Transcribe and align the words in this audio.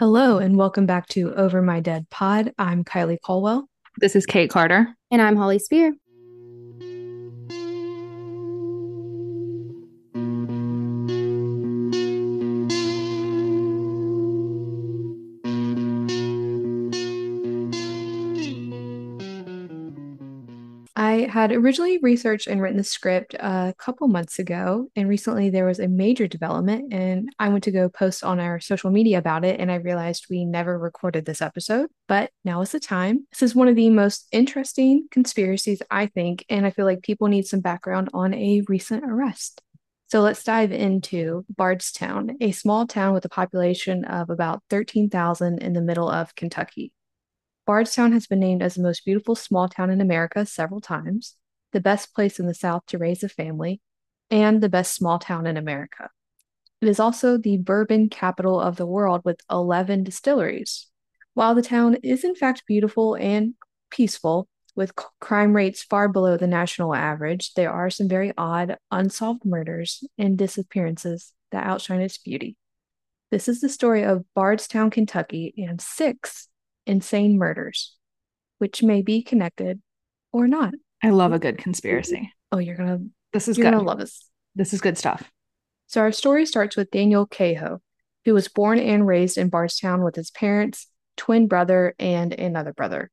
Hello, 0.00 0.38
and 0.38 0.56
welcome 0.56 0.86
back 0.86 1.08
to 1.08 1.34
Over 1.34 1.60
My 1.60 1.80
Dead 1.80 2.08
Pod. 2.08 2.54
I'm 2.58 2.84
Kylee 2.84 3.18
Colwell. 3.22 3.68
This 3.98 4.16
is 4.16 4.24
Kate 4.24 4.48
Carter. 4.48 4.86
And 5.10 5.20
I'm 5.20 5.36
Holly 5.36 5.58
Spear. 5.58 5.92
Had 21.42 21.52
originally 21.52 21.98
researched 21.98 22.46
and 22.46 22.60
written 22.60 22.76
the 22.76 22.84
script 22.84 23.34
a 23.34 23.74
couple 23.78 24.08
months 24.08 24.38
ago, 24.38 24.88
and 24.96 25.08
recently 25.08 25.50
there 25.50 25.66
was 25.66 25.78
a 25.78 25.88
major 25.88 26.26
development, 26.26 26.92
and 26.92 27.28
I 27.38 27.48
went 27.48 27.64
to 27.64 27.70
go 27.70 27.88
post 27.88 28.24
on 28.24 28.40
our 28.40 28.60
social 28.60 28.90
media 28.90 29.18
about 29.18 29.44
it, 29.44 29.60
and 29.60 29.70
I 29.70 29.76
realized 29.76 30.26
we 30.28 30.44
never 30.44 30.78
recorded 30.78 31.24
this 31.24 31.42
episode, 31.42 31.90
but 32.08 32.30
now 32.44 32.60
is 32.60 32.72
the 32.72 32.80
time. 32.80 33.26
This 33.30 33.42
is 33.42 33.54
one 33.54 33.68
of 33.68 33.76
the 33.76 33.90
most 33.90 34.26
interesting 34.32 35.08
conspiracies, 35.10 35.82
I 35.90 36.06
think, 36.06 36.44
and 36.48 36.66
I 36.66 36.70
feel 36.70 36.84
like 36.86 37.02
people 37.02 37.28
need 37.28 37.46
some 37.46 37.60
background 37.60 38.10
on 38.12 38.34
a 38.34 38.62
recent 38.68 39.04
arrest. 39.04 39.62
So 40.08 40.22
let's 40.22 40.42
dive 40.42 40.72
into 40.72 41.44
Bardstown, 41.48 42.36
a 42.40 42.50
small 42.50 42.86
town 42.86 43.14
with 43.14 43.24
a 43.24 43.28
population 43.28 44.04
of 44.04 44.28
about 44.28 44.62
13,000 44.68 45.62
in 45.62 45.72
the 45.72 45.80
middle 45.80 46.10
of 46.10 46.34
Kentucky. 46.34 46.92
Bardstown 47.66 48.12
has 48.12 48.26
been 48.26 48.40
named 48.40 48.62
as 48.62 48.74
the 48.74 48.82
most 48.82 49.04
beautiful 49.04 49.34
small 49.34 49.68
town 49.68 49.90
in 49.90 50.00
America 50.00 50.44
several 50.46 50.80
times, 50.80 51.36
the 51.72 51.80
best 51.80 52.14
place 52.14 52.40
in 52.40 52.46
the 52.46 52.54
South 52.54 52.84
to 52.86 52.98
raise 52.98 53.22
a 53.22 53.28
family, 53.28 53.80
and 54.30 54.60
the 54.60 54.68
best 54.68 54.94
small 54.94 55.18
town 55.18 55.46
in 55.46 55.56
America. 55.56 56.10
It 56.80 56.88
is 56.88 56.98
also 56.98 57.36
the 57.36 57.58
bourbon 57.58 58.08
capital 58.08 58.58
of 58.58 58.76
the 58.76 58.86
world 58.86 59.22
with 59.24 59.40
11 59.50 60.04
distilleries. 60.04 60.86
While 61.34 61.54
the 61.54 61.62
town 61.62 61.96
is 62.02 62.24
in 62.24 62.34
fact 62.34 62.64
beautiful 62.66 63.14
and 63.14 63.54
peaceful, 63.90 64.48
with 64.74 64.94
crime 65.20 65.54
rates 65.54 65.82
far 65.82 66.08
below 66.08 66.36
the 66.36 66.46
national 66.46 66.94
average, 66.94 67.54
there 67.54 67.72
are 67.72 67.90
some 67.90 68.08
very 68.08 68.32
odd, 68.38 68.78
unsolved 68.90 69.44
murders 69.44 70.02
and 70.16 70.38
disappearances 70.38 71.32
that 71.50 71.66
outshine 71.66 72.00
its 72.00 72.18
beauty. 72.18 72.56
This 73.30 73.48
is 73.48 73.60
the 73.60 73.68
story 73.68 74.02
of 74.02 74.24
Bardstown, 74.34 74.90
Kentucky, 74.90 75.54
and 75.58 75.80
six 75.80 76.48
insane 76.90 77.38
murders, 77.38 77.94
which 78.58 78.82
may 78.82 79.02
be 79.02 79.22
connected 79.22 79.80
or 80.32 80.46
not. 80.46 80.74
I 81.02 81.10
love 81.10 81.32
a 81.32 81.38
good 81.38 81.58
conspiracy. 81.58 82.32
Oh, 82.52 82.58
you're 82.58 82.76
gonna 82.76 83.00
This 83.32 83.48
is 83.48 83.56
you're 83.56 83.64
good. 83.66 83.76
gonna 83.76 83.84
love 83.86 83.98
this. 83.98 84.28
This 84.54 84.74
is 84.74 84.80
good 84.80 84.98
stuff. 84.98 85.30
So 85.86 86.00
our 86.00 86.12
story 86.12 86.46
starts 86.46 86.76
with 86.76 86.90
Daniel 86.90 87.26
Cahoe, 87.26 87.80
who 88.24 88.34
was 88.34 88.48
born 88.48 88.78
and 88.78 89.06
raised 89.06 89.38
in 89.38 89.48
Bardstown 89.48 90.02
with 90.04 90.14
his 90.16 90.30
parents, 90.30 90.88
twin 91.16 91.48
brother, 91.48 91.94
and 91.98 92.32
another 92.32 92.72
brother. 92.72 93.10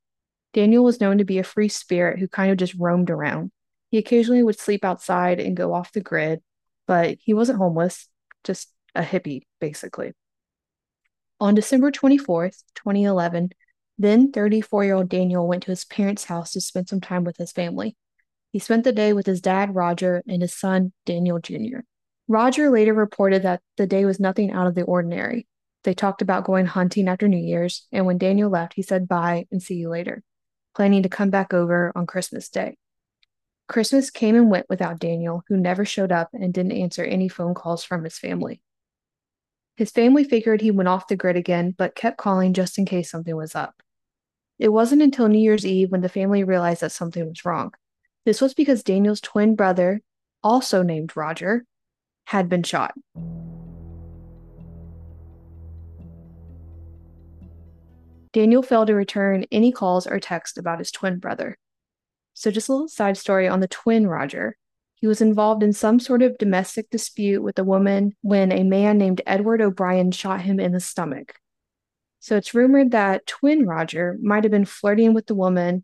Daniel 0.54 0.84
was 0.84 1.00
known 1.00 1.20
to 1.20 1.26
be 1.26 1.38
a 1.40 1.44
free 1.44 1.70
spirit 1.70 2.20
who 2.20 2.28
kind 2.28 2.52
of 2.52 2.58
just 2.58 2.74
roamed 2.76 3.10
around. 3.10 3.52
He 3.92 3.98
occasionally 3.98 4.44
would 4.44 4.60
sleep 4.60 4.84
outside 4.84 5.40
and 5.40 5.56
go 5.56 5.74
off 5.74 5.92
the 5.92 6.02
grid, 6.02 6.42
but 6.88 7.18
he 7.22 7.34
wasn't 7.34 7.60
homeless, 7.60 8.08
just 8.44 8.72
a 8.96 9.02
hippie, 9.02 9.44
basically. 9.62 10.14
On 11.40 11.54
December 11.54 11.92
24th, 11.92 12.64
2011, 12.76 13.52
then 13.98 14.32
34 14.32 14.86
year 14.86 14.96
old 14.96 15.10
Daniel 15.10 15.48
went 15.48 15.64
to 15.64 15.72
his 15.72 15.86
parents' 15.86 16.26
house 16.26 16.52
to 16.54 16.62
spend 16.62 16.88
some 16.88 17.02
time 17.02 17.24
with 17.24 17.38
his 17.38 17.52
family. 17.52 17.96
He 18.52 18.60
spent 18.60 18.84
the 18.84 18.92
day 18.92 19.14
with 19.14 19.26
his 19.26 19.42
dad, 19.42 19.76
Roger, 19.76 20.24
and 20.28 20.42
his 20.42 20.56
son, 20.56 20.94
Daniel 21.06 21.40
Jr. 21.40 21.80
Roger 22.28 22.70
later 22.70 22.94
reported 22.94 23.44
that 23.44 23.62
the 23.78 23.88
day 23.88 24.06
was 24.06 24.20
nothing 24.20 24.52
out 24.52 24.68
of 24.68 24.76
the 24.76 24.84
ordinary. 24.84 25.48
They 25.84 25.94
talked 25.94 26.22
about 26.22 26.44
going 26.44 26.66
hunting 26.66 27.08
after 27.08 27.28
New 27.28 27.38
Year's, 27.38 27.88
and 27.92 28.06
when 28.06 28.18
Daniel 28.18 28.50
left, 28.50 28.74
he 28.74 28.82
said 28.82 29.08
bye 29.08 29.46
and 29.52 29.62
see 29.62 29.76
you 29.76 29.90
later, 29.90 30.24
planning 30.76 31.04
to 31.04 31.10
come 31.10 31.30
back 31.30 31.54
over 31.54 31.92
on 31.96 32.06
Christmas 32.06 32.50
Day. 32.50 32.78
Christmas 33.68 34.10
came 34.10 34.36
and 34.36 34.50
went 34.50 34.70
without 34.70 35.00
Daniel, 35.00 35.44
who 35.48 35.58
never 35.58 35.86
showed 35.86 36.12
up 36.12 36.30
and 36.34 36.54
didn't 36.54 36.72
answer 36.72 37.04
any 37.04 37.28
phone 37.28 37.54
calls 37.54 37.84
from 37.84 38.04
his 38.04 38.18
family. 38.18 38.62
His 39.76 39.92
family 39.92 40.24
figured 40.24 40.62
he 40.62 40.72
went 40.72 40.90
off 40.90 41.08
the 41.08 41.16
grid 41.16 41.36
again, 41.36 41.76
but 41.78 41.96
kept 41.96 42.18
calling 42.18 42.54
just 42.54 42.78
in 42.78 42.86
case 42.86 43.12
something 43.12 43.36
was 43.36 43.56
up. 43.56 43.82
It 44.60 44.70
wasn't 44.70 45.04
until 45.04 45.28
New 45.28 45.40
Year's 45.40 45.66
Eve 45.66 45.92
when 45.92 46.02
the 46.02 46.10
family 46.10 46.44
realized 46.44 46.82
that 46.82 46.92
something 46.92 47.28
was 47.28 47.46
wrong. 47.46 47.74
This 48.26 48.42
was 48.42 48.54
because 48.54 48.84
Daniel's 48.84 49.22
twin 49.22 49.56
brother, 49.56 50.02
also 50.44 50.82
named 50.82 51.16
Roger, 51.16 51.64
had 52.26 52.50
been 52.50 52.64
shot. 52.64 52.94
Daniel 58.34 58.62
failed 58.62 58.88
to 58.88 58.96
return 58.96 59.46
any 59.52 59.72
calls 59.72 60.06
or 60.08 60.20
texts 60.20 60.58
about 60.58 60.80
his 60.80 60.92
twin 60.92 61.20
brother. 61.20 61.58
So, 62.34 62.52
just 62.52 62.70
a 62.70 62.72
little 62.72 62.88
side 62.88 63.18
story 63.18 63.48
on 63.48 63.62
the 63.62 63.68
twin 63.68 64.08
Roger. 64.08 64.58
He 64.96 65.08
was 65.08 65.22
involved 65.22 65.62
in 65.62 65.74
some 65.74 66.00
sort 66.00 66.24
of 66.24 66.38
domestic 66.38 66.90
dispute 66.90 67.44
with 67.44 67.58
a 67.60 67.64
woman 67.64 68.16
when 68.22 68.52
a 68.52 68.64
man 68.64 68.98
named 68.98 69.22
Edward 69.28 69.62
O'Brien 69.62 70.12
shot 70.12 70.42
him 70.42 70.60
in 70.60 70.72
the 70.72 70.80
stomach. 70.80 71.36
So, 72.20 72.36
it's 72.36 72.54
rumored 72.54 72.92
that 72.92 73.28
twin 73.28 73.66
Roger 73.66 74.18
might 74.22 74.44
have 74.44 74.52
been 74.52 74.66
flirting 74.66 75.14
with 75.14 75.28
the 75.28 75.36
woman 75.36 75.84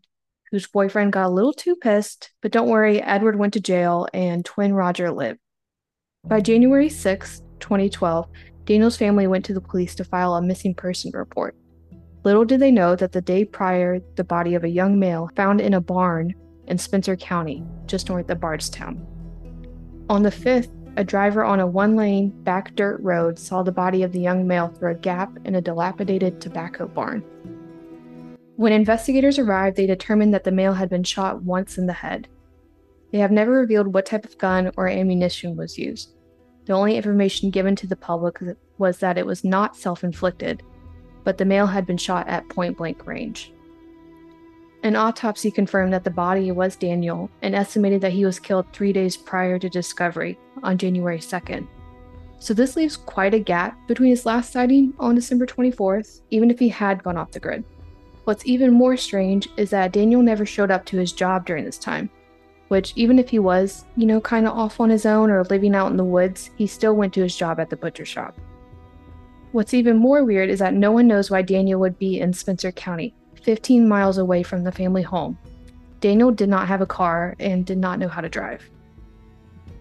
whose 0.50 0.66
boyfriend 0.66 1.12
got 1.12 1.26
a 1.26 1.28
little 1.28 1.52
too 1.52 1.74
pissed, 1.76 2.30
but 2.40 2.52
don't 2.52 2.68
worry, 2.68 3.02
Edward 3.02 3.38
went 3.38 3.54
to 3.54 3.60
jail 3.60 4.06
and 4.14 4.44
twin 4.44 4.72
Roger 4.72 5.10
lived. 5.10 5.40
By 6.24 6.40
January 6.40 6.88
6, 6.88 7.42
2012, 7.60 8.28
Daniel's 8.64 8.96
family 8.96 9.26
went 9.26 9.44
to 9.46 9.54
the 9.54 9.60
police 9.60 9.94
to 9.96 10.04
file 10.04 10.34
a 10.34 10.42
missing 10.42 10.74
person 10.74 11.10
report. 11.12 11.56
Little 12.24 12.44
did 12.44 12.60
they 12.60 12.70
know 12.70 12.96
that 12.96 13.12
the 13.12 13.20
day 13.20 13.44
prior, 13.44 14.00
the 14.16 14.24
body 14.24 14.54
of 14.54 14.64
a 14.64 14.68
young 14.68 14.98
male 14.98 15.28
found 15.36 15.60
in 15.60 15.74
a 15.74 15.80
barn 15.80 16.34
in 16.66 16.78
Spencer 16.78 17.16
County, 17.16 17.62
just 17.86 18.08
north 18.08 18.30
of 18.30 18.40
Bardstown. 18.40 19.06
On 20.08 20.22
the 20.22 20.30
5th, 20.30 20.70
a 20.96 21.04
driver 21.04 21.44
on 21.44 21.60
a 21.60 21.66
one 21.66 21.96
lane 21.96 22.30
back 22.44 22.74
dirt 22.76 23.00
road 23.00 23.38
saw 23.38 23.62
the 23.62 23.72
body 23.72 24.02
of 24.02 24.12
the 24.12 24.20
young 24.20 24.46
male 24.46 24.68
through 24.68 24.92
a 24.92 24.94
gap 24.96 25.30
in 25.44 25.54
a 25.54 25.60
dilapidated 25.60 26.40
tobacco 26.40 26.86
barn. 26.86 27.24
When 28.56 28.72
investigators 28.72 29.38
arrived, 29.38 29.76
they 29.76 29.86
determined 29.86 30.32
that 30.34 30.44
the 30.44 30.52
male 30.52 30.74
had 30.74 30.88
been 30.88 31.02
shot 31.02 31.42
once 31.42 31.78
in 31.78 31.86
the 31.86 31.92
head. 31.92 32.28
They 33.10 33.18
have 33.18 33.32
never 33.32 33.52
revealed 33.52 33.94
what 33.94 34.06
type 34.06 34.24
of 34.24 34.38
gun 34.38 34.70
or 34.76 34.88
ammunition 34.88 35.56
was 35.56 35.78
used. 35.78 36.14
The 36.66 36.72
only 36.72 36.96
information 36.96 37.50
given 37.50 37.76
to 37.76 37.86
the 37.86 37.96
public 37.96 38.38
was 38.78 38.98
that 38.98 39.18
it 39.18 39.26
was 39.26 39.44
not 39.44 39.76
self 39.76 40.04
inflicted, 40.04 40.62
but 41.24 41.38
the 41.38 41.44
male 41.44 41.66
had 41.66 41.86
been 41.86 41.96
shot 41.96 42.28
at 42.28 42.48
point 42.48 42.76
blank 42.76 43.06
range. 43.06 43.53
An 44.84 44.96
autopsy 44.96 45.50
confirmed 45.50 45.94
that 45.94 46.04
the 46.04 46.10
body 46.10 46.52
was 46.52 46.76
Daniel 46.76 47.30
and 47.40 47.54
estimated 47.54 48.02
that 48.02 48.12
he 48.12 48.26
was 48.26 48.38
killed 48.38 48.66
three 48.70 48.92
days 48.92 49.16
prior 49.16 49.58
to 49.58 49.70
discovery 49.70 50.38
on 50.62 50.76
January 50.76 51.18
2nd. 51.18 51.66
So 52.38 52.52
this 52.52 52.76
leaves 52.76 52.94
quite 52.94 53.32
a 53.32 53.38
gap 53.38 53.78
between 53.88 54.10
his 54.10 54.26
last 54.26 54.52
sighting 54.52 54.92
on 54.98 55.14
December 55.14 55.46
24th, 55.46 56.20
even 56.28 56.50
if 56.50 56.58
he 56.58 56.68
had 56.68 57.02
gone 57.02 57.16
off 57.16 57.30
the 57.30 57.40
grid. 57.40 57.64
What's 58.24 58.44
even 58.44 58.74
more 58.74 58.98
strange 58.98 59.48
is 59.56 59.70
that 59.70 59.92
Daniel 59.92 60.20
never 60.20 60.44
showed 60.44 60.70
up 60.70 60.84
to 60.86 60.98
his 60.98 61.12
job 61.12 61.46
during 61.46 61.64
this 61.64 61.78
time, 61.78 62.10
which, 62.68 62.92
even 62.94 63.18
if 63.18 63.30
he 63.30 63.38
was, 63.38 63.86
you 63.96 64.04
know, 64.04 64.20
kind 64.20 64.46
of 64.46 64.52
off 64.52 64.80
on 64.80 64.90
his 64.90 65.06
own 65.06 65.30
or 65.30 65.44
living 65.44 65.74
out 65.74 65.92
in 65.92 65.96
the 65.96 66.04
woods, 66.04 66.50
he 66.56 66.66
still 66.66 66.94
went 66.94 67.14
to 67.14 67.22
his 67.22 67.34
job 67.34 67.58
at 67.58 67.70
the 67.70 67.76
butcher 67.76 68.04
shop. 68.04 68.36
What's 69.52 69.72
even 69.72 69.96
more 69.96 70.24
weird 70.24 70.50
is 70.50 70.58
that 70.58 70.74
no 70.74 70.92
one 70.92 71.06
knows 71.06 71.30
why 71.30 71.40
Daniel 71.40 71.80
would 71.80 71.98
be 71.98 72.20
in 72.20 72.34
Spencer 72.34 72.70
County, 72.70 73.14
15 73.44 73.86
miles 73.86 74.18
away 74.18 74.42
from 74.42 74.64
the 74.64 74.72
family 74.72 75.02
home. 75.02 75.38
Daniel 76.00 76.30
did 76.30 76.48
not 76.48 76.66
have 76.66 76.80
a 76.80 76.86
car 76.86 77.36
and 77.38 77.64
did 77.64 77.78
not 77.78 77.98
know 77.98 78.08
how 78.08 78.20
to 78.20 78.28
drive. 78.28 78.68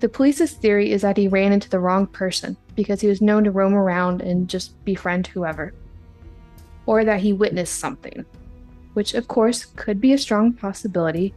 The 0.02 0.10
police's 0.10 0.52
theory 0.52 0.92
is 0.92 1.02
that 1.02 1.16
he 1.16 1.30
ran 1.30 1.54
into 1.54 1.70
the 1.70 1.80
wrong 1.80 2.08
person 2.08 2.58
because 2.76 3.00
he 3.00 3.08
was 3.08 3.22
known 3.22 3.46
to 3.46 3.52
roam 3.52 3.74
around 3.74 4.22
and 4.22 4.50
just 4.50 4.84
befriend 4.84 5.28
whoever. 5.28 5.74
Or 6.86 7.06
that 7.06 7.22
he 7.22 7.32
witnessed 7.32 7.80
something, 7.80 8.26
which 8.94 9.14
of 9.14 9.30
course 9.30 9.66
could 9.78 10.02
be 10.02 10.12
a 10.12 10.18
strong 10.18 10.52
possibility, 10.52 11.34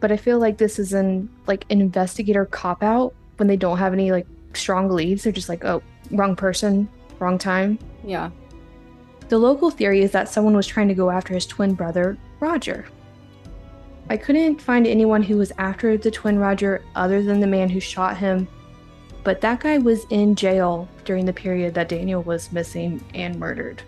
but 0.00 0.12
I 0.12 0.18
feel 0.18 0.38
like 0.38 0.58
this 0.58 0.78
is 0.78 0.92
an 0.92 1.30
like 1.46 1.64
an 1.70 1.80
investigator 1.80 2.44
cop 2.44 2.82
out 2.82 3.14
when 3.38 3.48
they 3.48 3.56
don't 3.56 3.78
have 3.78 3.94
any 3.94 4.12
like 4.12 4.26
strong 4.52 4.90
leads. 4.90 5.22
They're 5.22 5.32
just 5.32 5.48
like, 5.48 5.64
oh, 5.64 5.82
wrong 6.10 6.36
person, 6.36 6.88
wrong 7.18 7.38
time. 7.38 7.78
Yeah. 8.04 8.30
The 9.30 9.38
local 9.38 9.70
theory 9.70 10.02
is 10.02 10.10
that 10.10 10.28
someone 10.28 10.56
was 10.56 10.66
trying 10.66 10.88
to 10.88 10.94
go 10.94 11.08
after 11.08 11.32
his 11.32 11.46
twin 11.46 11.74
brother, 11.74 12.18
Roger. 12.40 12.86
I 14.08 14.16
couldn't 14.16 14.60
find 14.60 14.88
anyone 14.88 15.22
who 15.22 15.36
was 15.36 15.52
after 15.56 15.96
the 15.96 16.10
twin 16.10 16.36
Roger 16.36 16.82
other 16.96 17.22
than 17.22 17.38
the 17.38 17.46
man 17.46 17.68
who 17.68 17.78
shot 17.78 18.16
him, 18.16 18.48
but 19.22 19.40
that 19.40 19.60
guy 19.60 19.78
was 19.78 20.04
in 20.10 20.34
jail 20.34 20.88
during 21.04 21.26
the 21.26 21.32
period 21.32 21.74
that 21.74 21.88
Daniel 21.88 22.24
was 22.24 22.50
missing 22.50 23.04
and 23.14 23.38
murdered. 23.38 23.84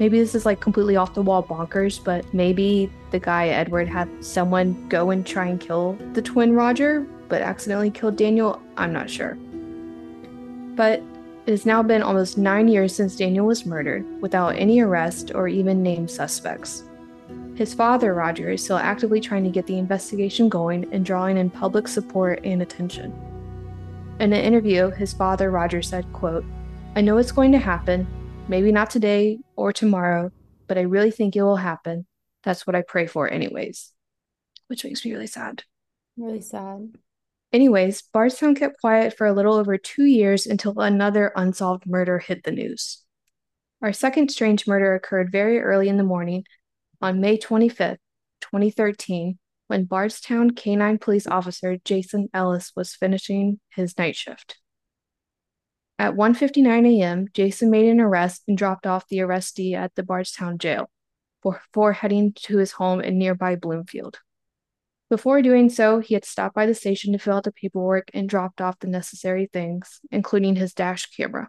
Maybe 0.00 0.18
this 0.18 0.34
is 0.34 0.44
like 0.44 0.58
completely 0.58 0.96
off 0.96 1.14
the 1.14 1.22
wall 1.22 1.44
bonkers, 1.44 2.02
but 2.02 2.24
maybe 2.34 2.90
the 3.12 3.20
guy 3.20 3.50
Edward 3.50 3.86
had 3.86 4.08
someone 4.24 4.88
go 4.88 5.10
and 5.10 5.24
try 5.24 5.46
and 5.46 5.60
kill 5.60 5.92
the 6.14 6.22
twin 6.22 6.52
Roger, 6.52 7.06
but 7.28 7.42
accidentally 7.42 7.92
killed 7.92 8.16
Daniel. 8.16 8.60
I'm 8.76 8.92
not 8.92 9.08
sure. 9.08 9.38
But 10.74 11.00
It 11.46 11.52
has 11.52 11.66
now 11.66 11.82
been 11.82 12.02
almost 12.02 12.38
nine 12.38 12.68
years 12.68 12.94
since 12.94 13.16
Daniel 13.16 13.46
was 13.46 13.64
murdered, 13.66 14.04
without 14.20 14.56
any 14.56 14.80
arrest 14.80 15.32
or 15.34 15.48
even 15.48 15.82
named 15.82 16.10
suspects. 16.10 16.84
His 17.54 17.74
father, 17.74 18.14
Roger, 18.14 18.50
is 18.50 18.62
still 18.62 18.76
actively 18.76 19.20
trying 19.20 19.44
to 19.44 19.50
get 19.50 19.66
the 19.66 19.78
investigation 19.78 20.48
going 20.48 20.92
and 20.92 21.04
drawing 21.04 21.36
in 21.36 21.50
public 21.50 21.88
support 21.88 22.40
and 22.44 22.62
attention. 22.62 23.12
In 24.20 24.32
an 24.32 24.44
interview, 24.44 24.90
his 24.90 25.12
father, 25.12 25.50
Roger, 25.50 25.82
said, 25.82 26.10
quote, 26.12 26.44
I 26.94 27.00
know 27.00 27.18
it's 27.18 27.32
going 27.32 27.52
to 27.52 27.58
happen, 27.58 28.06
maybe 28.48 28.70
not 28.70 28.90
today 28.90 29.38
or 29.56 29.72
tomorrow, 29.72 30.30
but 30.66 30.78
I 30.78 30.82
really 30.82 31.10
think 31.10 31.36
it 31.36 31.42
will 31.42 31.56
happen. 31.56 32.06
That's 32.42 32.66
what 32.66 32.76
I 32.76 32.82
pray 32.82 33.06
for, 33.06 33.30
anyways. 33.30 33.92
Which 34.68 34.84
makes 34.84 35.04
me 35.04 35.12
really 35.12 35.26
sad. 35.26 35.64
Really 36.16 36.42
sad. 36.42 36.94
Anyways, 37.52 38.02
Bardstown 38.12 38.54
kept 38.54 38.80
quiet 38.80 39.16
for 39.16 39.26
a 39.26 39.32
little 39.32 39.54
over 39.54 39.76
two 39.76 40.04
years 40.04 40.46
until 40.46 40.78
another 40.78 41.32
unsolved 41.34 41.84
murder 41.84 42.20
hit 42.20 42.44
the 42.44 42.52
news. 42.52 43.02
Our 43.82 43.92
second 43.92 44.30
strange 44.30 44.66
murder 44.66 44.94
occurred 44.94 45.32
very 45.32 45.58
early 45.60 45.88
in 45.88 45.96
the 45.96 46.04
morning 46.04 46.44
on 47.00 47.20
May 47.20 47.38
25th, 47.38 47.98
2013, 48.40 49.38
when 49.66 49.84
Bardstown 49.84 50.50
Canine 50.50 50.98
Police 50.98 51.26
Officer 51.26 51.78
Jason 51.84 52.28
Ellis 52.32 52.72
was 52.76 52.94
finishing 52.94 53.58
his 53.70 53.98
night 53.98 54.16
shift. 54.16 54.58
At 55.98 56.14
1:59 56.14 57.00
a.m., 57.00 57.26
Jason 57.34 57.70
made 57.70 57.88
an 57.88 58.00
arrest 58.00 58.42
and 58.46 58.56
dropped 58.56 58.86
off 58.86 59.08
the 59.08 59.18
arrestee 59.18 59.74
at 59.74 59.94
the 59.96 60.02
Bardstown 60.02 60.58
jail 60.58 60.88
before 61.42 61.94
heading 61.94 62.32
to 62.32 62.58
his 62.58 62.72
home 62.72 63.00
in 63.00 63.18
nearby 63.18 63.56
Bloomfield. 63.56 64.20
Before 65.10 65.42
doing 65.42 65.68
so, 65.68 65.98
he 65.98 66.14
had 66.14 66.24
stopped 66.24 66.54
by 66.54 66.66
the 66.66 66.74
station 66.74 67.12
to 67.12 67.18
fill 67.18 67.34
out 67.34 67.42
the 67.42 67.52
paperwork 67.52 68.10
and 68.14 68.28
dropped 68.28 68.60
off 68.60 68.78
the 68.78 68.86
necessary 68.86 69.50
things, 69.52 70.00
including 70.12 70.54
his 70.54 70.72
dash 70.72 71.06
camera. 71.06 71.48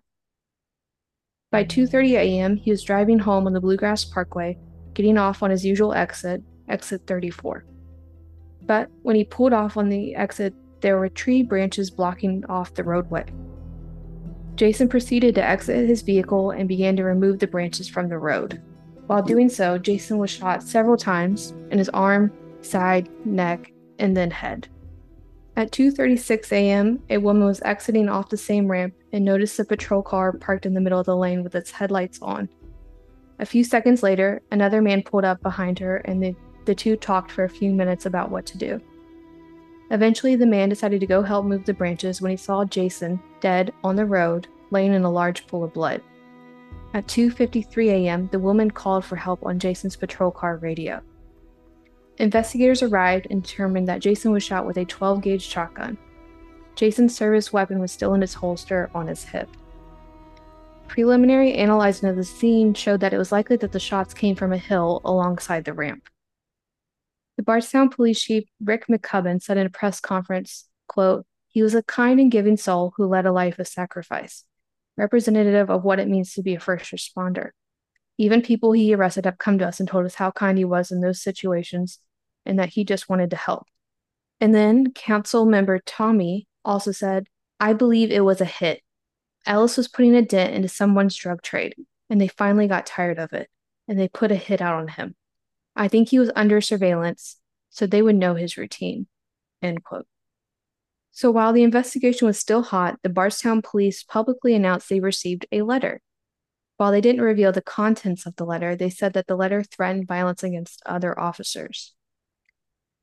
By 1.52 1.66
2:30 1.66 2.14
a.m., 2.14 2.56
he 2.56 2.72
was 2.72 2.84
driving 2.84 3.20
home 3.20 3.46
on 3.46 3.54
the 3.54 3.62
Bluegrass 3.62 4.04
Parkway, 4.04 4.58
getting 4.96 5.16
off 5.16 5.44
on 5.44 5.52
his 5.52 5.64
usual 5.64 5.94
exit, 5.94 6.42
exit 6.70 7.06
34. 7.06 7.64
But 8.64 8.90
when 9.04 9.16
he 9.16 9.24
pulled 9.26 9.54
off 9.54 9.78
on 9.78 9.90
the 9.90 10.16
exit, 10.16 10.56
there 10.80 10.98
were 10.98 11.10
tree 11.10 11.44
branches 11.44 11.92
blocking 11.92 12.44
off 12.50 12.74
the 12.74 12.84
roadway. 12.84 13.26
Jason 14.56 14.90
proceeded 14.90 15.36
to 15.36 15.44
exit 15.44 15.88
his 15.88 16.02
vehicle 16.02 16.50
and 16.50 16.68
began 16.68 16.96
to 16.96 17.04
remove 17.04 17.38
the 17.38 17.48
branches 17.48 17.88
from 17.88 18.10
the 18.10 18.18
road. 18.18 18.60
While 19.06 19.22
doing 19.22 19.50
so, 19.50 19.78
Jason 19.78 20.18
was 20.18 20.32
shot 20.32 20.64
several 20.64 20.98
times 20.98 21.54
in 21.70 21.78
his 21.78 21.90
arm, 21.90 22.32
side, 22.62 23.10
neck, 23.26 23.72
and 24.00 24.16
then 24.16 24.32
head. 24.32 24.68
At 25.58 25.72
2:36 25.72 26.52
a.m., 26.54 27.02
a 27.10 27.18
woman 27.18 27.44
was 27.44 27.62
exiting 27.64 28.08
off 28.08 28.30
the 28.30 28.38
same 28.38 28.72
ramp 28.72 28.94
and 29.12 29.26
noticed 29.26 29.60
a 29.60 29.66
patrol 29.66 30.02
car 30.02 30.32
parked 30.32 30.66
in 30.66 30.74
the 30.74 30.82
middle 30.82 31.00
of 31.00 31.06
the 31.06 31.16
lane 31.16 31.44
with 31.44 31.56
its 31.56 31.72
headlights 31.72 32.20
on. 32.22 32.48
A 33.40 33.46
few 33.46 33.64
seconds 33.64 34.02
later, 34.02 34.42
another 34.52 34.82
man 34.82 35.04
pulled 35.04 35.26
up 35.26 35.42
behind 35.42 35.80
her 35.80 35.98
and 35.98 36.24
the, 36.24 36.36
the 36.66 36.76
two 36.76 36.96
talked 36.96 37.32
for 37.32 37.44
a 37.44 37.50
few 37.50 37.74
minutes 37.74 38.06
about 38.06 38.32
what 38.32 38.46
to 38.46 38.58
do. 38.58 38.80
Eventually, 39.90 40.38
the 40.38 40.46
man 40.46 40.70
decided 40.70 41.02
to 41.02 41.08
go 41.08 41.22
help 41.22 41.46
move 41.46 41.66
the 41.66 41.74
branches 41.74 42.22
when 42.22 42.32
he 42.32 42.38
saw 42.38 42.64
Jason 42.64 43.20
dead 43.42 43.74
on 43.84 43.98
the 43.98 44.06
road, 44.06 44.48
laying 44.70 44.94
in 44.94 45.04
a 45.04 45.12
large 45.12 45.48
pool 45.48 45.66
of 45.66 45.74
blood. 45.74 46.02
At 46.94 47.08
2:53 47.08 47.90
a.m., 47.90 48.30
the 48.32 48.40
woman 48.40 48.72
called 48.72 49.04
for 49.04 49.18
help 49.18 49.46
on 49.46 49.60
Jason's 49.60 49.98
patrol 49.98 50.32
car 50.32 50.58
radio. 50.58 51.02
Investigators 52.18 52.84
arrived 52.84 53.28
and 53.30 53.42
determined 53.42 53.88
that 53.88 54.02
Jason 54.02 54.32
was 54.32 54.44
shot 54.44 54.66
with 54.66 54.78
a 54.78 54.86
12 54.86 55.22
gauge 55.22 55.42
shotgun. 55.42 55.98
Jason's 56.76 57.16
service 57.16 57.52
weapon 57.52 57.80
was 57.80 57.92
still 57.92 58.14
in 58.14 58.22
his 58.22 58.34
holster 58.34 58.90
on 58.94 59.08
his 59.08 59.24
hip. 59.24 59.50
Preliminary 60.88 61.54
analyzing 61.54 62.10
of 62.10 62.16
the 62.16 62.24
scene 62.24 62.74
showed 62.74 63.00
that 63.00 63.14
it 63.14 63.18
was 63.18 63.32
likely 63.32 63.56
that 63.58 63.72
the 63.72 63.80
shots 63.80 64.14
came 64.14 64.36
from 64.36 64.52
a 64.52 64.58
hill 64.58 65.02
alongside 65.06 65.64
the 65.64 65.74
ramp. 65.74 66.10
The 67.38 67.44
Bardstown 67.44 67.90
Police 67.90 68.22
Chief 68.22 68.44
Rick 68.64 68.88
McCubbin 68.88 69.42
said 69.42 69.58
in 69.58 69.66
a 69.66 69.70
press 69.70 70.00
conference, 70.00 70.68
quote, 70.88 71.26
he 71.48 71.62
was 71.62 71.76
a 71.76 71.84
kind 71.84 72.20
and 72.20 72.32
giving 72.32 72.58
soul 72.58 72.94
who 72.96 73.08
led 73.08 73.26
a 73.26 73.32
life 73.32 73.58
of 73.60 73.68
sacrifice, 73.68 74.46
representative 74.98 75.70
of 75.70 75.84
what 75.84 76.00
it 76.00 76.08
means 76.08 76.34
to 76.34 76.42
be 76.42 76.56
a 76.56 76.60
first 76.60 76.92
responder. 76.92 77.52
Even 78.22 78.44
people 78.44 78.72
he 78.72 78.94
arrested 78.94 79.26
have 79.26 79.40
come 79.40 79.58
to 79.58 79.68
us 79.68 79.80
and 79.80 79.90
told 79.90 80.06
us 80.06 80.14
how 80.14 80.30
kind 80.30 80.56
he 80.56 80.64
was 80.64 80.92
in 80.92 81.02
those 81.02 81.24
situations 81.24 81.98
and 82.46 82.60
that 82.60 82.70
he 82.70 82.84
just 82.84 83.10
wanted 83.10 83.32
to 83.32 83.36
help. 83.36 83.64
And 84.40 84.54
then 84.54 84.92
council 84.94 85.44
member 85.44 85.80
Tommy 85.80 86.48
also 86.64 86.92
said, 86.92 87.26
I 87.60 87.74
believe 87.74 88.12
it 88.12 88.24
was 88.24 88.40
a 88.40 88.46
hit. 88.46 88.84
Ellis 89.48 89.76
was 89.76 89.88
putting 89.88 90.14
a 90.14 90.22
dent 90.22 90.54
into 90.54 90.68
someone's 90.68 91.16
drug 91.16 91.42
trade, 91.42 91.74
and 92.12 92.22
they 92.22 92.28
finally 92.28 92.68
got 92.68 92.86
tired 92.86 93.18
of 93.18 93.34
it, 93.34 93.50
and 93.88 94.00
they 94.00 94.08
put 94.08 94.32
a 94.32 94.36
hit 94.36 94.62
out 94.62 94.76
on 94.76 94.90
him. 94.90 95.16
I 95.76 95.88
think 95.88 96.10
he 96.10 96.20
was 96.20 96.30
under 96.36 96.62
surveillance, 96.62 97.38
so 97.72 97.88
they 97.88 98.04
would 98.04 98.18
know 98.18 98.36
his 98.36 98.56
routine. 98.56 99.08
End 99.64 99.84
quote. 99.84 100.06
So 101.10 101.32
while 101.32 101.54
the 101.54 101.64
investigation 101.64 102.28
was 102.28 102.38
still 102.38 102.62
hot, 102.62 103.00
the 103.02 103.10
Bardstown 103.10 103.64
police 103.64 104.04
publicly 104.04 104.54
announced 104.54 104.90
they 104.90 105.00
received 105.00 105.48
a 105.52 105.64
letter. 105.64 106.02
While 106.82 106.92
they 106.92 107.02
didn't 107.02 107.22
reveal 107.22 107.52
the 107.52 107.62
contents 107.62 108.26
of 108.26 108.36
the 108.38 108.44
letter, 108.44 108.76
they 108.76 108.90
said 108.90 109.14
that 109.14 109.28
the 109.28 109.36
letter 109.36 109.62
threatened 109.62 110.08
violence 110.08 110.42
against 110.42 110.82
other 110.84 111.20
officers. 111.20 111.94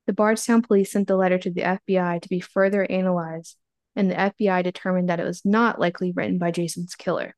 The 0.09 0.13
Bardstown 0.13 0.63
police 0.63 0.91
sent 0.91 1.07
the 1.07 1.15
letter 1.15 1.39
to 1.39 1.49
the 1.49 1.61
FBI 1.61 2.21
to 2.21 2.29
be 2.29 2.41
further 2.41 2.91
analyzed, 2.91 3.57
and 3.95 4.11
the 4.11 4.17
FBI 4.17 4.65
determined 4.65 5.09
that 5.09 5.21
it 5.21 5.25
was 5.25 5.45
not 5.45 5.79
likely 5.79 6.11
written 6.11 6.39
by 6.39 6.51
Jason's 6.51 6.97
killer. 6.97 7.37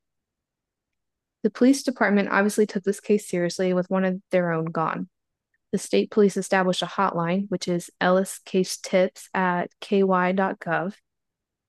The 1.42 1.50
police 1.50 1.82
department 1.82 2.30
obviously 2.30 2.64
took 2.64 2.84
this 2.84 3.00
case 3.00 3.28
seriously 3.28 3.74
with 3.74 3.90
one 3.90 4.06
of 4.06 4.22
their 4.30 4.50
own 4.50 4.64
gone. 4.64 5.10
The 5.72 5.78
state 5.78 6.10
police 6.10 6.38
established 6.38 6.80
a 6.80 6.86
hotline, 6.86 7.50
which 7.50 7.68
is 7.68 7.90
Ellis 8.00 8.38
Case 8.46 8.78
Tips 8.78 9.28
at 9.34 9.72
ky.gov. 9.82 10.94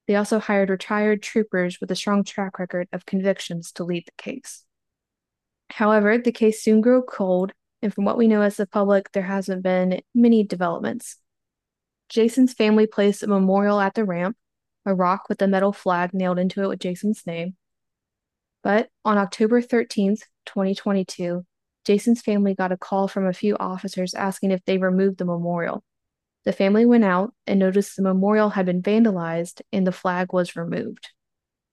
They 0.08 0.16
also 0.16 0.40
hired 0.40 0.70
retired 0.70 1.22
troopers 1.22 1.80
with 1.80 1.92
a 1.92 1.96
strong 1.96 2.24
track 2.24 2.60
record 2.60 2.88
of 2.92 3.06
convictions 3.06 3.72
to 3.74 3.84
lead 3.84 4.06
the 4.06 4.24
case. 4.24 4.64
However, 5.70 6.18
the 6.18 6.32
case 6.32 6.64
soon 6.64 6.82
grew 6.82 7.04
cold 7.04 7.54
and 7.82 7.94
from 7.94 8.06
what 8.06 8.18
we 8.18 8.28
know 8.28 8.42
as 8.42 8.58
the 8.58 8.68
public, 8.68 9.12
there 9.12 9.24
hasn't 9.24 9.64
been 9.64 10.02
many 10.14 10.44
developments. 10.44 11.18
Jason's 12.10 12.54
family 12.54 12.86
placed 12.86 13.24
a 13.24 13.28
memorial 13.28 13.80
at 13.80 13.96
the 13.96 14.06
ramp, 14.06 14.38
a 14.86 14.94
rock 14.94 15.24
with 15.30 15.42
a 15.42 15.48
metal 15.48 15.74
flag 15.74 16.14
nailed 16.14 16.38
into 16.38 16.62
it 16.62 16.68
with 16.68 16.80
Jason's 16.80 17.26
name. 17.26 17.56
But 18.64 18.90
on 19.04 19.18
October 19.18 19.62
13th, 19.62 20.22
2022, 20.46 21.46
Jason's 21.86 22.22
family 22.22 22.54
got 22.54 22.72
a 22.72 22.78
call 22.78 23.08
from 23.08 23.26
a 23.26 23.34
few 23.34 23.58
officers 23.58 24.14
asking 24.14 24.52
if 24.52 24.64
they 24.66 24.78
removed 24.78 25.18
the 25.18 25.26
memorial. 25.26 25.84
The 26.44 26.54
family 26.54 26.88
went 26.88 27.04
out 27.04 27.34
and 27.46 27.60
noticed 27.60 27.96
the 27.96 28.02
memorial 28.02 28.50
had 28.50 28.66
been 28.66 28.82
vandalized 28.82 29.62
and 29.72 29.86
the 29.86 29.92
flag 29.92 30.34
was 30.34 30.56
removed. 30.56 31.10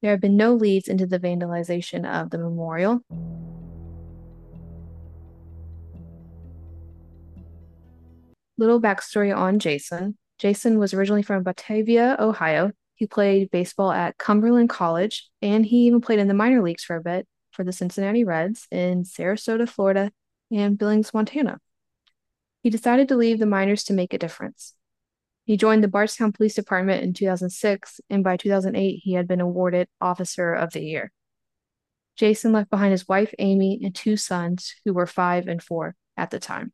There 0.03 0.11
have 0.11 0.21
been 0.21 0.37
no 0.37 0.53
leads 0.53 0.89
into 0.89 1.07
the 1.07 1.19
vandalization 1.19 2.07
of 2.07 2.29
the 2.29 2.37
memorial. 2.37 3.01
Little 8.59 8.81
backstory 8.81 9.35
on 9.35 9.59
Jason. 9.59 10.19
Jason 10.39 10.79
was 10.79 10.93
originally 10.93 11.23
from 11.23 11.43
Batavia, 11.45 12.17
Ohio. 12.19 12.73
He 12.97 13.07
played 13.07 13.51
baseball 13.51 13.91
at 13.91 14.19
Cumberland 14.19 14.69
College, 14.69 15.31
and 15.41 15.65
he 15.65 15.87
even 15.87 16.01
played 16.01 16.19
in 16.19 16.29
the 16.29 16.35
minor 16.35 16.63
leagues 16.63 16.85
for 16.85 16.97
a 16.97 17.03
bit 17.03 17.27
for 17.53 17.65
the 17.65 17.73
Cincinnati 17.73 18.25
Reds 18.25 18.67
in 18.71 19.05
Sarasota, 19.05 19.69
Florida, 19.69 20.13
and 20.51 20.77
Billings, 20.77 21.15
Montana. 21.15 21.59
He 22.63 22.71
decided 22.71 23.09
to 23.09 23.17
leave 23.17 23.39
the 23.39 23.47
minors 23.47 23.85
to 23.85 23.93
make 23.93 24.13
a 24.13 24.19
difference. 24.19 24.75
He 25.45 25.57
joined 25.57 25.83
the 25.83 25.89
Bardstown 25.89 26.33
Police 26.33 26.55
Department 26.55 27.03
in 27.03 27.15
2006, 27.15 28.01
and 28.11 28.23
by 28.23 28.37
2008, 28.37 29.01
he 29.03 29.15
had 29.15 29.27
been 29.27 29.41
awarded 29.41 29.89
Officer 30.01 30.53
of 30.53 30.73
the 30.73 30.83
Year. 30.83 31.13
Jason 32.17 32.53
left 32.53 32.69
behind 32.69 32.91
his 32.91 33.09
wife, 33.09 33.33
Amy, 33.39 33.81
and 33.83 33.95
two 33.95 34.17
sons 34.17 34.75
who 34.85 34.93
were 34.93 35.07
five 35.07 35.47
and 35.47 35.63
four 35.63 35.95
at 36.17 36.31
the 36.31 36.41
time. 36.41 36.73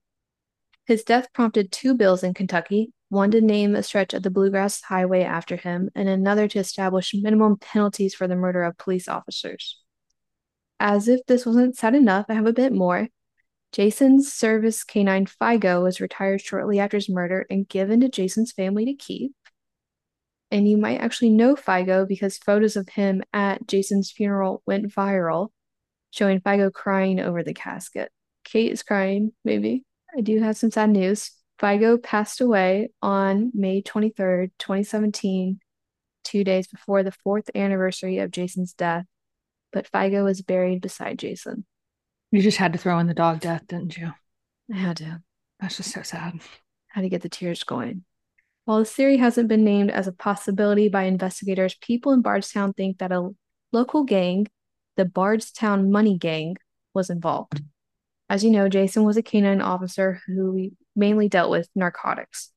His 0.87 1.05
death 1.05 1.33
prompted 1.33 1.71
two 1.71 1.95
bills 1.95 2.23
in 2.23 2.35
Kentucky 2.35 2.93
one 3.15 3.31
to 3.31 3.41
name 3.41 3.77
a 3.77 3.83
stretch 3.83 4.13
of 4.13 4.23
the 4.23 4.31
Bluegrass 4.31 4.83
Highway 4.83 5.23
after 5.23 5.57
him, 5.57 5.89
and 5.95 6.09
another 6.09 6.49
to 6.49 6.59
establish 6.59 7.15
minimum 7.15 7.57
penalties 7.59 8.15
for 8.15 8.27
the 8.27 8.37
murder 8.37 8.65
of 8.65 8.77
police 8.77 9.07
officers. 9.09 9.79
As 10.81 11.07
if 11.07 11.25
this 11.27 11.47
wasn't 11.47 11.77
sad 11.77 11.95
enough, 11.95 12.27
I 12.29 12.35
have 12.35 12.47
a 12.47 12.53
bit 12.53 12.73
more. 12.73 13.09
Jason's 13.75 14.33
service 14.33 14.85
canine 14.85 15.27
Figo 15.27 15.83
was 15.83 16.01
retired 16.01 16.41
shortly 16.41 16.79
after 16.79 16.97
his 16.97 17.09
murder 17.09 17.45
and 17.51 17.69
given 17.69 18.01
to 18.01 18.09
Jason's 18.09 18.53
family 18.53 18.85
to 18.85 18.95
keep. 18.95 19.33
And 20.53 20.69
you 20.69 20.77
might 20.77 21.01
actually 21.01 21.31
know 21.31 21.57
Figo 21.57 22.07
because 22.07 22.39
photos 22.39 22.77
of 22.77 22.89
him 22.89 23.25
at 23.33 23.67
Jason's 23.67 24.13
funeral 24.13 24.63
went 24.65 24.95
viral, 24.95 25.49
showing 26.13 26.41
Figo 26.41 26.73
crying 26.73 27.19
over 27.19 27.43
the 27.43 27.53
casket. 27.53 28.13
Kate 28.45 28.71
is 28.71 28.85
crying, 28.85 29.33
maybe. 29.45 29.85
I 30.17 30.21
do 30.21 30.41
have 30.41 30.57
some 30.57 30.71
sad 30.71 30.91
news. 30.91 31.33
Figo 31.61 32.01
passed 32.01 32.41
away 32.41 32.91
on 33.03 33.51
May 33.55 33.83
23rd, 33.83 34.53
2017, 34.61 35.59
two 36.23 36.45
days 36.45 36.69
before 36.69 37.03
the 37.03 37.11
fourth 37.11 37.51
anniversary 37.57 38.19
of 38.19 38.31
Jason's 38.31 38.73
death 38.73 39.07
but 39.75 39.91
Figo 39.91 40.25
was 40.25 40.41
buried 40.41 40.81
beside 40.81 41.19
Jason. 41.19 41.67
You 42.35 42.43
just 42.43 42.59
had 42.59 42.73
to 42.73 42.81
throw 42.81 42.99
in 42.99 43.07
the 43.07 43.15
dog 43.15 43.39
death, 43.39 43.65
didn't 43.69 43.97
you? 43.97 44.13
I 44.73 44.77
had 44.77 44.97
to. 44.97 45.23
That's 45.61 45.77
just 45.77 45.93
so 45.93 46.03
sad. 46.03 46.41
Had 46.89 47.03
to 47.03 47.09
get 47.09 47.23
the 47.23 47.29
tears 47.29 47.63
going. 47.63 48.03
While 48.65 48.81
this 48.81 48.91
theory 48.91 49.19
hasn't 49.19 49.47
been 49.47 49.63
named 49.63 49.93
as 49.93 50.09
a 50.09 50.13
possibility 50.13 50.89
by 50.89 51.05
investigators, 51.05 51.77
people 51.81 52.11
in 52.11 52.23
Bardstown 52.23 52.73
think 52.73 52.99
that 52.99 53.13
a 53.13 53.31
local 53.71 54.03
gang, 54.03 54.49
the 54.97 55.05
Bardstown 55.05 55.93
Money 55.93 56.19
Gang, 56.19 56.57
was 56.93 57.09
involved. 57.09 57.63
As 58.29 58.43
you 58.43 58.51
know, 58.51 58.69
Jason 58.69 59.05
was 59.05 59.17
a 59.17 59.23
canine 59.23 59.61
officer 59.61 60.21
who 60.27 60.73
mainly 60.97 61.29
dealt 61.29 61.53
with 61.53 61.69
narcotics. 61.77 62.51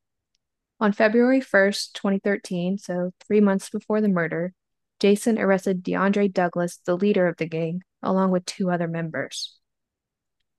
On 0.79 0.91
February 0.91 1.39
1st, 1.39 1.93
2013, 1.93 2.79
so 2.79 3.11
three 3.27 3.41
months 3.41 3.69
before 3.69 4.01
the 4.01 4.09
murder, 4.09 4.53
Jason 4.99 5.37
arrested 5.37 5.83
DeAndre 5.83 6.33
Douglas, 6.33 6.79
the 6.83 6.97
leader 6.97 7.27
of 7.27 7.37
the 7.37 7.45
gang, 7.45 7.83
along 8.01 8.31
with 8.31 8.43
two 8.43 8.71
other 8.71 8.87
members. 8.87 9.53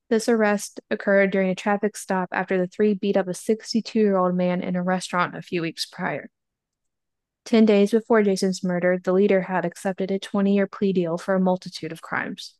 This 0.09 0.27
arrest 0.27 0.79
occurred 0.89 1.29
during 1.29 1.51
a 1.51 1.55
traffic 1.55 1.95
stop 1.95 2.29
after 2.31 2.57
the 2.57 2.65
three 2.65 2.95
beat 2.95 3.15
up 3.15 3.27
a 3.27 3.33
62 3.33 3.99
year 3.99 4.17
old 4.17 4.35
man 4.35 4.61
in 4.61 4.75
a 4.75 4.81
restaurant 4.81 5.35
a 5.35 5.41
few 5.41 5.61
weeks 5.61 5.85
prior. 5.85 6.31
Ten 7.45 7.65
days 7.65 7.91
before 7.91 8.23
Jason's 8.23 8.63
murder, 8.63 8.99
the 9.01 9.13
leader 9.13 9.41
had 9.41 9.65
accepted 9.65 10.09
a 10.09 10.19
20 10.19 10.53
year 10.53 10.67
plea 10.67 10.93
deal 10.93 11.17
for 11.17 11.35
a 11.35 11.39
multitude 11.39 11.91
of 11.91 12.01
crimes. 12.01 12.55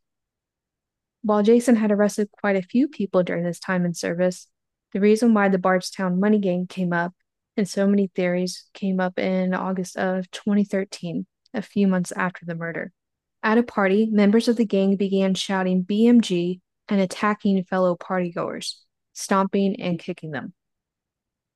While 1.22 1.44
Jason 1.44 1.75
had 1.75 1.91
arrested 1.91 2.29
quite 2.32 2.56
a 2.56 2.62
few 2.62 2.88
people 2.88 3.24
during 3.24 3.46
his 3.46 3.60
time 3.60 3.84
in 3.84 3.94
service, 3.94 4.48
the 4.94 5.01
reason 5.01 5.34
why 5.34 5.50
the 5.50 5.58
Bardstown 5.58 6.20
Money 6.20 6.39
Gang 6.39 6.68
came 6.68 6.94
up 6.94 7.13
and 7.58 7.68
so 7.68 7.88
many 7.88 8.08
theories 8.15 8.70
came 8.74 9.00
up 9.00 9.20
in 9.20 9.53
August 9.53 9.98
of 9.98 10.29
2013, 10.32 11.25
a 11.53 11.62
few 11.62 11.88
months 11.88 12.12
after 12.12 12.46
the 12.46 12.56
murder. 12.56 12.94
At 13.41 13.58
a 13.58 13.63
party, 13.63 14.06
members 14.06 14.48
of 14.48 14.56
the 14.56 14.65
gang 14.65 14.96
began 14.96 15.34
shouting 15.34 15.84
BMG 15.84 16.62
and 16.89 17.00
attacking 17.00 17.63
fellow 17.63 17.96
partygoers, 17.96 18.75
stomping 19.13 19.79
and 19.79 20.00
kicking 20.00 20.31
them. 20.31 20.53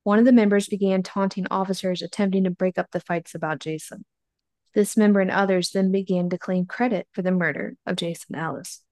One 0.04 0.18
of 0.18 0.24
the 0.24 0.32
members 0.32 0.68
began 0.68 1.02
taunting 1.02 1.46
officers 1.50 2.02
attempting 2.02 2.44
to 2.44 2.50
break 2.50 2.78
up 2.78 2.90
the 2.92 3.00
fights 3.00 3.34
about 3.34 3.58
Jason. 3.58 4.04
This 4.74 4.96
member 4.96 5.20
and 5.20 5.30
others 5.30 5.70
then 5.70 5.92
began 5.92 6.28
to 6.30 6.38
claim 6.38 6.66
credit 6.66 7.06
for 7.12 7.22
the 7.22 7.30
murder 7.30 7.76
of 7.86 7.96
Jason 7.96 8.34
Ellis. 8.34 8.82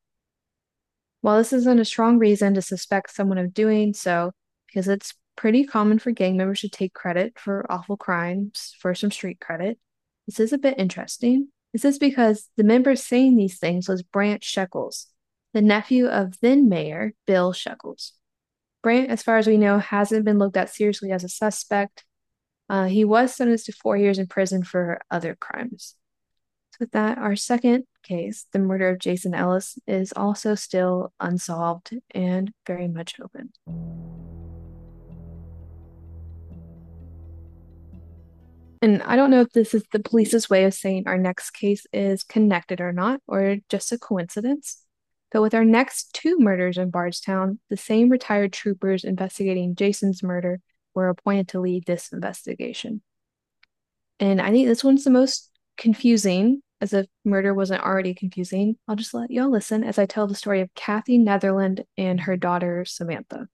While 1.21 1.39
this 1.39 1.53
isn't 1.53 1.81
a 1.81 1.85
strong 1.85 2.19
reason 2.19 2.55
to 2.55 2.63
suspect 2.63 3.15
someone 3.15 3.39
of 3.39 3.55
doing 3.55 3.95
so, 3.95 4.33
because 4.67 4.89
it's 4.89 5.15
pretty 5.37 5.65
common 5.65 5.99
for 5.99 6.11
gang 6.11 6.37
members 6.37 6.61
to 6.61 6.69
take 6.69 6.95
credit 6.95 7.39
for 7.39 7.71
awful 7.71 7.97
crimes 7.97 8.75
for 8.79 8.95
some 8.95 9.11
street 9.11 9.39
credit, 9.41 9.79
this 10.27 10.41
is 10.41 10.53
a 10.53 10.59
bit 10.59 10.79
interesting. 10.79 11.49
This 11.73 11.85
is 11.85 11.99
because 11.99 12.49
the 12.57 12.65
member 12.65 12.97
saying 12.97 13.37
these 13.37 13.59
things 13.59 13.89
was 13.89 14.03
Brant 14.03 14.43
Sheckles, 14.43 15.07
the 15.53 15.63
nephew 15.63 16.07
of 16.07 16.41
then 16.41 16.69
Mayor 16.69 17.13
Bill 17.27 17.53
Sheckles. 17.53 18.13
Brant, 18.83 19.11
as 19.11 19.23
far 19.23 19.39
as 19.39 19.47
we 19.47 19.59
know, 19.59 19.79
hasn't 19.79 20.25
been 20.25 20.39
looked 20.39 20.57
at 20.57 20.71
seriously 20.71 21.13
as 21.13 21.23
a 21.23 21.29
suspect. 21.29 22.05
Uh, 22.69 22.87
he 22.87 23.05
was 23.05 23.35
sentenced 23.35 23.67
to 23.67 23.73
four 23.73 23.97
years 23.97 24.19
in 24.19 24.27
prison 24.27 24.65
for 24.65 25.01
other 25.11 25.37
crimes. 25.39 25.95
So, 26.73 26.79
with 26.81 26.93
that, 26.93 27.19
our 27.19 27.37
second 27.37 27.85
case, 28.03 28.47
the 28.53 28.59
murder 28.59 28.89
of 28.89 28.99
Jason 28.99 29.35
Ellis, 29.35 29.79
is 29.87 30.13
also 30.17 30.55
still 30.55 31.13
unsolved 31.21 31.95
and 32.13 32.53
very 32.67 32.89
much 32.89 33.21
open. 33.21 33.53
And 38.81 39.01
I 39.05 39.15
don't 39.15 39.31
know 39.31 39.43
if 39.43 39.53
this 39.53 39.75
is 39.75 39.85
the 39.93 40.01
police's 40.01 40.51
way 40.51 40.65
of 40.65 40.75
saying 40.75 41.05
our 41.07 41.17
next 41.17 41.51
case 41.51 41.87
is 41.93 42.25
connected 42.25 42.81
or 42.81 42.93
not, 42.93 43.21
or 43.29 43.59
just 43.69 43.93
a 43.93 43.99
coincidence. 43.99 44.82
But 45.33 45.43
with 45.43 45.55
our 45.55 45.65
next 45.65 46.13
two 46.13 46.39
murders 46.39 46.77
in 46.77 46.91
Bardstown, 46.91 47.59
the 47.71 47.77
same 47.77 48.11
retired 48.11 48.53
troopers 48.53 49.03
investigating 49.03 49.75
Jason's 49.75 50.23
murder 50.23 50.61
were 50.95 51.09
appointed 51.09 51.49
to 51.49 51.61
lead 51.61 51.87
this 51.87 52.13
investigation. 52.13 53.01
And 54.21 54.41
I 54.41 54.51
think 54.51 54.69
this 54.69 54.85
one's 54.85 55.05
the 55.05 55.11
most 55.11 55.51
confusing, 55.79 56.63
as 56.83 56.93
if 56.93 57.07
murder 57.25 57.55
wasn't 57.55 57.83
already 57.83 58.13
confusing. 58.13 58.77
I'll 58.87 58.97
just 58.97 59.15
let 59.15 59.31
y'all 59.31 59.51
listen 59.51 59.85
as 59.85 59.99
I 59.99 60.05
tell 60.05 60.27
the 60.27 60.35
story 60.35 60.61
of 60.61 60.75
Kathy 60.75 61.17
Netherland 61.17 61.85
and 61.97 62.21
her 62.21 62.37
daughter 62.37 62.85
Samantha. 62.85 63.49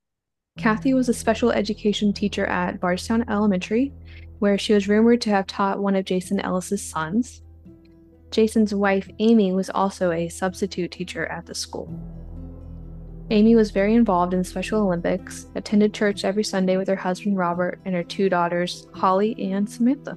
Kathy 0.59 0.93
was 0.93 1.09
a 1.09 1.15
special 1.15 1.53
education 1.53 2.13
teacher 2.13 2.45
at 2.47 2.81
Bardstown 2.81 3.25
Elementary, 3.31 3.93
where 4.41 4.59
she 4.59 4.73
was 4.73 4.89
rumored 4.89 5.21
to 5.21 5.31
have 5.31 5.47
taught 5.47 5.79
one 5.79 5.95
of 5.95 6.05
Jason 6.05 6.41
Ellis's 6.41 6.83
sons. 6.83 7.43
Jason's 8.31 8.75
wife, 8.75 9.09
Amy, 9.19 9.53
was 9.53 9.71
also 9.71 10.11
a 10.11 10.29
substitute 10.29 10.91
teacher 10.91 11.27
at 11.27 11.47
the 11.47 11.55
school. 11.55 11.89
Amy 13.31 13.55
was 13.55 13.71
very 13.71 13.95
involved 13.95 14.33
in 14.33 14.41
the 14.41 14.45
Special 14.45 14.83
Olympics, 14.83 15.47
attended 15.55 15.93
church 15.93 16.25
every 16.25 16.45
Sunday 16.45 16.77
with 16.77 16.89
her 16.89 16.97
husband 16.97 17.37
Robert 17.37 17.79
and 17.85 17.95
her 17.95 18.03
two 18.03 18.29
daughters, 18.29 18.87
Holly 18.95 19.37
and 19.53 19.69
Samantha. 19.69 20.17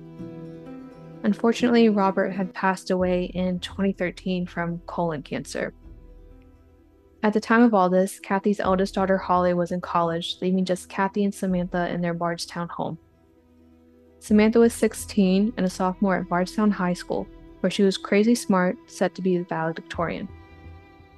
Unfortunately, 1.23 1.89
Robert 1.89 2.29
had 2.29 2.53
passed 2.53 2.89
away 2.89 3.25
in 3.25 3.59
2013 3.59 4.45
from 4.45 4.79
colon 4.87 5.23
cancer. 5.23 5.73
At 7.23 7.33
the 7.33 7.41
time 7.41 7.61
of 7.61 7.73
all 7.73 7.89
this, 7.89 8.19
Kathy's 8.19 8.59
eldest 8.59 8.95
daughter 8.95 9.17
Holly 9.17 9.53
was 9.53 9.71
in 9.71 9.81
college, 9.81 10.37
leaving 10.41 10.65
just 10.65 10.89
Kathy 10.89 11.23
and 11.23 11.35
Samantha 11.35 11.89
in 11.89 12.01
their 12.01 12.15
Bardstown 12.15 12.67
home. 12.69 12.97
Samantha 14.19 14.59
was 14.59 14.73
16 14.73 15.53
and 15.57 15.65
a 15.65 15.69
sophomore 15.69 16.15
at 16.15 16.29
Bardstown 16.29 16.71
High 16.71 16.93
School 16.93 17.27
where 17.61 17.71
she 17.71 17.83
was 17.83 17.97
crazy 17.97 18.35
smart, 18.35 18.77
set 18.87 19.15
to 19.15 19.21
be 19.21 19.37
the 19.37 19.45
valedictorian. 19.45 20.27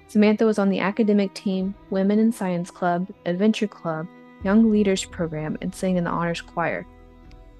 Samantha 0.07 0.45
was 0.45 0.59
on 0.59 0.69
the 0.69 0.79
academic 0.79 1.33
team, 1.33 1.73
Women 1.89 2.19
in 2.19 2.31
Science 2.31 2.69
Club, 2.69 3.07
Adventure 3.25 3.67
Club, 3.67 4.07
Young 4.43 4.69
Leaders 4.69 5.05
Program, 5.05 5.57
and 5.61 5.73
sang 5.73 5.97
in 5.97 6.03
the 6.03 6.09
honors 6.09 6.41
choir. 6.41 6.85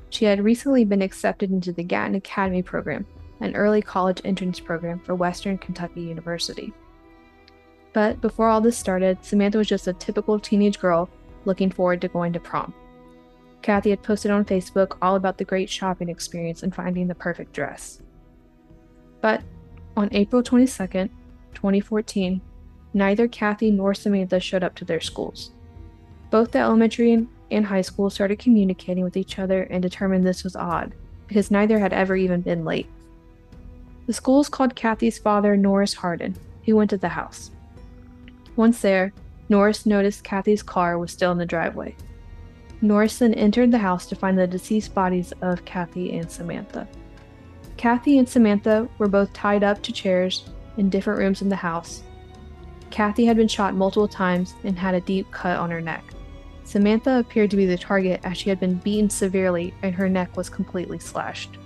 She 0.09 0.25
had 0.25 0.43
recently 0.43 0.85
been 0.85 1.01
accepted 1.01 1.49
into 1.49 1.71
the 1.71 1.83
Gatton 1.83 2.15
Academy 2.15 2.61
program, 2.61 3.07
an 3.39 3.55
early 3.55 3.81
college 3.81 4.21
entrance 4.23 4.59
program 4.59 4.99
for 4.99 5.15
Western 5.15 5.57
Kentucky 5.57 6.01
University. 6.01 6.71
But 7.93 8.21
before 8.21 8.49
all 8.49 8.61
this 8.61 8.77
started, 8.77 9.23
Samantha 9.25 9.57
was 9.57 9.67
just 9.67 9.87
a 9.87 9.93
typical 9.93 10.39
teenage 10.39 10.79
girl 10.79 11.09
looking 11.45 11.71
forward 11.71 12.01
to 12.01 12.07
going 12.07 12.33
to 12.33 12.39
prom. 12.39 12.73
Kathy 13.61 13.91
had 13.91 14.03
posted 14.03 14.29
on 14.29 14.45
Facebook 14.45 14.97
all 15.01 15.15
about 15.15 15.37
the 15.37 15.45
great 15.45 15.69
shopping 15.69 16.09
experience 16.09 16.63
and 16.63 16.75
finding 16.75 17.07
the 17.07 17.15
perfect 17.15 17.53
dress. 17.53 18.01
But 19.23 19.41
on 19.95 20.09
April 20.11 20.43
22nd, 20.43 21.09
2014, 21.53 22.41
neither 22.93 23.25
Kathy 23.29 23.71
nor 23.71 23.93
Samantha 23.93 24.37
showed 24.41 24.65
up 24.65 24.75
to 24.75 24.83
their 24.85 24.99
schools. 24.99 25.51
Both 26.29 26.51
the 26.51 26.59
elementary 26.59 27.25
and 27.49 27.65
high 27.65 27.83
school 27.83 28.09
started 28.09 28.37
communicating 28.37 29.01
with 29.01 29.15
each 29.15 29.39
other 29.39 29.63
and 29.63 29.81
determined 29.81 30.25
this 30.25 30.43
was 30.43 30.57
odd, 30.57 30.93
because 31.29 31.51
neither 31.51 31.79
had 31.79 31.93
ever 31.93 32.17
even 32.17 32.41
been 32.41 32.65
late. 32.65 32.89
The 34.07 34.13
schools 34.13 34.49
called 34.49 34.75
Kathy's 34.75 35.19
father 35.19 35.55
Norris 35.55 35.93
Harden, 35.93 36.35
who 36.65 36.75
went 36.75 36.89
to 36.89 36.97
the 36.97 37.07
house. 37.07 37.49
Once 38.57 38.81
there, 38.81 39.13
Norris 39.47 39.85
noticed 39.85 40.25
Kathy's 40.25 40.63
car 40.63 40.97
was 40.97 41.13
still 41.13 41.31
in 41.31 41.37
the 41.37 41.45
driveway. 41.45 41.95
Norris 42.81 43.19
then 43.19 43.33
entered 43.35 43.71
the 43.71 43.77
house 43.77 44.05
to 44.07 44.17
find 44.17 44.37
the 44.37 44.47
deceased 44.47 44.93
bodies 44.93 45.31
of 45.41 45.63
Kathy 45.63 46.17
and 46.17 46.29
Samantha. 46.29 46.89
Kathy 47.83 48.17
and 48.17 48.29
Samantha 48.29 48.87
were 48.97 49.09
both 49.09 49.33
tied 49.33 49.61
up 49.61 49.83
to 49.83 49.91
chairs 49.91 50.45
in 50.77 50.89
different 50.89 51.19
rooms 51.19 51.41
in 51.41 51.49
the 51.49 51.57
house. 51.57 52.01
Kathy 52.91 53.25
had 53.25 53.35
been 53.35 53.49
shot 53.49 53.75
multiple 53.75 54.07
times 54.07 54.53
and 54.63 54.79
had 54.79 54.95
a 54.95 55.01
deep 55.01 55.29
cut 55.31 55.59
on 55.59 55.69
her 55.69 55.81
neck. 55.81 56.05
Samantha 56.63 57.19
appeared 57.19 57.51
to 57.51 57.57
be 57.57 57.65
the 57.65 57.77
target 57.77 58.21
as 58.23 58.37
she 58.37 58.47
had 58.47 58.57
been 58.57 58.75
beaten 58.75 59.09
severely 59.09 59.73
and 59.83 59.93
her 59.93 60.07
neck 60.07 60.37
was 60.37 60.49
completely 60.49 60.97
slashed. 60.97 61.57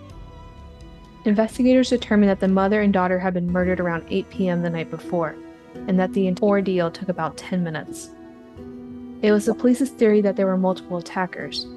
Investigators 1.25 1.91
determined 1.91 2.31
that 2.31 2.39
the 2.39 2.47
mother 2.47 2.81
and 2.81 2.91
daughter 2.91 3.19
had 3.19 3.35
been 3.35 3.51
murdered 3.51 3.79
around 3.79 4.03
8 4.09 4.27
p.m. 4.31 4.63
the 4.63 4.71
night 4.71 4.89
before, 4.89 5.35
and 5.75 5.99
that 5.99 6.13
the 6.13 6.33
ordeal 6.41 6.89
took 6.89 7.09
about 7.09 7.37
10 7.37 7.63
minutes. 7.63 8.09
It 9.21 9.31
was 9.31 9.45
the 9.45 9.53
police's 9.53 9.91
theory 9.91 10.21
that 10.21 10.35
there 10.35 10.47
were 10.47 10.57
multiple 10.57 10.97
attackers, 10.97 11.67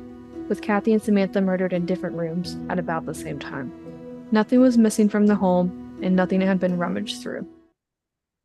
with 0.48 0.62
Kathy 0.62 0.94
and 0.94 1.02
Samantha 1.02 1.42
murdered 1.42 1.74
in 1.74 1.84
different 1.84 2.16
rooms 2.16 2.56
at 2.70 2.78
about 2.78 3.04
the 3.04 3.14
same 3.14 3.38
time. 3.38 3.89
Nothing 4.32 4.60
was 4.60 4.78
missing 4.78 5.08
from 5.08 5.26
the 5.26 5.34
home, 5.34 5.98
and 6.02 6.14
nothing 6.14 6.40
had 6.40 6.60
been 6.60 6.78
rummaged 6.78 7.20
through. 7.20 7.48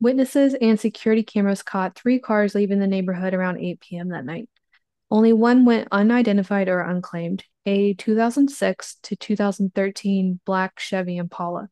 Witnesses 0.01 0.55
and 0.59 0.79
security 0.79 1.21
cameras 1.21 1.61
caught 1.61 1.95
three 1.95 2.17
cars 2.17 2.55
leaving 2.55 2.79
the 2.79 2.87
neighborhood 2.87 3.35
around 3.35 3.59
8 3.59 3.79
p.m. 3.79 4.09
that 4.09 4.25
night. 4.25 4.49
Only 5.11 5.31
one 5.31 5.63
went 5.63 5.87
unidentified 5.91 6.67
or 6.69 6.81
unclaimed 6.81 7.43
a 7.67 7.93
2006 7.93 8.95
to 9.03 9.15
2013 9.15 10.39
black 10.43 10.79
Chevy 10.79 11.17
Impala. 11.17 11.69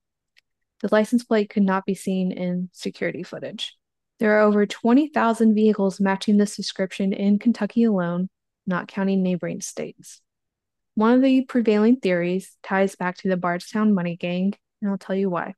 The 0.82 0.90
license 0.92 1.24
plate 1.24 1.50
could 1.50 1.64
not 1.64 1.86
be 1.86 1.96
seen 1.96 2.32
in 2.32 2.70
security 2.72 3.24
footage. 3.24 3.76
There 4.20 4.38
are 4.38 4.42
over 4.42 4.66
20,000 4.68 5.56
vehicles 5.56 6.00
matching 6.00 6.38
this 6.38 6.56
description 6.56 7.14
in 7.14 7.40
Kentucky 7.40 7.84
alone, 7.84 8.30
not 8.68 8.88
counting 8.88 9.24
neighboring 9.24 9.62
states. 9.62 10.22
One 10.96 11.14
of 11.14 11.22
the 11.24 11.44
prevailing 11.46 11.98
theories 11.98 12.56
ties 12.62 12.96
back 12.96 13.18
to 13.18 13.28
the 13.28 13.38
Bardstown 13.38 13.94
money 13.94 14.16
gang, 14.16 14.54
and 14.82 14.92
I'll 14.92 14.98
tell 14.98 15.16
you 15.16 15.30
why. 15.30 15.56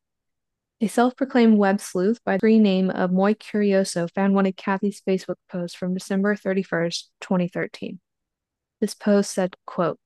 A 0.80 0.88
self 0.88 1.16
proclaimed 1.18 1.58
web 1.58 1.82
sleuth 1.82 2.24
by 2.24 2.38
the 2.38 2.60
name 2.60 2.90
of 2.90 3.12
Moi 3.12 3.34
Curioso 3.34 4.08
found 4.14 4.34
one 4.34 4.46
of 4.46 4.56
Kathy's 4.56 5.02
Facebook 5.06 5.36
posts 5.50 5.76
from 5.76 5.94
December 5.94 6.36
31st, 6.36 7.04
2013. 7.20 8.00
This 8.80 8.94
post 8.94 9.32
said, 9.32 9.56
quote, 9.66 10.00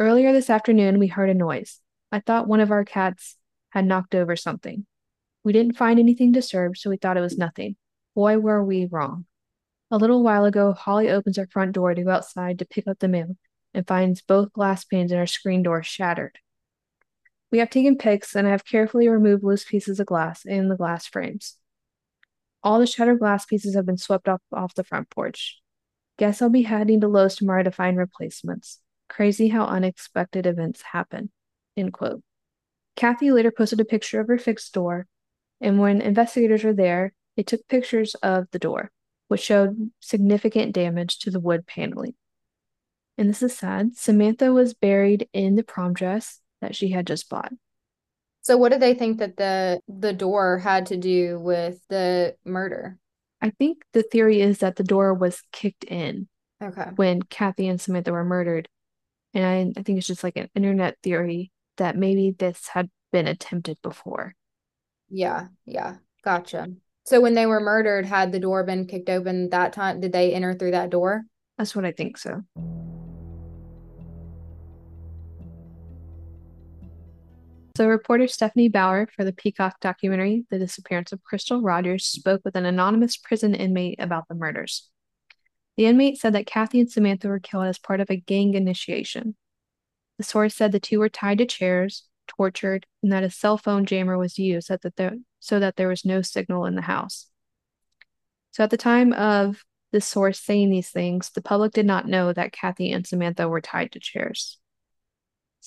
Earlier 0.00 0.32
this 0.32 0.50
afternoon, 0.50 0.98
we 0.98 1.06
heard 1.06 1.30
a 1.30 1.34
noise. 1.34 1.80
I 2.10 2.20
thought 2.20 2.48
one 2.48 2.60
of 2.60 2.70
our 2.72 2.84
cats 2.84 3.36
had 3.70 3.84
knocked 3.84 4.14
over 4.14 4.34
something. 4.34 4.84
We 5.44 5.52
didn't 5.52 5.76
find 5.76 6.00
anything 6.00 6.32
disturbed, 6.32 6.78
so 6.78 6.90
we 6.90 6.96
thought 6.96 7.16
it 7.16 7.20
was 7.20 7.38
nothing. 7.38 7.76
Boy, 8.16 8.38
were 8.38 8.64
we 8.64 8.86
wrong. 8.86 9.26
A 9.92 9.96
little 9.96 10.24
while 10.24 10.44
ago, 10.44 10.72
Holly 10.72 11.08
opens 11.08 11.36
her 11.36 11.46
front 11.46 11.72
door 11.72 11.94
to 11.94 12.02
go 12.02 12.10
outside 12.10 12.58
to 12.58 12.64
pick 12.64 12.88
up 12.88 12.98
the 12.98 13.06
mail 13.06 13.36
and 13.76 13.86
finds 13.86 14.22
both 14.22 14.54
glass 14.54 14.84
panes 14.84 15.12
in 15.12 15.18
our 15.18 15.26
screen 15.26 15.62
door 15.62 15.82
shattered. 15.82 16.38
We 17.52 17.58
have 17.58 17.68
taken 17.68 17.98
pics 17.98 18.34
and 18.34 18.48
I 18.48 18.50
have 18.50 18.64
carefully 18.64 19.06
removed 19.06 19.44
loose 19.44 19.64
pieces 19.64 20.00
of 20.00 20.06
glass 20.06 20.46
in 20.46 20.68
the 20.68 20.76
glass 20.76 21.06
frames. 21.06 21.56
All 22.62 22.80
the 22.80 22.86
shattered 22.86 23.18
glass 23.18 23.44
pieces 23.44 23.74
have 23.74 23.84
been 23.84 23.98
swept 23.98 24.28
off, 24.28 24.40
off 24.52 24.74
the 24.74 24.82
front 24.82 25.10
porch. 25.10 25.60
Guess 26.18 26.40
I'll 26.40 26.48
be 26.48 26.62
heading 26.62 27.02
to 27.02 27.08
Lowe's 27.08 27.36
tomorrow 27.36 27.62
to 27.62 27.70
find 27.70 27.98
replacements. 27.98 28.80
Crazy 29.10 29.48
how 29.48 29.66
unexpected 29.66 30.46
events 30.46 30.80
happen. 30.80 31.30
End 31.76 31.92
quote. 31.92 32.22
Kathy 32.96 33.30
later 33.30 33.52
posted 33.52 33.78
a 33.78 33.84
picture 33.84 34.20
of 34.20 34.28
her 34.28 34.38
fixed 34.38 34.72
door, 34.72 35.06
and 35.60 35.78
when 35.78 36.00
investigators 36.00 36.64
were 36.64 36.72
there, 36.72 37.12
they 37.36 37.42
took 37.42 37.68
pictures 37.68 38.14
of 38.16 38.46
the 38.52 38.58
door, 38.58 38.90
which 39.28 39.42
showed 39.42 39.90
significant 40.00 40.72
damage 40.72 41.18
to 41.18 41.30
the 41.30 41.38
wood 41.38 41.66
paneling. 41.66 42.14
And 43.18 43.28
this 43.28 43.42
is 43.42 43.56
sad. 43.56 43.96
Samantha 43.96 44.52
was 44.52 44.74
buried 44.74 45.28
in 45.32 45.56
the 45.56 45.62
prom 45.62 45.94
dress 45.94 46.40
that 46.60 46.76
she 46.76 46.90
had 46.90 47.06
just 47.06 47.28
bought. 47.28 47.52
So 48.42 48.56
what 48.56 48.72
do 48.72 48.78
they 48.78 48.94
think 48.94 49.18
that 49.18 49.36
the 49.36 49.80
the 49.88 50.12
door 50.12 50.58
had 50.58 50.86
to 50.86 50.96
do 50.96 51.38
with 51.40 51.80
the 51.88 52.36
murder? 52.44 52.98
I 53.40 53.50
think 53.50 53.84
the 53.92 54.02
theory 54.02 54.40
is 54.40 54.58
that 54.58 54.76
the 54.76 54.84
door 54.84 55.14
was 55.14 55.42
kicked 55.52 55.84
in 55.84 56.28
Okay. 56.62 56.90
when 56.96 57.22
Kathy 57.22 57.68
and 57.68 57.80
Samantha 57.80 58.12
were 58.12 58.24
murdered. 58.24 58.68
And 59.34 59.44
I, 59.44 59.80
I 59.80 59.82
think 59.82 59.98
it's 59.98 60.06
just 60.06 60.24
like 60.24 60.36
an 60.36 60.48
internet 60.54 60.96
theory 61.02 61.50
that 61.76 61.96
maybe 61.96 62.30
this 62.30 62.68
had 62.68 62.88
been 63.12 63.26
attempted 63.26 63.78
before. 63.82 64.34
Yeah, 65.10 65.48
yeah. 65.66 65.96
Gotcha. 66.24 66.68
So 67.04 67.20
when 67.20 67.34
they 67.34 67.46
were 67.46 67.60
murdered, 67.60 68.06
had 68.06 68.32
the 68.32 68.40
door 68.40 68.64
been 68.64 68.86
kicked 68.86 69.10
open 69.10 69.50
that 69.50 69.72
time? 69.72 70.00
Did 70.00 70.12
they 70.12 70.32
enter 70.32 70.54
through 70.54 70.70
that 70.72 70.90
door? 70.90 71.24
That's 71.58 71.76
what 71.76 71.84
I 71.84 71.92
think 71.92 72.16
so. 72.16 72.42
So, 77.76 77.86
reporter 77.88 78.26
Stephanie 78.26 78.70
Bauer 78.70 79.06
for 79.14 79.22
the 79.22 79.34
Peacock 79.34 79.80
documentary, 79.80 80.46
The 80.48 80.58
Disappearance 80.58 81.12
of 81.12 81.22
Crystal 81.22 81.60
Rogers, 81.60 82.06
spoke 82.06 82.40
with 82.42 82.56
an 82.56 82.64
anonymous 82.64 83.18
prison 83.18 83.54
inmate 83.54 84.00
about 84.00 84.28
the 84.28 84.34
murders. 84.34 84.88
The 85.76 85.84
inmate 85.84 86.16
said 86.16 86.32
that 86.32 86.46
Kathy 86.46 86.80
and 86.80 86.90
Samantha 86.90 87.28
were 87.28 87.38
killed 87.38 87.66
as 87.66 87.78
part 87.78 88.00
of 88.00 88.08
a 88.08 88.16
gang 88.16 88.54
initiation. 88.54 89.36
The 90.16 90.24
source 90.24 90.54
said 90.54 90.72
the 90.72 90.80
two 90.80 91.00
were 91.00 91.10
tied 91.10 91.36
to 91.36 91.44
chairs, 91.44 92.04
tortured, 92.26 92.86
and 93.02 93.12
that 93.12 93.24
a 93.24 93.28
cell 93.28 93.58
phone 93.58 93.84
jammer 93.84 94.16
was 94.16 94.38
used 94.38 94.68
so 94.68 94.78
that 94.78 94.96
there, 94.96 95.16
so 95.38 95.60
that 95.60 95.76
there 95.76 95.88
was 95.88 96.02
no 96.02 96.22
signal 96.22 96.64
in 96.64 96.76
the 96.76 96.80
house. 96.80 97.26
So, 98.52 98.64
at 98.64 98.70
the 98.70 98.78
time 98.78 99.12
of 99.12 99.66
the 99.92 100.00
source 100.00 100.40
saying 100.40 100.70
these 100.70 100.88
things, 100.88 101.28
the 101.28 101.42
public 101.42 101.72
did 101.72 101.84
not 101.84 102.08
know 102.08 102.32
that 102.32 102.52
Kathy 102.52 102.90
and 102.90 103.06
Samantha 103.06 103.46
were 103.46 103.60
tied 103.60 103.92
to 103.92 104.00
chairs. 104.00 104.56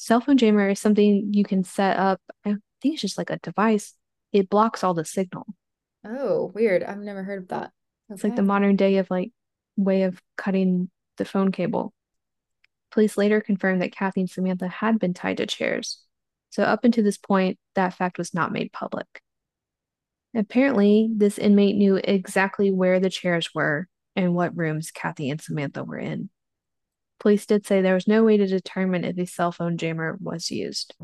Cell 0.01 0.22
phone 0.22 0.38
jammer 0.38 0.70
is 0.70 0.79
something 0.79 1.34
you 1.34 1.44
can 1.44 1.65
set 1.65 1.98
up. 1.98 2.22
I 2.46 2.56
think 2.82 2.94
it's 2.94 3.01
just 3.01 3.18
like 3.18 3.29
a 3.29 3.38
device. 3.39 3.96
It 4.32 4.50
blocks 4.50 4.82
all 4.82 4.94
the 4.94 5.03
signal. 5.03 5.46
Oh, 6.06 6.53
weird. 6.56 6.84
I've 6.84 7.00
never 7.00 7.22
heard 7.22 7.44
of 7.44 7.48
that. 7.50 7.72
It's 8.10 8.24
like 8.24 8.38
the 8.38 8.41
modern 8.41 8.77
day 8.77 9.00
of 9.00 9.12
like 9.12 9.34
way 9.75 10.03
of 10.03 10.22
cutting 10.38 10.89
the 11.18 11.25
phone 11.25 11.51
cable. 11.51 11.94
Police 12.91 13.17
later 13.17 13.41
confirmed 13.41 13.82
that 13.82 13.91
Kathy 13.91 14.21
and 14.21 14.30
Samantha 14.30 14.69
had 14.69 15.00
been 15.00 15.13
tied 15.13 15.36
to 15.38 15.45
chairs. 15.45 16.02
So 16.50 16.63
up 16.63 16.86
until 16.86 17.04
this 17.04 17.17
point, 17.17 17.60
that 17.76 17.93
fact 17.93 18.17
was 18.17 18.34
not 18.34 18.54
made 18.54 18.71
public. 18.71 19.21
Apparently, 20.34 21.10
this 21.13 21.38
inmate 21.38 21.76
knew 21.76 21.97
exactly 22.02 22.71
where 22.71 23.02
the 23.02 23.10
chairs 23.10 23.54
were 23.54 23.89
and 24.15 24.34
what 24.34 24.56
rooms 24.56 24.91
Kathy 24.91 25.30
and 25.30 25.41
Samantha 25.41 25.84
were 25.84 26.00
in. 26.00 26.30
Police 27.19 27.45
did 27.45 27.65
say 27.65 27.82
there 27.82 27.93
was 27.93 28.08
no 28.08 28.23
way 28.23 28.38
to 28.38 28.47
determine 28.47 29.03
if 29.03 29.17
a 29.17 29.25
cell 29.25 29.51
phone 29.51 29.77
jammer 29.77 30.17
was 30.21 30.49
used. 30.51 30.95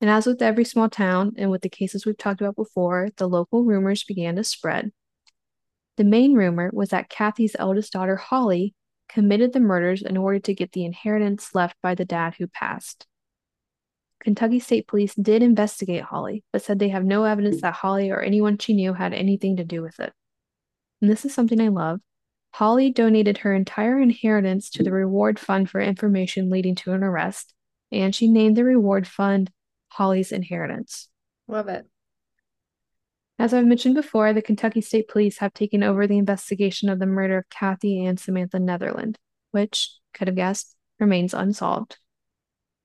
And 0.00 0.08
as 0.08 0.26
with 0.26 0.42
every 0.42 0.64
small 0.64 0.88
town 0.88 1.32
and 1.36 1.50
with 1.50 1.62
the 1.62 1.68
cases 1.68 2.06
we've 2.06 2.16
talked 2.16 2.40
about 2.40 2.56
before, 2.56 3.08
the 3.16 3.28
local 3.28 3.64
rumors 3.64 4.04
began 4.04 4.36
to 4.36 4.44
spread. 4.44 4.92
The 5.96 6.04
main 6.04 6.34
rumor 6.34 6.70
was 6.72 6.90
that 6.90 7.08
Kathy's 7.08 7.56
eldest 7.58 7.92
daughter, 7.92 8.16
Holly, 8.16 8.74
committed 9.08 9.52
the 9.52 9.60
murders 9.60 10.02
in 10.02 10.16
order 10.16 10.38
to 10.40 10.54
get 10.54 10.72
the 10.72 10.84
inheritance 10.84 11.54
left 11.54 11.76
by 11.82 11.94
the 11.94 12.04
dad 12.04 12.34
who 12.38 12.46
passed. 12.46 13.06
Kentucky 14.20 14.60
State 14.60 14.86
Police 14.86 15.14
did 15.14 15.42
investigate 15.42 16.02
Holly, 16.02 16.44
but 16.52 16.62
said 16.62 16.78
they 16.78 16.88
have 16.90 17.04
no 17.04 17.24
evidence 17.24 17.60
that 17.62 17.74
Holly 17.74 18.10
or 18.10 18.20
anyone 18.20 18.58
she 18.58 18.74
knew 18.74 18.92
had 18.92 19.12
anything 19.12 19.56
to 19.56 19.64
do 19.64 19.82
with 19.82 19.98
it. 20.00 20.12
And 21.00 21.10
this 21.10 21.24
is 21.24 21.34
something 21.34 21.60
I 21.60 21.68
love. 21.68 22.00
Holly 22.52 22.90
donated 22.90 23.38
her 23.38 23.54
entire 23.54 24.00
inheritance 24.00 24.70
to 24.70 24.82
the 24.82 24.92
reward 24.92 25.38
fund 25.38 25.70
for 25.70 25.80
information 25.80 26.50
leading 26.50 26.74
to 26.76 26.92
an 26.92 27.02
arrest, 27.02 27.54
and 27.92 28.14
she 28.14 28.28
named 28.28 28.56
the 28.56 28.64
reward 28.64 29.06
fund 29.06 29.50
Holly's 29.88 30.32
Inheritance. 30.32 31.08
Love 31.46 31.68
it. 31.68 31.86
As 33.38 33.54
I've 33.54 33.66
mentioned 33.66 33.94
before, 33.94 34.32
the 34.32 34.42
Kentucky 34.42 34.80
State 34.80 35.08
Police 35.08 35.38
have 35.38 35.54
taken 35.54 35.84
over 35.84 36.06
the 36.06 36.18
investigation 36.18 36.88
of 36.88 36.98
the 36.98 37.06
murder 37.06 37.38
of 37.38 37.48
Kathy 37.48 38.04
and 38.04 38.18
Samantha 38.18 38.58
Netherland, 38.58 39.16
which, 39.52 39.92
could 40.12 40.26
have 40.26 40.34
guessed, 40.34 40.74
remains 40.98 41.34
unsolved. 41.34 41.98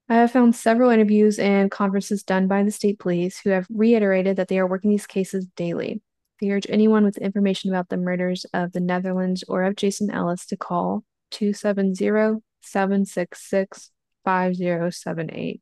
I 0.07 0.15
have 0.15 0.31
found 0.31 0.55
several 0.55 0.91
interviews 0.91 1.39
and 1.39 1.71
conferences 1.71 2.21
done 2.21 2.47
by 2.47 2.61
the 2.61 2.71
state 2.71 2.99
police 2.99 3.39
who 3.39 3.49
have 3.49 3.65
reiterated 3.73 4.35
that 4.35 4.49
they 4.49 4.59
are 4.59 4.67
working 4.67 4.91
these 4.91 5.07
cases 5.07 5.47
daily. 5.55 6.01
They 6.43 6.51
urge 6.51 6.67
anyone 6.67 7.05
with 7.05 7.17
information 7.19 7.69
about 7.69 7.87
the 7.87 7.95
murders 7.95 8.45
of 8.53 8.73
the 8.73 8.81
Netherlands 8.81 9.45
or 9.47 9.63
of 9.63 9.77
Jason 9.77 10.11
Ellis 10.11 10.45
to 10.47 10.57
call 10.57 11.05
270 11.31 12.41
766 12.59 13.91
5078. 14.25 15.61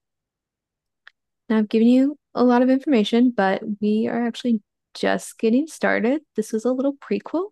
Now, 1.47 1.59
I've 1.59 1.69
given 1.69 1.87
you 1.87 2.17
a 2.33 2.43
lot 2.43 2.63
of 2.63 2.71
information, 2.71 3.29
but 3.29 3.61
we 3.79 4.07
are 4.07 4.25
actually 4.25 4.63
just 4.95 5.37
getting 5.37 5.67
started. 5.67 6.23
This 6.35 6.51
is 6.51 6.65
a 6.65 6.71
little 6.71 6.95
prequel. 6.95 7.51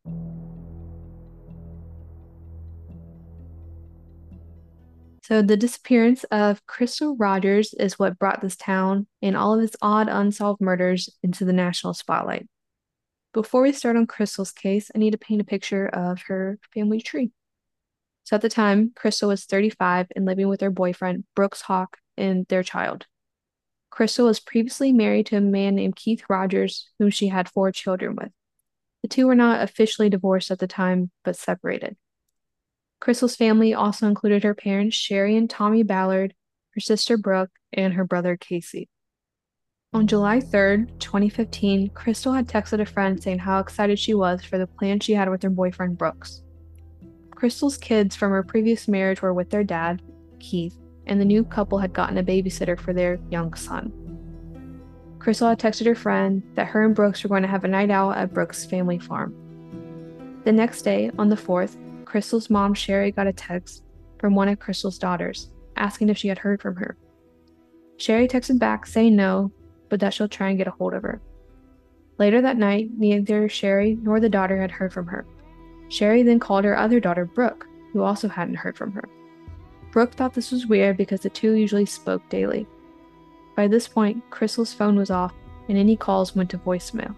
So, 5.21 5.43
the 5.43 5.55
disappearance 5.55 6.23
of 6.31 6.65
Crystal 6.65 7.15
Rogers 7.15 7.75
is 7.75 7.99
what 7.99 8.17
brought 8.17 8.41
this 8.41 8.55
town 8.55 9.05
and 9.21 9.37
all 9.37 9.53
of 9.53 9.63
its 9.63 9.75
odd 9.83 10.07
unsolved 10.09 10.61
murders 10.61 11.11
into 11.21 11.45
the 11.45 11.53
national 11.53 11.93
spotlight. 11.93 12.47
Before 13.31 13.61
we 13.61 13.71
start 13.73 13.95
on 13.95 14.07
Crystal's 14.07 14.51
case, 14.51 14.89
I 14.93 14.97
need 14.97 15.11
to 15.11 15.17
paint 15.19 15.41
a 15.41 15.45
picture 15.45 15.87
of 15.87 16.23
her 16.23 16.57
family 16.73 16.99
tree. 16.99 17.31
So, 18.23 18.35
at 18.35 18.41
the 18.41 18.49
time, 18.49 18.91
Crystal 18.95 19.29
was 19.29 19.45
35 19.45 20.07
and 20.15 20.25
living 20.25 20.49
with 20.49 20.61
her 20.61 20.71
boyfriend, 20.71 21.25
Brooks 21.35 21.61
Houck, 21.61 21.97
and 22.17 22.47
their 22.47 22.63
child. 22.63 23.05
Crystal 23.91 24.25
was 24.25 24.39
previously 24.39 24.91
married 24.93 25.27
to 25.27 25.37
a 25.37 25.41
man 25.41 25.75
named 25.75 25.95
Keith 25.95 26.23
Rogers, 26.27 26.89
whom 26.97 27.11
she 27.11 27.27
had 27.27 27.49
four 27.49 27.71
children 27.71 28.15
with. 28.15 28.31
The 29.03 29.07
two 29.07 29.27
were 29.27 29.35
not 29.35 29.61
officially 29.61 30.09
divorced 30.09 30.51
at 30.51 30.59
the 30.59 30.67
time, 30.67 31.11
but 31.23 31.35
separated. 31.35 31.97
Crystal's 32.99 33.35
family 33.35 33.73
also 33.73 34.07
included 34.07 34.43
her 34.43 34.55
parents, 34.55 34.95
Sherry 34.95 35.37
and 35.37 35.49
Tommy 35.49 35.83
Ballard, 35.83 36.33
her 36.75 36.81
sister 36.81 37.17
Brooke, 37.17 37.51
and 37.71 37.93
her 37.93 38.03
brother 38.03 38.37
Casey. 38.37 38.89
On 39.91 40.05
July 40.05 40.39
3rd, 40.39 40.99
2015, 40.99 41.89
Crystal 41.95 42.31
had 42.31 42.47
texted 42.47 42.79
a 42.79 42.85
friend 42.85 43.21
saying 43.21 43.39
how 43.39 43.57
excited 43.57 43.97
she 43.97 44.13
was 44.13 44.43
for 44.43 44.59
the 44.59 44.67
plan 44.67 44.99
she 44.99 45.13
had 45.13 45.31
with 45.31 45.41
her 45.41 45.49
boyfriend 45.49 45.97
Brooks. 45.97 46.43
Crystal's 47.31 47.75
kids 47.75 48.15
from 48.15 48.29
her 48.29 48.43
previous 48.43 48.87
marriage 48.87 49.23
were 49.23 49.33
with 49.33 49.49
their 49.49 49.63
dad, 49.63 50.03
Keith, 50.39 50.77
and 51.07 51.19
the 51.19 51.25
new 51.25 51.43
couple 51.43 51.79
had 51.79 51.91
gotten 51.91 52.19
a 52.19 52.23
babysitter 52.23 52.79
for 52.79 52.93
their 52.93 53.17
young 53.31 53.55
son. 53.55 53.91
Crystal 55.17 55.49
had 55.49 55.57
texted 55.57 55.87
her 55.87 55.95
friend 55.95 56.43
that 56.53 56.67
her 56.67 56.85
and 56.85 56.93
Brooks 56.93 57.23
were 57.23 57.29
going 57.29 57.41
to 57.41 57.47
have 57.47 57.63
a 57.63 57.67
night 57.67 57.89
out 57.89 58.15
at 58.15 58.31
Brooks' 58.31 58.65
family 58.65 58.99
farm. 58.99 59.33
The 60.43 60.51
next 60.51 60.83
day, 60.83 61.09
on 61.17 61.29
the 61.29 61.35
4th, 61.35 62.05
Crystal's 62.05 62.51
mom, 62.51 62.75
Sherry, 62.75 63.11
got 63.11 63.25
a 63.25 63.33
text 63.33 63.81
from 64.19 64.35
one 64.35 64.49
of 64.49 64.59
Crystal's 64.59 64.99
daughters 64.99 65.49
asking 65.77 66.09
if 66.09 66.17
she 66.19 66.27
had 66.27 66.37
heard 66.37 66.61
from 66.61 66.75
her. 66.75 66.95
Sherry 67.97 68.27
texted 68.27 68.59
back 68.59 68.85
saying 68.85 69.15
no, 69.15 69.51
but 69.89 69.99
that 69.99 70.13
she'll 70.13 70.27
try 70.27 70.49
and 70.49 70.57
get 70.57 70.67
a 70.67 70.71
hold 70.71 70.93
of 70.93 71.03
her. 71.03 71.21
Later 72.17 72.41
that 72.41 72.57
night, 72.57 72.89
neither 72.97 73.47
Sherry 73.49 73.97
nor 74.01 74.19
the 74.19 74.29
daughter 74.29 74.59
had 74.59 74.71
heard 74.71 74.93
from 74.93 75.07
her. 75.07 75.25
Sherry 75.87 76.21
then 76.21 76.39
called 76.39 76.65
her 76.65 76.77
other 76.77 76.99
daughter, 76.99 77.25
Brooke, 77.25 77.67
who 77.93 78.03
also 78.03 78.27
hadn't 78.27 78.55
heard 78.55 78.77
from 78.77 78.91
her. 78.91 79.03
Brooke 79.91 80.13
thought 80.13 80.33
this 80.33 80.51
was 80.51 80.67
weird 80.67 80.97
because 80.97 81.21
the 81.21 81.29
two 81.29 81.53
usually 81.53 81.85
spoke 81.85 82.27
daily. 82.29 82.67
By 83.55 83.67
this 83.67 83.87
point, 83.87 84.23
Crystal's 84.29 84.73
phone 84.73 84.95
was 84.95 85.09
off 85.09 85.33
and 85.67 85.77
any 85.77 85.95
calls 85.95 86.35
went 86.35 86.49
to 86.51 86.57
voicemail. 86.57 87.15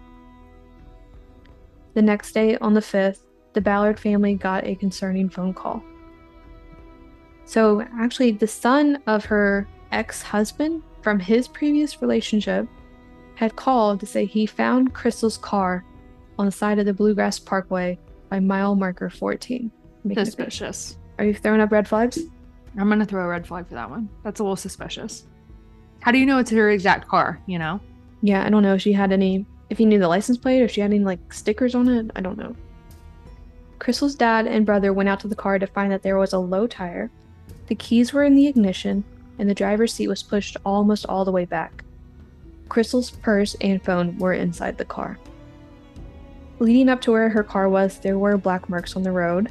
The 1.94 2.02
next 2.02 2.32
day, 2.32 2.56
on 2.58 2.72
the 2.72 2.80
5th, 2.80 3.18
the 3.52 3.60
Ballard 3.60 4.00
family 4.00 4.34
got 4.34 4.64
a 4.64 4.74
concerning 4.74 5.28
phone 5.28 5.52
call. 5.52 5.82
So, 7.44 7.82
actually, 7.98 8.30
the 8.32 8.46
son 8.46 9.02
of 9.06 9.26
her 9.26 9.68
ex 9.90 10.22
husband 10.22 10.82
from 11.02 11.18
his 11.18 11.48
previous 11.48 12.00
relationship 12.00 12.66
had 13.34 13.56
called 13.56 14.00
to 14.00 14.06
say 14.06 14.24
he 14.24 14.46
found 14.46 14.94
Crystal's 14.94 15.36
car 15.36 15.84
on 16.38 16.46
the 16.46 16.52
side 16.52 16.78
of 16.78 16.86
the 16.86 16.92
Bluegrass 16.92 17.38
Parkway 17.38 17.98
by 18.28 18.40
mile 18.40 18.74
marker 18.74 19.10
14. 19.10 19.70
making 20.04 20.24
Suspicious. 20.24 20.96
Are 21.18 21.24
you 21.24 21.34
throwing 21.34 21.60
up 21.60 21.72
red 21.72 21.86
flags? 21.86 22.18
I'm 22.78 22.88
gonna 22.88 23.04
throw 23.04 23.24
a 23.24 23.28
red 23.28 23.46
flag 23.46 23.66
for 23.66 23.74
that 23.74 23.90
one. 23.90 24.08
That's 24.22 24.40
a 24.40 24.42
little 24.42 24.56
suspicious. 24.56 25.26
How 26.00 26.10
do 26.10 26.18
you 26.18 26.26
know 26.26 26.38
it's 26.38 26.50
her 26.50 26.70
exact 26.70 27.08
car? 27.08 27.40
You 27.46 27.58
know? 27.58 27.80
Yeah, 28.22 28.44
I 28.44 28.50
don't 28.50 28.62
know 28.62 28.74
if 28.74 28.82
she 28.82 28.92
had 28.92 29.12
any, 29.12 29.44
if 29.70 29.78
he 29.78 29.84
knew 29.84 29.98
the 29.98 30.08
license 30.08 30.38
plate, 30.38 30.62
if 30.62 30.70
she 30.70 30.80
had 30.80 30.90
any 30.90 31.04
like 31.04 31.32
stickers 31.32 31.74
on 31.74 31.88
it. 31.88 32.10
I 32.16 32.20
don't 32.20 32.38
know. 32.38 32.56
Crystal's 33.78 34.14
dad 34.14 34.46
and 34.46 34.64
brother 34.64 34.92
went 34.92 35.08
out 35.08 35.20
to 35.20 35.28
the 35.28 35.34
car 35.34 35.58
to 35.58 35.66
find 35.66 35.90
that 35.90 36.02
there 36.02 36.18
was 36.18 36.32
a 36.32 36.38
low 36.38 36.66
tire, 36.68 37.10
the 37.66 37.74
keys 37.74 38.12
were 38.12 38.22
in 38.22 38.36
the 38.36 38.46
ignition, 38.46 39.04
and 39.42 39.50
the 39.50 39.54
driver's 39.56 39.92
seat 39.92 40.06
was 40.06 40.22
pushed 40.22 40.56
almost 40.64 41.04
all 41.06 41.24
the 41.24 41.32
way 41.32 41.44
back. 41.44 41.82
Crystal's 42.68 43.10
purse 43.10 43.56
and 43.60 43.82
phone 43.82 44.16
were 44.16 44.34
inside 44.34 44.78
the 44.78 44.84
car. 44.84 45.18
Leading 46.60 46.88
up 46.88 47.00
to 47.00 47.10
where 47.10 47.28
her 47.28 47.42
car 47.42 47.68
was, 47.68 47.98
there 47.98 48.20
were 48.20 48.38
black 48.38 48.68
marks 48.68 48.94
on 48.94 49.02
the 49.02 49.10
road. 49.10 49.50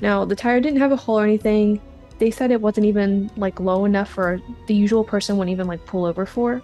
Now, 0.00 0.24
the 0.24 0.34
tire 0.34 0.58
didn't 0.58 0.80
have 0.80 0.90
a 0.90 0.96
hole 0.96 1.20
or 1.20 1.24
anything. 1.24 1.80
They 2.18 2.32
said 2.32 2.50
it 2.50 2.60
wasn't 2.60 2.86
even 2.86 3.30
like 3.36 3.60
low 3.60 3.84
enough 3.84 4.10
for 4.10 4.42
the 4.66 4.74
usual 4.74 5.04
person 5.04 5.36
wouldn't 5.36 5.52
even 5.52 5.68
like 5.68 5.86
pull 5.86 6.04
over 6.04 6.26
for. 6.26 6.60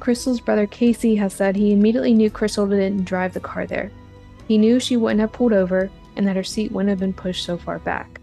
Crystal's 0.00 0.40
brother 0.40 0.66
Casey 0.66 1.14
has 1.14 1.32
said 1.32 1.54
he 1.54 1.72
immediately 1.72 2.12
knew 2.12 2.28
Crystal 2.28 2.66
didn't 2.66 3.04
drive 3.04 3.34
the 3.34 3.40
car 3.40 3.68
there. 3.68 3.92
He 4.48 4.58
knew 4.58 4.80
she 4.80 4.96
wouldn't 4.96 5.20
have 5.20 5.30
pulled 5.30 5.52
over 5.52 5.88
and 6.16 6.26
that 6.26 6.34
her 6.34 6.42
seat 6.42 6.72
wouldn't 6.72 6.90
have 6.90 6.98
been 6.98 7.14
pushed 7.14 7.44
so 7.44 7.56
far 7.56 7.78
back. 7.78 8.20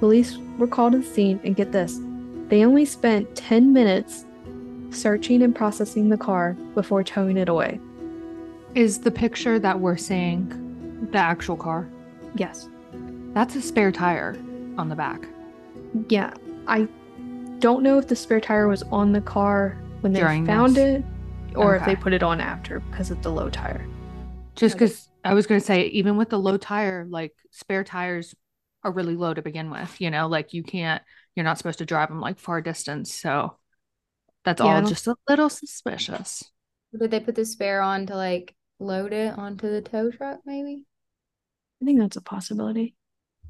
Police 0.00 0.36
were 0.58 0.66
called 0.66 0.94
to 0.94 0.98
the 0.98 1.06
scene 1.06 1.38
and 1.44 1.54
get 1.54 1.70
this. 1.70 2.00
They 2.50 2.64
only 2.64 2.84
spent 2.84 3.34
10 3.36 3.72
minutes 3.72 4.26
searching 4.90 5.42
and 5.42 5.54
processing 5.54 6.08
the 6.08 6.16
car 6.18 6.54
before 6.74 7.02
towing 7.04 7.36
it 7.36 7.48
away. 7.48 7.80
Is 8.74 9.00
the 9.00 9.10
picture 9.10 9.58
that 9.58 9.80
we're 9.80 9.96
seeing 9.96 11.08
the 11.12 11.18
actual 11.18 11.56
car? 11.56 11.88
Yes. 12.34 12.68
That's 13.32 13.54
a 13.56 13.62
spare 13.62 13.92
tire 13.92 14.36
on 14.78 14.88
the 14.88 14.96
back. 14.96 15.26
Yeah. 16.08 16.34
I 16.66 16.88
don't 17.60 17.82
know 17.82 17.98
if 17.98 18.08
the 18.08 18.16
spare 18.16 18.40
tire 18.40 18.68
was 18.68 18.82
on 18.84 19.12
the 19.12 19.20
car 19.20 19.76
when 20.00 20.12
they 20.12 20.20
During 20.20 20.46
found 20.46 20.74
this. 20.74 21.00
it 21.00 21.56
or 21.56 21.76
if 21.76 21.84
they 21.84 21.96
put 21.96 22.12
it 22.12 22.22
on 22.22 22.40
after 22.40 22.80
because 22.80 23.10
of 23.10 23.22
the 23.22 23.30
low 23.30 23.50
tire. 23.50 23.86
Just 24.56 24.76
Okay. 24.76 24.86
because 24.86 25.08
I 25.24 25.34
was 25.34 25.46
going 25.46 25.60
to 25.60 25.66
say, 25.66 25.86
even 25.86 26.16
with 26.16 26.30
the 26.30 26.38
low 26.38 26.56
tire, 26.56 27.06
like 27.08 27.32
spare 27.50 27.84
tires 27.84 28.34
are 28.82 28.92
really 28.92 29.14
low 29.16 29.34
to 29.34 29.42
begin 29.42 29.70
with. 29.70 30.00
You 30.00 30.10
know, 30.10 30.26
like 30.28 30.52
you 30.52 30.62
can't, 30.62 31.02
you're 31.34 31.44
not 31.44 31.58
supposed 31.58 31.78
to 31.78 31.86
drive 31.86 32.08
them 32.08 32.20
like 32.20 32.38
far 32.38 32.60
distance. 32.60 33.12
So 33.14 33.56
that's 34.44 34.60
Yeah, 34.60 34.80
all 34.80 34.82
just 34.82 35.06
a 35.08 35.16
little 35.28 35.50
suspicious. 35.50 36.44
Did 36.96 37.10
they 37.10 37.18
put 37.18 37.34
the 37.34 37.44
spare 37.44 37.80
on 37.80 38.06
to 38.06 38.14
like 38.14 38.54
load 38.78 39.12
it 39.12 39.36
onto 39.36 39.68
the 39.68 39.82
tow 39.82 40.12
truck, 40.12 40.42
maybe? 40.46 40.84
I 41.82 41.84
think 41.84 41.98
that's 41.98 42.16
a 42.16 42.22
possibility. 42.22 42.94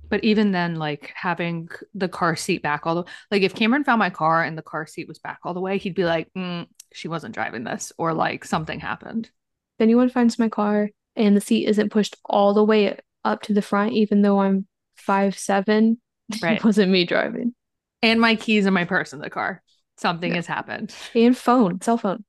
But 0.09 0.25
even 0.25 0.51
then, 0.51 0.75
like 0.75 1.13
having 1.15 1.69
the 1.95 2.09
car 2.09 2.35
seat 2.35 2.63
back 2.63 2.87
all 2.87 2.97
the 2.97 3.05
like, 3.31 3.43
if 3.43 3.55
Cameron 3.55 3.85
found 3.85 3.99
my 4.01 4.11
car 4.11 4.43
and 4.43 4.59
the 4.59 4.63
car 4.63 4.87
seat 4.87 5.07
was 5.09 5.19
back 5.19 5.39
all 5.45 5.55
the 5.55 5.61
way, 5.61 5.79
he'd 5.79 5.95
be 5.95 6.05
like, 6.05 6.29
mm, 6.37 6.67
"She 6.93 7.07
wasn't 7.09 7.35
driving 7.35 7.65
this," 7.65 7.93
or 7.97 8.13
like 8.13 8.45
something 8.45 8.81
happened. 8.81 9.31
If 9.79 9.83
anyone 9.83 10.09
finds 10.11 10.39
my 10.39 10.49
car 10.49 10.91
and 11.17 11.37
the 11.37 11.41
seat 11.41 11.67
isn't 11.67 11.91
pushed 11.91 12.17
all 12.25 12.55
the 12.55 12.65
way 12.65 12.97
up 13.25 13.43
to 13.43 13.53
the 13.55 13.63
front, 13.63 13.93
even 13.93 14.23
though 14.23 14.41
I'm 14.41 14.67
five 14.97 15.37
seven, 15.39 16.01
Right. 16.41 16.63
it 16.63 16.65
wasn't 16.65 16.93
me 16.93 17.05
driving. 17.05 17.55
And 18.03 18.21
my 18.21 18.35
keys 18.37 18.67
and 18.67 18.75
my 18.75 18.85
purse 18.85 19.13
in 19.13 19.21
the 19.21 19.31
car. 19.31 19.63
Something 19.99 20.31
Yeah. 20.31 20.37
has 20.37 20.47
happened. 20.47 20.95
And 21.15 21.37
phone, 21.37 21.81
cell 21.81 21.99
phone. 21.99 22.25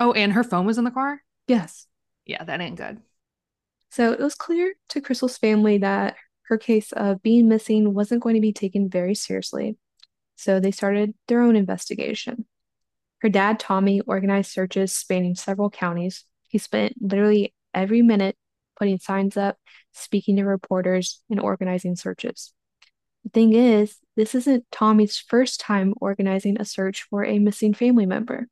Oh, 0.00 0.12
and 0.12 0.32
her 0.32 0.44
phone 0.44 0.66
was 0.66 0.78
in 0.78 0.84
the 0.84 0.90
car. 0.90 1.22
Yes. 1.46 1.86
Yeah, 2.24 2.42
that 2.44 2.60
ain't 2.60 2.76
good. 2.76 3.00
So 3.90 4.12
it 4.12 4.20
was 4.20 4.34
clear 4.34 4.74
to 4.90 5.00
Crystal's 5.02 5.36
family 5.36 5.78
that 5.78 6.16
her 6.44 6.56
case 6.56 6.92
of 6.92 7.22
being 7.22 7.48
missing 7.48 7.92
wasn't 7.92 8.22
going 8.22 8.34
to 8.34 8.40
be 8.40 8.52
taken 8.52 8.88
very 8.88 9.14
seriously. 9.14 9.76
So 10.36 10.58
they 10.60 10.70
started 10.70 11.14
their 11.28 11.42
own 11.42 11.56
investigation. 11.56 12.46
Her 13.20 13.28
dad, 13.28 13.60
Tommy, 13.60 14.00
organized 14.00 14.50
searches 14.50 14.92
spanning 14.92 15.34
several 15.34 15.70
counties. 15.70 16.24
He 16.48 16.58
spent 16.58 16.94
literally 17.00 17.54
every 17.74 18.02
minute 18.02 18.36
putting 18.78 18.98
signs 18.98 19.36
up, 19.36 19.58
speaking 19.92 20.36
to 20.36 20.44
reporters, 20.44 21.22
and 21.30 21.38
organizing 21.38 21.94
searches. 21.94 22.52
The 23.24 23.30
thing 23.30 23.52
is, 23.52 23.96
this 24.16 24.34
isn't 24.34 24.64
Tommy's 24.70 25.16
first 25.16 25.60
time 25.60 25.94
organizing 26.00 26.60
a 26.60 26.64
search 26.64 27.04
for 27.04 27.24
a 27.24 27.38
missing 27.38 27.72
family 27.72 28.06
member. 28.06 28.48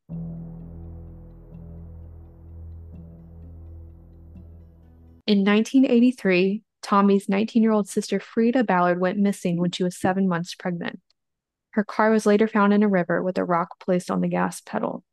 In 5.26 5.44
1983, 5.44 6.62
Tommy's 6.82 7.28
19 7.28 7.62
year 7.62 7.72
old 7.72 7.88
sister 7.88 8.18
Frida 8.18 8.64
Ballard 8.64 9.00
went 9.00 9.18
missing 9.18 9.58
when 9.58 9.70
she 9.70 9.84
was 9.84 9.96
seven 9.96 10.26
months 10.26 10.54
pregnant. 10.54 10.98
Her 11.72 11.84
car 11.84 12.10
was 12.10 12.26
later 12.26 12.48
found 12.48 12.72
in 12.72 12.82
a 12.82 12.88
river 12.88 13.22
with 13.22 13.38
a 13.38 13.44
rock 13.44 13.78
placed 13.78 14.10
on 14.10 14.22
the 14.22 14.28
gas 14.28 14.60
pedal. 14.60 15.04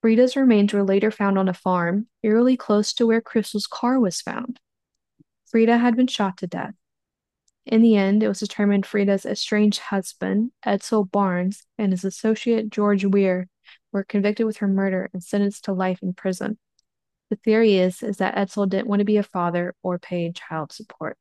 Frida's 0.00 0.36
remains 0.36 0.72
were 0.72 0.82
later 0.82 1.10
found 1.10 1.38
on 1.38 1.48
a 1.48 1.54
farm, 1.54 2.08
eerily 2.22 2.56
close 2.56 2.92
to 2.94 3.06
where 3.06 3.20
Crystal's 3.20 3.66
car 3.66 4.00
was 4.00 4.20
found. 4.20 4.58
Frida 5.46 5.78
had 5.78 5.96
been 5.96 6.08
shot 6.08 6.36
to 6.38 6.46
death. 6.46 6.74
In 7.66 7.80
the 7.80 7.96
end, 7.96 8.22
it 8.22 8.28
was 8.28 8.40
determined 8.40 8.84
Frida's 8.84 9.24
estranged 9.24 9.80
husband, 9.80 10.52
Edsel 10.66 11.10
Barnes, 11.10 11.64
and 11.78 11.92
his 11.92 12.04
associate, 12.04 12.68
George 12.68 13.04
Weir, 13.04 13.48
were 13.92 14.04
convicted 14.04 14.44
with 14.44 14.58
her 14.58 14.68
murder 14.68 15.08
and 15.12 15.22
sentenced 15.22 15.64
to 15.64 15.72
life 15.72 16.00
in 16.02 16.12
prison. 16.12 16.58
The 17.30 17.36
theory 17.36 17.76
is, 17.76 18.02
is 18.02 18.18
that 18.18 18.36
Edsel 18.36 18.68
didn't 18.68 18.86
want 18.88 19.00
to 19.00 19.04
be 19.06 19.16
a 19.16 19.22
father 19.22 19.74
or 19.82 19.98
pay 19.98 20.30
child 20.32 20.72
support. 20.72 21.16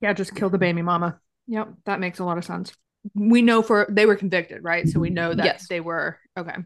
Yeah, 0.00 0.14
just 0.14 0.34
kill 0.34 0.48
the 0.48 0.58
baby 0.58 0.80
mama. 0.82 1.20
Yep, 1.46 1.68
that 1.84 2.00
makes 2.00 2.20
a 2.20 2.24
lot 2.24 2.38
of 2.38 2.44
sense. 2.44 2.72
We 3.14 3.42
know 3.42 3.62
for 3.62 3.86
they 3.90 4.06
were 4.06 4.16
convicted, 4.16 4.64
right? 4.64 4.88
So 4.88 4.98
we 4.98 5.10
know 5.10 5.34
that 5.34 5.44
Yes. 5.44 5.68
they 5.68 5.80
were 5.80 6.18
okay. 6.38 6.56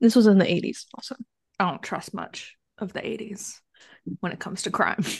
This 0.00 0.16
was 0.16 0.26
in 0.26 0.38
the 0.38 0.44
80s 0.46 0.86
also. 0.94 1.16
I 1.58 1.68
don't 1.70 1.82
trust 1.82 2.14
much 2.14 2.56
of 2.78 2.92
the 2.92 3.00
80s 3.00 3.60
when 4.20 4.32
it 4.32 4.40
comes 4.40 4.62
to 4.62 4.70
crime. 4.70 5.04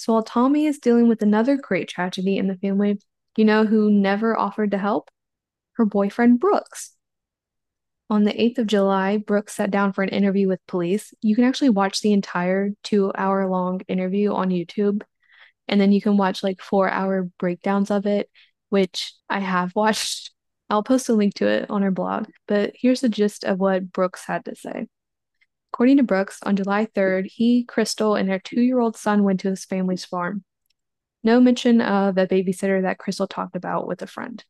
So 0.00 0.14
while 0.14 0.22
Tommy 0.22 0.64
is 0.64 0.78
dealing 0.78 1.08
with 1.08 1.20
another 1.20 1.58
great 1.58 1.86
tragedy 1.86 2.38
in 2.38 2.48
the 2.48 2.56
family, 2.56 2.98
you 3.36 3.44
know 3.44 3.66
who 3.66 3.90
never 3.90 4.34
offered 4.34 4.70
to 4.70 4.78
help? 4.78 5.10
Her 5.74 5.84
boyfriend 5.84 6.40
Brooks. 6.40 6.94
On 8.08 8.24
the 8.24 8.32
8th 8.32 8.60
of 8.60 8.66
July, 8.66 9.18
Brooks 9.18 9.56
sat 9.56 9.70
down 9.70 9.92
for 9.92 10.02
an 10.02 10.08
interview 10.08 10.48
with 10.48 10.66
police. 10.66 11.12
You 11.20 11.34
can 11.36 11.44
actually 11.44 11.68
watch 11.68 12.00
the 12.00 12.14
entire 12.14 12.70
two 12.82 13.12
hour 13.14 13.46
long 13.46 13.82
interview 13.88 14.32
on 14.32 14.48
YouTube, 14.48 15.02
and 15.68 15.78
then 15.78 15.92
you 15.92 16.00
can 16.00 16.16
watch 16.16 16.42
like 16.42 16.62
four 16.62 16.88
hour 16.88 17.28
breakdowns 17.38 17.90
of 17.90 18.06
it, 18.06 18.30
which 18.70 19.12
I 19.28 19.40
have 19.40 19.76
watched. 19.76 20.30
I'll 20.70 20.82
post 20.82 21.10
a 21.10 21.12
link 21.12 21.34
to 21.34 21.46
it 21.46 21.68
on 21.68 21.82
our 21.82 21.90
blog, 21.90 22.30
but 22.48 22.72
here's 22.74 23.02
the 23.02 23.10
gist 23.10 23.44
of 23.44 23.60
what 23.60 23.92
Brooks 23.92 24.24
had 24.24 24.46
to 24.46 24.56
say. 24.56 24.86
According 25.80 25.96
to 25.96 26.02
Brooks, 26.02 26.40
on 26.42 26.56
July 26.56 26.84
3rd, 26.84 27.24
he, 27.24 27.64
Crystal, 27.64 28.14
and 28.14 28.28
their 28.28 28.38
two 28.38 28.60
year 28.60 28.80
old 28.80 28.98
son 28.98 29.24
went 29.24 29.40
to 29.40 29.48
his 29.48 29.64
family's 29.64 30.04
farm. 30.04 30.44
No 31.24 31.40
mention 31.40 31.80
of 31.80 32.18
a 32.18 32.26
babysitter 32.26 32.82
that 32.82 32.98
Crystal 32.98 33.26
talked 33.26 33.56
about 33.56 33.86
with 33.86 34.02
a 34.02 34.06
friend. 34.06 34.44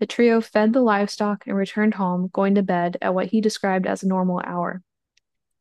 The 0.00 0.06
trio 0.06 0.42
fed 0.42 0.74
the 0.74 0.82
livestock 0.82 1.46
and 1.46 1.56
returned 1.56 1.94
home, 1.94 2.28
going 2.30 2.56
to 2.56 2.62
bed 2.62 2.98
at 3.00 3.14
what 3.14 3.28
he 3.28 3.40
described 3.40 3.86
as 3.86 4.02
a 4.02 4.06
normal 4.06 4.42
hour. 4.44 4.82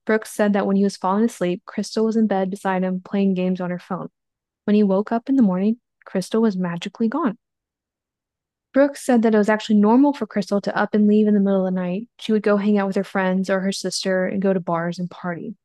Brooks 0.05 0.33
said 0.33 0.51
that 0.51 0.67
when 0.67 0.75
he 0.75 0.83
was 0.83 0.97
falling 0.97 1.23
asleep, 1.23 1.61
Crystal 1.65 2.03
was 2.03 2.17
in 2.17 2.27
bed 2.27 2.49
beside 2.49 2.83
him 2.83 2.99
playing 2.99 3.35
games 3.35 3.61
on 3.61 3.69
her 3.69 3.79
phone. 3.79 4.09
When 4.65 4.75
he 4.75 4.83
woke 4.83 5.13
up 5.13 5.29
in 5.29 5.37
the 5.37 5.43
morning, 5.43 5.77
Crystal 6.03 6.41
was 6.41 6.57
magically 6.57 7.07
gone. 7.07 7.37
Brooks 8.73 9.05
said 9.05 9.21
that 9.21 9.35
it 9.35 9.37
was 9.37 9.49
actually 9.49 9.75
normal 9.75 10.13
for 10.13 10.25
Crystal 10.25 10.59
to 10.61 10.75
up 10.75 10.95
and 10.95 11.07
leave 11.07 11.27
in 11.27 11.35
the 11.35 11.39
middle 11.39 11.65
of 11.65 11.73
the 11.73 11.79
night. 11.79 12.07
She 12.19 12.31
would 12.31 12.41
go 12.41 12.57
hang 12.57 12.77
out 12.77 12.87
with 12.87 12.95
her 12.95 13.03
friends 13.03 13.49
or 13.49 13.59
her 13.59 13.71
sister 13.71 14.25
and 14.25 14.41
go 14.41 14.51
to 14.51 14.59
bars 14.59 14.97
and 14.97 15.09
party. 15.09 15.55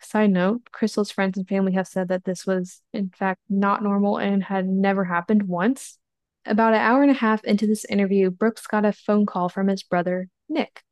Side 0.00 0.30
note, 0.30 0.62
Crystal's 0.72 1.10
friends 1.10 1.36
and 1.36 1.46
family 1.46 1.72
have 1.72 1.86
said 1.86 2.08
that 2.08 2.24
this 2.24 2.46
was, 2.46 2.80
in 2.92 3.10
fact, 3.10 3.40
not 3.48 3.82
normal 3.82 4.16
and 4.18 4.42
had 4.42 4.66
never 4.66 5.04
happened 5.04 5.44
once. 5.44 5.98
About 6.46 6.74
an 6.74 6.80
hour 6.80 7.02
and 7.02 7.10
a 7.10 7.14
half 7.14 7.44
into 7.44 7.66
this 7.66 7.84
interview, 7.86 8.30
Brooks 8.30 8.66
got 8.66 8.84
a 8.84 8.92
phone 8.92 9.26
call 9.26 9.48
from 9.48 9.68
his 9.68 9.82
brother, 9.82 10.28
Nick. 10.48 10.82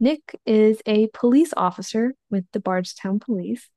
Nick 0.00 0.38
is 0.44 0.82
a 0.84 1.08
police 1.14 1.54
officer 1.56 2.14
with 2.30 2.44
the 2.52 2.60
Bardstown 2.60 3.20
Police. 3.20 3.70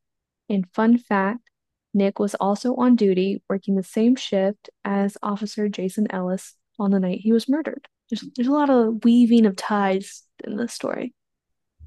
And 0.49 0.65
fun 0.73 0.97
fact, 0.97 1.49
Nick 1.93 2.19
was 2.19 2.35
also 2.35 2.75
on 2.75 2.95
duty 2.95 3.43
working 3.47 3.75
the 3.75 3.83
same 3.83 4.15
shift 4.15 4.69
as 4.83 5.17
Officer 5.21 5.69
Jason 5.69 6.07
Ellis 6.09 6.55
on 6.79 6.91
the 6.91 6.99
night 6.99 7.21
he 7.21 7.33
was 7.33 7.49
murdered. 7.49 7.87
There's, 8.09 8.23
there's 8.35 8.47
a 8.47 8.53
lot 8.53 8.69
of 8.69 9.03
weaving 9.03 9.45
of 9.45 9.55
ties 9.55 10.23
in 10.43 10.55
this 10.55 10.73
story. 10.73 11.13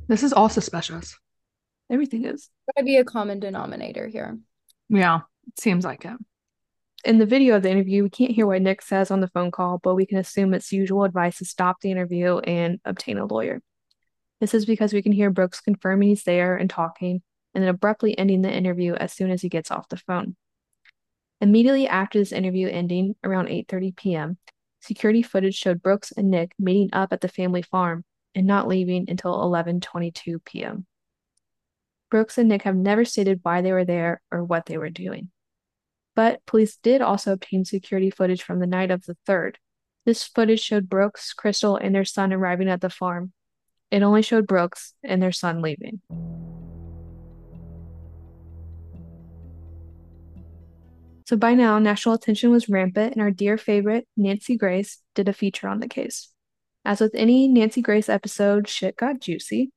This 0.09 0.23
is 0.23 0.33
all 0.33 0.49
suspicious. 0.49 1.17
Everything 1.91 2.25
is. 2.25 2.49
Gotta 2.75 2.85
be 2.85 2.97
a 2.97 3.05
common 3.05 3.41
denominator 3.41 4.07
here. 4.09 4.39
Yeah, 4.89 5.21
it 5.47 5.61
seems 5.61 5.85
like 5.85 6.05
it. 6.05 6.17
In 7.05 7.19
the 7.19 7.27
video 7.27 7.57
of 7.57 7.63
the 7.63 7.71
interview, 7.71 8.03
we 8.03 8.11
can't 8.11 8.33
hear 8.33 8.47
what 8.47 8.61
Nick 8.61 8.83
says 8.83 9.11
on 9.11 9.21
the 9.21 9.29
phone 9.29 9.51
call, 9.51 9.79
but 9.79 9.95
we 9.95 10.05
can 10.05 10.19
assume 10.19 10.53
it's 10.53 10.73
usual 10.73 11.05
advice 11.05 11.39
to 11.39 11.45
stop 11.45 11.81
the 11.81 11.91
interview 11.91 12.39
and 12.39 12.79
obtain 12.85 13.17
a 13.17 13.25
lawyer. 13.25 13.63
This 14.41 14.53
is 14.55 14.67
because 14.67 14.93
we 14.93 15.03
can 15.03 15.13
hear 15.13 15.31
Brooks 15.31 15.61
confirming 15.61 16.11
he's 16.11 16.25
there 16.25 16.57
and 16.57 16.69
talking, 16.69 17.23
and 17.55 17.63
then 17.63 17.71
abruptly 17.71 18.19
ending 18.19 18.43
the 18.43 18.53
interview 18.53 18.95
as 18.95 19.13
soon 19.13 19.31
as 19.31 19.41
he 19.41 19.49
gets 19.49 19.71
off 19.71 19.89
the 19.89 19.97
phone. 19.97 20.37
Immediately 21.41 21.89
after 21.89 22.19
this 22.19 22.33
interview 22.33 22.69
ending, 22.69 23.15
around 23.25 23.49
8:30 23.49 23.97
p.m., 23.97 24.39
security 24.81 25.23
footage 25.23 25.55
showed 25.55 25.83
Brooks 25.83 26.13
and 26.13 26.31
Nick 26.31 26.53
meeting 26.59 26.91
up 26.93 27.13
at 27.13 27.21
the 27.21 27.29
family 27.29 27.63
farm 27.63 28.05
and 28.35 28.47
not 28.47 28.69
leaving 28.69 29.09
until 29.09 29.35
11:22 29.35 30.45
p.m. 30.45 30.87
Brooks 32.11 32.39
and 32.39 32.49
Nick 32.49 32.63
have 32.63 32.77
never 32.77 33.05
stated 33.05 33.41
why 33.43 33.63
they 33.63 33.73
were 33.73 33.85
there 33.85 34.21
or 34.33 34.43
what 34.43 34.67
they 34.67 34.79
were 34.79 34.91
doing. 34.91 35.31
But 36.17 36.45
police 36.45 36.77
did 36.77 37.03
also 37.03 37.33
obtain 37.33 37.65
security 37.65 38.11
footage 38.11 38.43
from 38.43 38.59
the 38.59 38.67
night 38.67 38.91
of 38.91 39.05
the 39.07 39.17
3rd. 39.29 39.57
This 40.05 40.25
footage 40.25 40.61
showed 40.61 40.89
Brooks, 40.89 41.33
Crystal, 41.33 41.77
and 41.77 41.95
their 41.95 42.05
son 42.05 42.33
arriving 42.33 42.69
at 42.69 42.81
the 42.81 42.91
farm. 42.91 43.33
It 43.91 44.03
only 44.03 44.23
showed 44.23 44.47
Brooks 44.47 44.95
and 45.05 45.23
their 45.23 45.33
son 45.33 45.63
leaving. 45.63 46.01
So 51.31 51.37
by 51.37 51.55
now, 51.55 51.79
national 51.79 52.17
attention 52.17 52.51
was 52.51 52.69
rampant, 52.69 53.13
and 53.13 53.23
our 53.23 53.31
dear 53.31 53.57
favorite, 53.57 54.05
Nancy 54.17 54.57
Grace, 54.57 54.99
did 55.15 55.29
a 55.29 55.33
feature 55.33 55.69
on 55.69 55.79
the 55.79 55.87
case. 55.87 56.29
As 56.85 57.01
with 57.01 57.15
any 57.15 57.47
Nancy 57.47 57.83
Grace 57.83 58.09
episode, 58.09 58.67
shit 58.67 58.97
got 58.97 59.21
juicy. 59.21 59.71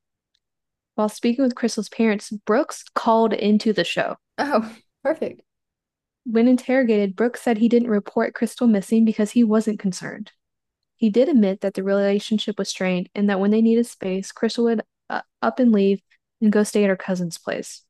While 0.96 1.10
speaking 1.10 1.44
with 1.44 1.54
Crystal's 1.54 1.90
parents, 1.90 2.32
Brooks 2.32 2.84
called 2.96 3.34
into 3.34 3.72
the 3.72 3.84
show. 3.84 4.16
Oh, 4.40 4.68
perfect. 5.04 5.42
When 6.26 6.48
interrogated, 6.48 7.16
Brooks 7.16 7.44
said 7.44 7.60
he 7.60 7.70
didn't 7.70 7.92
report 7.92 8.34
Crystal 8.34 8.66
missing 8.66 9.06
because 9.06 9.30
he 9.30 9.44
wasn't 9.44 9.78
concerned. 9.78 10.32
He 10.96 11.12
did 11.12 11.30
admit 11.30 11.62
that 11.62 11.76
the 11.76 11.84
relationship 11.84 12.58
was 12.58 12.70
strained 12.70 13.10
and 13.14 13.30
that 13.30 13.40
when 13.40 13.52
they 13.52 13.62
needed 13.62 13.86
space, 13.86 14.32
Crystal 14.32 14.64
would 14.64 14.82
uh, 15.08 15.22
up 15.44 15.60
and 15.60 15.72
leave 15.72 16.02
and 16.42 16.52
go 16.52 16.64
stay 16.64 16.84
at 16.84 16.90
her 16.90 16.98
cousin's 16.98 17.38
place. 17.38 17.84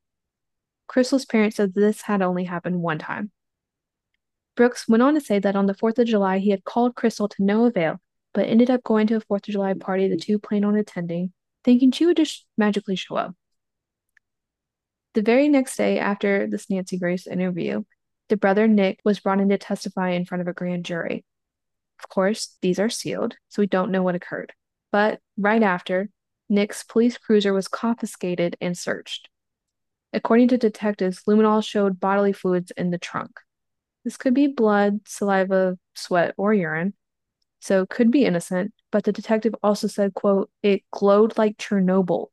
Crystal's 0.88 1.24
parents 1.24 1.56
said 1.56 1.74
this 1.74 2.02
had 2.02 2.22
only 2.22 2.44
happened 2.44 2.82
one 2.82 3.00
time. 3.00 3.32
Brooks 4.56 4.88
went 4.88 5.04
on 5.04 5.16
to 5.16 5.22
say 5.22 5.40
that 5.40 5.56
on 5.56 5.66
the 5.66 5.74
4th 5.74 6.00
of 6.00 6.08
July, 6.08 6.38
he 6.40 6.52
had 6.52 6.64
called 6.64 6.96
Crystal 6.96 7.28
to 7.28 7.44
no 7.44 7.66
avail, 7.66 8.00
but 8.34 8.48
ended 8.48 8.70
up 8.70 8.84
going 8.84 9.08
to 9.08 9.16
a 9.16 9.22
4th 9.22 9.48
of 9.48 9.54
July 9.54 9.74
party 9.74 10.08
the 10.08 10.18
two 10.18 10.38
planned 10.38 10.66
on 10.66 10.76
attending, 10.76 11.34
thinking 11.64 11.92
she 11.92 12.06
would 12.06 12.18
just 12.18 12.46
magically 12.58 12.96
show 12.96 13.16
up. 13.16 13.36
The 15.14 15.22
very 15.22 15.48
next 15.48 15.76
day 15.76 16.00
after 16.00 16.48
this 16.48 16.70
Nancy 16.70 16.98
Grace 16.98 17.28
interview, 17.28 17.84
the 18.30 18.38
brother 18.38 18.68
Nick 18.68 19.00
was 19.04 19.20
brought 19.20 19.40
in 19.40 19.50
to 19.50 19.58
testify 19.58 20.12
in 20.12 20.26
front 20.26 20.42
of 20.42 20.48
a 20.48 20.54
grand 20.54 20.86
jury. 20.86 21.24
Of 22.00 22.10
course, 22.10 22.58
these 22.62 22.80
are 22.80 22.90
sealed, 22.90 23.36
so 23.50 23.62
we 23.62 23.68
don't 23.68 23.92
know 23.92 24.02
what 24.02 24.16
occurred. 24.16 24.54
But 24.92 25.20
right 25.38 25.62
after, 25.62 26.10
Nick's 26.50 26.84
police 26.84 27.18
cruiser 27.18 27.54
was 27.54 27.68
confiscated 27.68 28.58
and 28.60 28.78
searched. 28.78 29.30
According 30.12 30.50
to 30.50 30.58
detectives, 30.58 31.24
luminol 31.28 31.64
showed 31.64 32.00
bodily 32.00 32.34
fluids 32.34 32.72
in 32.78 32.92
the 32.92 32.98
trunk. 32.98 33.40
This 34.04 34.18
could 34.18 34.34
be 34.34 34.48
blood, 34.48 35.02
saliva, 35.06 35.78
sweat, 35.96 36.34
or 36.38 36.54
urine, 36.54 36.94
so 37.60 37.86
could 37.86 38.12
be 38.12 38.26
innocent, 38.26 38.74
but 38.92 39.06
the 39.06 39.14
detective 39.14 39.56
also 39.64 39.88
said, 39.88 40.14
quote, 40.14 40.50
it 40.62 40.84
glowed 40.92 41.38
like 41.38 41.58
Chernobyl. 41.58 42.28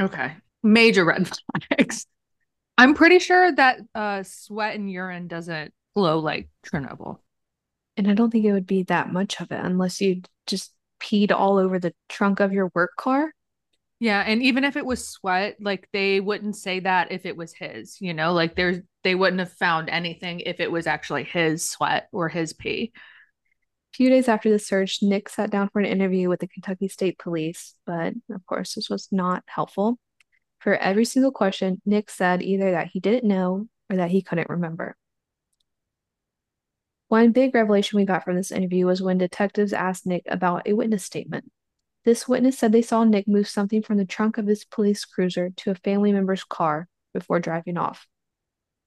Okay. 0.00 0.34
Major 0.62 1.04
red 1.04 1.28
flags. 1.68 2.06
I'm 2.78 2.94
pretty 2.94 3.18
sure 3.18 3.52
that 3.52 3.80
uh, 3.94 4.22
sweat 4.22 4.76
and 4.76 4.90
urine 4.90 5.26
doesn't 5.26 5.74
glow 5.94 6.20
like 6.20 6.48
Chernobyl. 6.64 7.18
And 7.96 8.08
I 8.08 8.14
don't 8.14 8.30
think 8.30 8.44
it 8.44 8.52
would 8.52 8.66
be 8.66 8.84
that 8.84 9.12
much 9.12 9.40
of 9.40 9.50
it 9.50 9.60
unless 9.60 10.00
you 10.00 10.22
just 10.46 10.72
peed 11.02 11.32
all 11.32 11.58
over 11.58 11.78
the 11.78 11.92
trunk 12.08 12.40
of 12.40 12.52
your 12.52 12.70
work 12.74 12.92
car. 12.96 13.32
Yeah, 13.98 14.22
and 14.26 14.42
even 14.42 14.64
if 14.64 14.76
it 14.76 14.86
was 14.86 15.06
sweat, 15.06 15.56
like 15.60 15.88
they 15.92 16.20
wouldn't 16.20 16.56
say 16.56 16.80
that 16.80 17.12
if 17.12 17.26
it 17.26 17.36
was 17.36 17.52
his, 17.52 18.00
you 18.00 18.14
know, 18.14 18.32
like 18.32 18.54
there's 18.54 18.78
they 19.02 19.14
wouldn't 19.14 19.40
have 19.40 19.52
found 19.52 19.88
anything 19.88 20.40
if 20.40 20.60
it 20.60 20.70
was 20.70 20.86
actually 20.86 21.24
his 21.24 21.68
sweat 21.68 22.08
or 22.12 22.28
his 22.28 22.52
pee. 22.52 22.92
A 23.92 23.96
few 23.96 24.08
days 24.08 24.28
after 24.28 24.50
the 24.50 24.58
search, 24.58 24.98
Nick 25.02 25.28
sat 25.28 25.50
down 25.50 25.68
for 25.68 25.80
an 25.80 25.86
interview 25.86 26.28
with 26.28 26.40
the 26.40 26.48
Kentucky 26.48 26.88
State 26.88 27.18
Police, 27.18 27.74
but 27.86 28.14
of 28.30 28.46
course, 28.46 28.74
this 28.74 28.88
was 28.88 29.08
not 29.10 29.42
helpful. 29.46 29.98
For 30.60 30.76
every 30.76 31.04
single 31.04 31.32
question, 31.32 31.80
Nick 31.86 32.10
said 32.10 32.42
either 32.42 32.72
that 32.72 32.88
he 32.88 33.00
didn't 33.00 33.26
know 33.26 33.66
or 33.88 33.96
that 33.96 34.10
he 34.10 34.22
couldn't 34.22 34.50
remember. 34.50 34.96
One 37.08 37.32
big 37.32 37.54
revelation 37.54 37.96
we 37.96 38.04
got 38.04 38.22
from 38.22 38.36
this 38.36 38.52
interview 38.52 38.86
was 38.86 39.02
when 39.02 39.18
detectives 39.18 39.72
asked 39.72 40.06
Nick 40.06 40.22
about 40.28 40.68
a 40.68 40.74
witness 40.74 41.04
statement. 41.04 41.50
This 42.04 42.28
witness 42.28 42.58
said 42.58 42.70
they 42.70 42.82
saw 42.82 43.02
Nick 43.02 43.26
move 43.26 43.48
something 43.48 43.82
from 43.82 43.96
the 43.98 44.04
trunk 44.04 44.38
of 44.38 44.46
his 44.46 44.64
police 44.64 45.04
cruiser 45.04 45.50
to 45.50 45.72
a 45.72 45.74
family 45.74 46.12
member's 46.12 46.44
car 46.44 46.86
before 47.12 47.40
driving 47.40 47.76
off. 47.76 48.06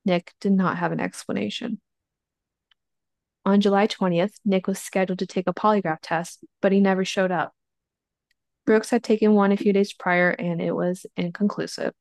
Nick 0.06 0.34
did 0.40 0.52
not 0.52 0.78
have 0.78 0.92
an 0.92 1.00
explanation. 1.00 1.80
On 3.46 3.60
July 3.60 3.88
20th, 3.88 4.36
Nick 4.46 4.68
was 4.68 4.80
scheduled 4.80 5.20
to 5.20 5.28
take 5.28 5.48
a 5.48 5.54
polygraph 5.54 6.00
test, 6.02 6.44
but 6.62 6.72
he 6.72 6.80
never 6.80 7.04
showed 7.04 7.32
up. 7.32 7.54
Brooks 8.66 8.90
had 8.90 9.04
taken 9.04 9.34
one 9.34 9.52
a 9.52 9.58
few 9.58 9.74
days 9.74 9.92
prior 9.92 10.30
and 10.30 10.62
it 10.62 10.74
was 10.74 11.06
inconclusive. 11.18 11.94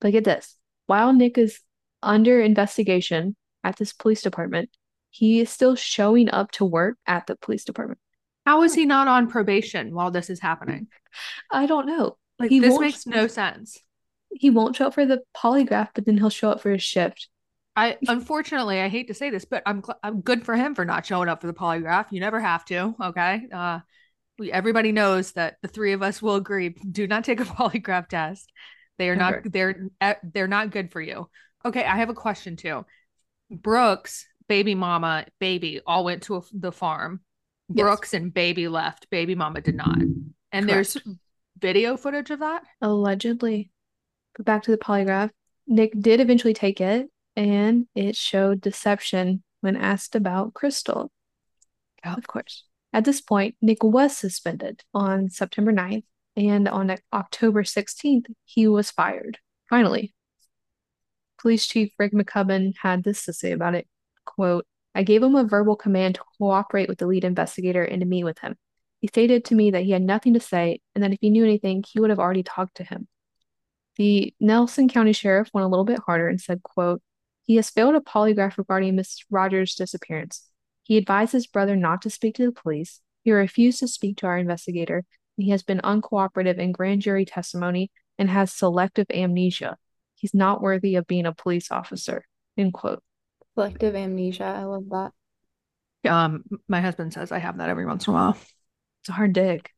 But 0.00 0.12
get 0.12 0.24
this 0.24 0.56
while 0.86 1.12
Nick 1.12 1.38
is 1.38 1.60
under 2.02 2.40
investigation 2.40 3.36
at 3.64 3.76
this 3.76 3.92
police 3.92 4.22
department, 4.22 4.70
he 5.10 5.40
is 5.40 5.50
still 5.50 5.76
showing 5.76 6.30
up 6.30 6.50
to 6.52 6.64
work 6.64 6.98
at 7.06 7.26
the 7.26 7.36
police 7.36 7.64
department. 7.64 8.00
How 8.44 8.62
is 8.62 8.74
he 8.74 8.84
not 8.84 9.08
on 9.08 9.28
probation 9.28 9.94
while 9.94 10.10
this 10.10 10.30
is 10.30 10.40
happening? 10.40 10.88
I 11.50 11.66
don't 11.66 11.86
know. 11.86 12.16
Like 12.38 12.50
He 12.50 12.60
this 12.60 12.78
makes 12.78 13.06
no 13.06 13.26
sense. 13.26 13.78
He 14.30 14.50
won't 14.50 14.76
show 14.76 14.88
up 14.88 14.94
for 14.94 15.06
the 15.06 15.22
polygraph, 15.36 15.88
but 15.94 16.04
then 16.04 16.18
he'll 16.18 16.30
show 16.30 16.50
up 16.50 16.60
for 16.60 16.70
his 16.70 16.82
shift. 16.82 17.28
I 17.74 17.98
unfortunately 18.08 18.80
I 18.80 18.88
hate 18.88 19.08
to 19.08 19.14
say 19.14 19.30
this, 19.30 19.44
but 19.44 19.62
I'm 19.66 19.82
gl- 19.82 19.98
I'm 20.02 20.22
good 20.22 20.44
for 20.44 20.56
him 20.56 20.74
for 20.74 20.84
not 20.84 21.04
showing 21.04 21.28
up 21.28 21.40
for 21.40 21.46
the 21.46 21.52
polygraph. 21.52 22.06
You 22.10 22.20
never 22.20 22.40
have 22.40 22.64
to, 22.66 22.94
okay? 23.02 23.42
Uh 23.52 23.80
we 24.38 24.50
everybody 24.52 24.92
knows 24.92 25.32
that 25.32 25.56
the 25.62 25.68
three 25.68 25.92
of 25.92 26.02
us 26.02 26.20
will 26.22 26.36
agree 26.36 26.70
do 26.70 27.06
not 27.06 27.24
take 27.24 27.40
a 27.40 27.44
polygraph 27.44 28.08
test. 28.08 28.50
They 28.98 29.10
are 29.10 29.16
Never. 29.16 29.42
not 29.42 29.52
they're 29.52 29.88
eh, 30.00 30.14
they're 30.22 30.48
not 30.48 30.70
good 30.70 30.90
for 30.90 31.00
you. 31.00 31.28
Okay, 31.64 31.84
I 31.84 31.96
have 31.96 32.08
a 32.08 32.14
question 32.14 32.56
too. 32.56 32.86
Brooks, 33.50 34.26
baby 34.48 34.74
mama, 34.74 35.26
baby 35.38 35.80
all 35.86 36.04
went 36.04 36.22
to 36.24 36.36
a, 36.36 36.42
the 36.52 36.72
farm. 36.72 37.20
Yes. 37.68 37.82
Brooks 37.84 38.14
and 38.14 38.32
baby 38.32 38.68
left. 38.68 39.10
Baby 39.10 39.34
mama 39.34 39.60
did 39.60 39.74
not. 39.74 39.98
And 40.52 40.68
there's 40.68 40.96
video 41.58 41.96
footage 41.96 42.30
of 42.30 42.38
that? 42.40 42.62
Allegedly. 42.80 43.70
But 44.36 44.46
back 44.46 44.62
to 44.64 44.70
the 44.70 44.78
polygraph. 44.78 45.30
Nick 45.66 45.92
did 45.98 46.20
eventually 46.20 46.54
take 46.54 46.80
it, 46.80 47.10
and 47.34 47.86
it 47.94 48.16
showed 48.16 48.60
deception 48.60 49.42
when 49.60 49.76
asked 49.76 50.14
about 50.14 50.54
Crystal. 50.54 51.10
Of 52.04 52.26
course. 52.26 52.64
At 52.92 53.04
this 53.04 53.20
point, 53.20 53.56
Nick 53.60 53.82
was 53.82 54.16
suspended 54.16 54.84
on 54.94 55.28
September 55.30 55.72
9th, 55.72 56.04
and 56.36 56.68
on 56.68 56.96
October 57.12 57.62
16th, 57.62 58.26
he 58.44 58.68
was 58.68 58.90
fired. 58.90 59.38
Finally. 59.68 60.14
Police 61.40 61.66
Chief 61.66 61.92
Rick 61.98 62.12
McCubbin 62.12 62.74
had 62.80 63.04
this 63.04 63.24
to 63.24 63.32
say 63.32 63.52
about 63.52 63.74
it. 63.74 63.86
Quote, 64.24 64.66
I 64.94 65.02
gave 65.02 65.22
him 65.22 65.34
a 65.34 65.44
verbal 65.44 65.76
command 65.76 66.14
to 66.14 66.22
cooperate 66.38 66.88
with 66.88 66.98
the 66.98 67.06
lead 67.06 67.24
investigator 67.24 67.82
and 67.82 68.00
to 68.00 68.06
meet 68.06 68.24
with 68.24 68.38
him. 68.38 68.56
He 69.00 69.08
stated 69.08 69.44
to 69.46 69.54
me 69.54 69.70
that 69.72 69.82
he 69.82 69.90
had 69.90 70.02
nothing 70.02 70.34
to 70.34 70.40
say 70.40 70.80
and 70.94 71.04
that 71.04 71.12
if 71.12 71.18
he 71.20 71.28
knew 71.28 71.44
anything, 71.44 71.84
he 71.86 72.00
would 72.00 72.10
have 72.10 72.18
already 72.18 72.42
talked 72.42 72.76
to 72.76 72.84
him. 72.84 73.06
The 73.96 74.34
Nelson 74.40 74.88
County 74.88 75.12
Sheriff 75.12 75.50
went 75.54 75.64
a 75.64 75.68
little 75.68 75.84
bit 75.84 76.00
harder 76.04 76.28
and 76.28 76.40
said, 76.40 76.62
quote, 76.62 77.02
He 77.44 77.56
has 77.56 77.70
failed 77.70 77.94
a 77.94 78.00
polygraph 78.00 78.58
regarding 78.58 78.96
Miss 78.96 79.24
Rogers' 79.30 79.74
disappearance. 79.74 80.48
He 80.82 80.96
advised 80.96 81.32
his 81.32 81.46
brother 81.46 81.76
not 81.76 82.02
to 82.02 82.10
speak 82.10 82.36
to 82.36 82.46
the 82.46 82.52
police. 82.52 83.00
He 83.22 83.32
refused 83.32 83.80
to 83.80 83.88
speak 83.88 84.18
to 84.18 84.26
our 84.26 84.38
investigator. 84.38 85.04
And 85.36 85.44
he 85.44 85.50
has 85.50 85.62
been 85.62 85.80
uncooperative 85.80 86.58
in 86.58 86.72
grand 86.72 87.02
jury 87.02 87.24
testimony 87.24 87.90
and 88.18 88.30
has 88.30 88.52
selective 88.52 89.06
amnesia. 89.12 89.76
He's 90.14 90.34
not 90.34 90.62
worthy 90.62 90.96
of 90.96 91.06
being 91.06 91.26
a 91.26 91.34
police 91.34 91.70
officer. 91.70 92.24
End 92.56 92.72
quote. 92.72 93.02
Selective 93.54 93.94
amnesia. 93.94 94.44
I 94.44 94.64
love 94.64 94.88
that. 94.90 95.12
Um 96.08 96.44
my 96.68 96.80
husband 96.80 97.12
says 97.12 97.32
I 97.32 97.38
have 97.38 97.58
that 97.58 97.68
every 97.68 97.84
once 97.84 98.06
in 98.06 98.12
a 98.12 98.14
while. 98.14 98.36
It's 99.00 99.08
a 99.08 99.12
hard 99.12 99.32
dig. 99.32 99.68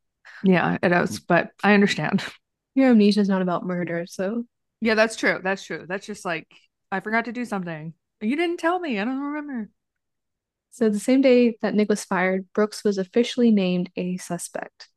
Yeah, 0.44 0.78
it 0.82 0.92
is, 0.92 1.20
but 1.20 1.50
I 1.64 1.74
understand. 1.74 2.22
Your 2.78 2.90
amnesia 2.90 3.18
is 3.18 3.28
not 3.28 3.42
about 3.42 3.66
murder, 3.66 4.06
so 4.06 4.44
Yeah, 4.80 4.94
that's 4.94 5.16
true. 5.16 5.40
That's 5.42 5.64
true. 5.64 5.84
That's 5.88 6.06
just 6.06 6.24
like 6.24 6.46
I 6.92 7.00
forgot 7.00 7.24
to 7.24 7.32
do 7.32 7.44
something. 7.44 7.92
You 8.20 8.36
didn't 8.36 8.58
tell 8.58 8.78
me. 8.78 9.00
I 9.00 9.04
don't 9.04 9.18
remember. 9.18 9.68
So, 10.70 10.88
the 10.88 11.00
same 11.00 11.20
day 11.20 11.58
that 11.60 11.74
Nick 11.74 11.88
was 11.88 12.04
fired, 12.04 12.46
Brooks 12.52 12.84
was 12.84 12.96
officially 12.96 13.50
named 13.50 13.90
a 13.96 14.16
suspect. 14.18 14.90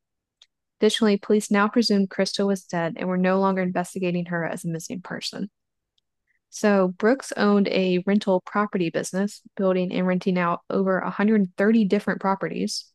Additionally, 0.80 1.17
police 1.17 1.50
now 1.50 1.67
presumed 1.67 2.12
Crystal 2.12 2.46
was 2.46 2.65
dead 2.65 2.98
and 2.98 3.10
were 3.10 3.17
no 3.17 3.39
longer 3.39 3.63
investigating 3.63 4.28
her 4.28 4.46
as 4.46 4.63
a 4.63 4.67
missing 4.67 5.02
person. 5.02 5.50
So, 6.52 6.89
Brooks 6.89 7.34
owned 7.36 7.67
a 7.70 8.04
rental 8.06 8.41
property 8.46 8.91
business, 8.91 9.41
building 9.58 9.91
and 9.91 10.06
renting 10.06 10.38
out 10.38 10.60
over 10.70 11.02
130 11.02 11.86
different 11.86 12.22
properties. 12.22 12.86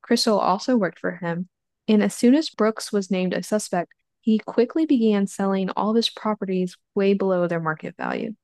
Crystal 0.00 0.38
also 0.38 0.78
worked 0.78 0.98
for 0.98 1.16
him, 1.16 1.50
and 1.88 2.02
as 2.02 2.14
soon 2.14 2.34
as 2.34 2.50
Brooks 2.50 2.92
was 2.92 3.10
named 3.10 3.32
a 3.32 3.42
suspect, 3.42 3.92
he 4.20 4.38
quickly 4.38 4.86
began 4.86 5.26
selling 5.26 5.70
all 5.70 5.90
of 5.90 5.96
his 5.96 6.10
properties 6.10 6.76
way 6.94 7.14
below 7.14 7.46
their 7.46 7.60
market 7.60 7.96
value. 7.96 8.34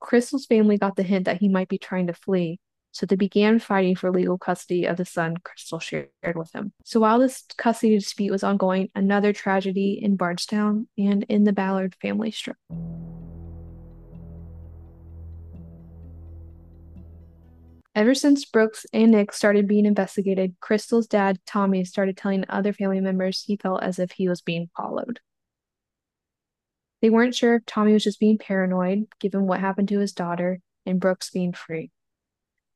Crystal's 0.00 0.46
family 0.46 0.76
got 0.76 0.96
the 0.96 1.02
hint 1.02 1.24
that 1.24 1.40
he 1.40 1.48
might 1.48 1.68
be 1.68 1.78
trying 1.78 2.06
to 2.08 2.12
flee, 2.12 2.60
so 2.92 3.06
they 3.06 3.16
began 3.16 3.58
fighting 3.58 3.96
for 3.96 4.10
legal 4.10 4.38
custody 4.38 4.84
of 4.84 4.96
the 4.96 5.04
son 5.04 5.36
Crystal 5.38 5.80
shared 5.80 6.10
with 6.34 6.52
him. 6.54 6.72
So 6.84 7.00
while 7.00 7.18
this 7.18 7.44
custody 7.56 7.98
dispute 7.98 8.30
was 8.30 8.44
ongoing, 8.44 8.90
another 8.94 9.32
tragedy 9.32 9.98
in 10.00 10.16
Bardstown 10.16 10.88
and 10.98 11.24
in 11.24 11.44
the 11.44 11.52
Ballard 11.52 11.96
family 12.00 12.30
struck. 12.30 12.56
Ever 17.94 18.14
since 18.14 18.44
Brooks 18.44 18.86
and 18.92 19.12
Nick 19.12 19.32
started 19.32 19.68
being 19.68 19.86
investigated, 19.86 20.56
Crystal's 20.60 21.06
dad, 21.06 21.38
Tommy, 21.46 21.84
started 21.84 22.16
telling 22.16 22.44
other 22.48 22.72
family 22.72 23.00
members 23.00 23.42
he 23.42 23.56
felt 23.56 23.84
as 23.84 24.00
if 24.00 24.10
he 24.12 24.28
was 24.28 24.40
being 24.40 24.68
followed. 24.76 25.20
They 27.00 27.10
weren't 27.10 27.36
sure 27.36 27.56
if 27.56 27.66
Tommy 27.66 27.92
was 27.92 28.02
just 28.02 28.18
being 28.18 28.38
paranoid, 28.38 29.06
given 29.20 29.46
what 29.46 29.60
happened 29.60 29.88
to 29.90 30.00
his 30.00 30.12
daughter, 30.12 30.60
and 30.84 30.98
Brooks 30.98 31.30
being 31.30 31.52
free. 31.52 31.92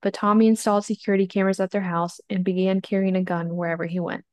But 0.03 0.15
Tommy 0.15 0.47
installed 0.47 0.85
security 0.85 1.27
cameras 1.27 1.59
at 1.59 1.73
their 1.73 1.81
house 1.81 2.21
and 2.31 2.45
began 2.45 2.81
carrying 2.81 3.17
a 3.17 3.25
gun 3.25 3.57
wherever 3.57 3.87
he 3.87 3.99
went. 3.99 4.25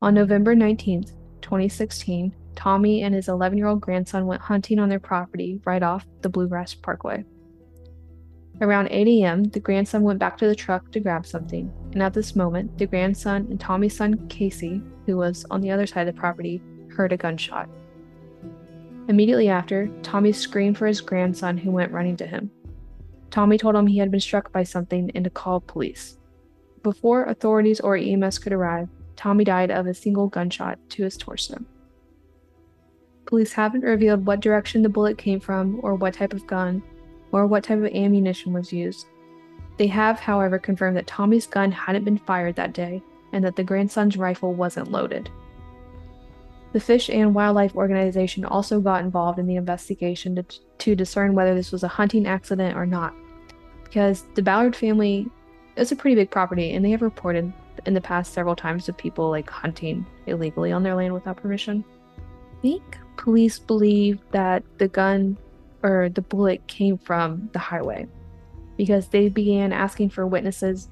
On 0.00 0.14
November 0.14 0.54
19th, 0.54 1.12
2016, 1.40 2.32
Tommy 2.54 3.02
and 3.02 3.12
his 3.12 3.28
11 3.28 3.58
year 3.58 3.66
old 3.66 3.80
grandson 3.80 4.26
went 4.26 4.42
hunting 4.42 4.78
on 4.78 4.88
their 4.88 5.00
property 5.00 5.60
right 5.64 5.82
off 5.82 6.06
the 6.20 6.28
Bluegrass 6.28 6.74
Parkway. 6.74 7.24
Around 8.60 8.88
8 8.92 9.08
a.m., 9.08 9.44
the 9.44 9.58
grandson 9.58 10.02
went 10.02 10.20
back 10.20 10.38
to 10.38 10.46
the 10.46 10.54
truck 10.54 10.90
to 10.92 11.00
grab 11.00 11.26
something, 11.26 11.72
and 11.92 12.02
at 12.02 12.14
this 12.14 12.36
moment, 12.36 12.78
the 12.78 12.86
grandson 12.86 13.48
and 13.50 13.58
Tommy's 13.58 13.96
son 13.96 14.28
Casey, 14.28 14.80
who 15.06 15.16
was 15.16 15.44
on 15.50 15.60
the 15.60 15.70
other 15.70 15.86
side 15.86 16.06
of 16.06 16.14
the 16.14 16.20
property, 16.20 16.62
heard 16.90 17.12
a 17.12 17.16
gunshot. 17.16 17.68
Immediately 19.08 19.48
after, 19.48 19.88
Tommy 20.02 20.32
screamed 20.32 20.78
for 20.78 20.86
his 20.86 21.00
grandson, 21.00 21.58
who 21.58 21.72
went 21.72 21.92
running 21.92 22.16
to 22.18 22.26
him. 22.26 22.50
Tommy 23.30 23.58
told 23.58 23.74
him 23.74 23.88
he 23.88 23.98
had 23.98 24.12
been 24.12 24.20
struck 24.20 24.52
by 24.52 24.62
something 24.62 25.10
and 25.14 25.24
to 25.24 25.30
call 25.30 25.60
police. 25.60 26.16
Before 26.84 27.24
authorities 27.24 27.80
or 27.80 27.96
EMS 27.96 28.38
could 28.38 28.52
arrive, 28.52 28.88
Tommy 29.16 29.42
died 29.42 29.72
of 29.72 29.86
a 29.86 29.94
single 29.94 30.28
gunshot 30.28 30.78
to 30.90 31.02
his 31.02 31.16
torso. 31.16 31.58
Police 33.26 33.52
haven't 33.52 33.82
revealed 33.82 34.26
what 34.26 34.40
direction 34.40 34.82
the 34.82 34.88
bullet 34.88 35.18
came 35.18 35.40
from 35.40 35.80
or 35.82 35.94
what 35.96 36.14
type 36.14 36.32
of 36.32 36.46
gun, 36.46 36.82
or 37.34 37.48
what 37.48 37.64
type 37.64 37.78
of 37.78 37.86
ammunition 37.86 38.52
was 38.52 38.72
used. 38.72 39.06
They 39.76 39.88
have, 39.88 40.20
however, 40.20 40.56
confirmed 40.56 40.96
that 40.96 41.08
Tommy's 41.08 41.48
gun 41.48 41.72
hadn't 41.72 42.04
been 42.04 42.16
fired 42.16 42.54
that 42.54 42.72
day 42.72 43.02
and 43.32 43.44
that 43.44 43.56
the 43.56 43.64
grandson's 43.64 44.16
rifle 44.16 44.54
wasn't 44.54 44.92
loaded. 44.92 45.28
The 46.72 46.78
Fish 46.78 47.10
and 47.10 47.34
Wildlife 47.34 47.74
Organization 47.74 48.44
also 48.44 48.80
got 48.80 49.02
involved 49.02 49.40
in 49.40 49.48
the 49.48 49.56
investigation 49.56 50.36
to, 50.36 50.44
to 50.78 50.94
discern 50.94 51.34
whether 51.34 51.56
this 51.56 51.72
was 51.72 51.82
a 51.82 51.88
hunting 51.88 52.24
accident 52.24 52.76
or 52.76 52.86
not, 52.86 53.14
because 53.82 54.26
the 54.34 54.42
Ballard 54.42 54.76
family 54.76 55.28
is 55.74 55.90
a 55.90 55.96
pretty 55.96 56.14
big 56.14 56.30
property 56.30 56.72
and 56.72 56.84
they 56.84 56.90
have 56.90 57.02
reported 57.02 57.52
in 57.84 57.94
the 57.94 58.00
past 58.00 58.32
several 58.32 58.54
times 58.54 58.88
of 58.88 58.96
people 58.96 59.28
like 59.28 59.50
hunting 59.50 60.06
illegally 60.26 60.70
on 60.70 60.84
their 60.84 60.94
land 60.94 61.12
without 61.12 61.36
permission. 61.36 61.84
I 62.16 62.62
think 62.62 62.96
police 63.16 63.58
believe 63.58 64.20
that 64.30 64.62
the 64.78 64.86
gun 64.86 65.36
or 65.84 66.08
the 66.08 66.22
bullet 66.22 66.66
came 66.66 66.96
from 66.96 67.50
the 67.52 67.58
highway 67.58 68.08
because 68.76 69.08
they 69.08 69.28
began 69.28 69.72
asking 69.72 70.08
for 70.08 70.26
witnesses 70.26 70.88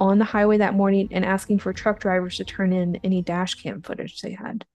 on 0.00 0.18
the 0.18 0.24
highway 0.24 0.58
that 0.58 0.74
morning 0.74 1.08
and 1.12 1.24
asking 1.24 1.60
for 1.60 1.72
truck 1.72 2.00
drivers 2.00 2.36
to 2.36 2.44
turn 2.44 2.72
in 2.72 2.96
any 3.04 3.22
dash 3.22 3.54
cam 3.54 3.80
footage 3.80 4.20
they 4.20 4.32
had. 4.32 4.66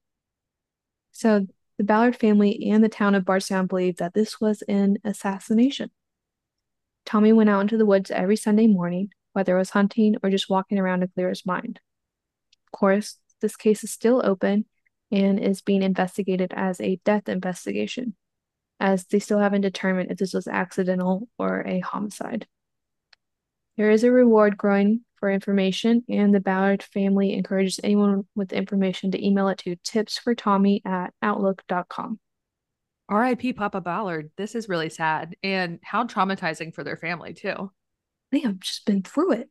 So 1.12 1.48
the 1.78 1.84
Ballard 1.84 2.15
family 2.15 2.69
and 2.71 2.82
the 2.84 2.89
town 2.89 3.13
of 3.13 3.26
Bardstown 3.26 3.67
believed 3.67 4.00
that 4.00 4.13
this 4.13 4.39
was 4.39 4.62
an 4.63 4.98
assassination. 5.04 5.91
Tommy 7.06 7.34
went 7.34 7.50
out 7.50 7.62
into 7.62 7.78
the 7.78 7.86
woods 7.86 8.10
every 8.12 8.38
Sunday 8.38 8.67
morning, 8.67 9.12
whether 9.34 9.56
it 9.56 9.60
was 9.60 9.71
hunting 9.71 10.15
or 10.24 10.30
just 10.30 10.50
walking 10.50 10.80
around 10.80 11.02
to 11.02 11.08
clear 11.10 11.30
his 11.30 11.45
mind. 11.45 11.82
Of 12.67 12.80
course, 12.80 13.17
this 13.41 13.58
case 13.58 13.84
is 13.84 13.91
still 13.91 14.21
open 14.24 14.65
and 15.12 15.39
is 15.39 15.62
being 15.62 15.84
investigated 15.84 16.54
as 16.56 16.80
a 16.80 17.00
death 17.04 17.28
investigation 17.28 18.15
as 18.86 19.04
they 19.06 19.17
still 19.17 19.39
haven't 19.39 19.62
determined 19.62 20.12
if 20.12 20.17
this 20.19 20.36
was 20.36 20.48
accidental 20.48 21.28
or 21.39 21.65
a 21.65 21.80
homicide. 21.80 22.45
There 23.78 23.89
is 23.89 24.04
a 24.04 24.12
reward 24.12 24.58
growing 24.58 25.02
for 25.15 25.32
information, 25.32 26.04
and 26.08 26.34
the 26.34 26.39
Ballard 26.39 26.84
family 26.84 27.34
encourages 27.34 27.80
anyone 27.84 28.28
with 28.36 28.54
information 28.54 29.10
to 29.12 29.26
email 29.26 29.48
it 29.48 29.58
to 29.60 29.76
tipsfortommy 29.78 30.86
at 30.86 31.13
outlook.com. 31.24 32.19
RIP 33.10 33.56
Papa 33.56 33.82
Ballard. 33.82 34.30
This 34.38 34.54
is 34.54 34.69
really 34.69 34.89
sad 34.89 35.36
and 35.41 35.80
how 35.84 36.06
traumatizing 36.06 36.74
for 36.74 36.84
their 36.84 36.98
family, 36.98 37.34
too. 37.34 37.71
They 38.32 38.39
have 38.41 38.60
just 38.60 38.86
been 38.86 39.02
through 39.02 39.34
it. 39.34 39.50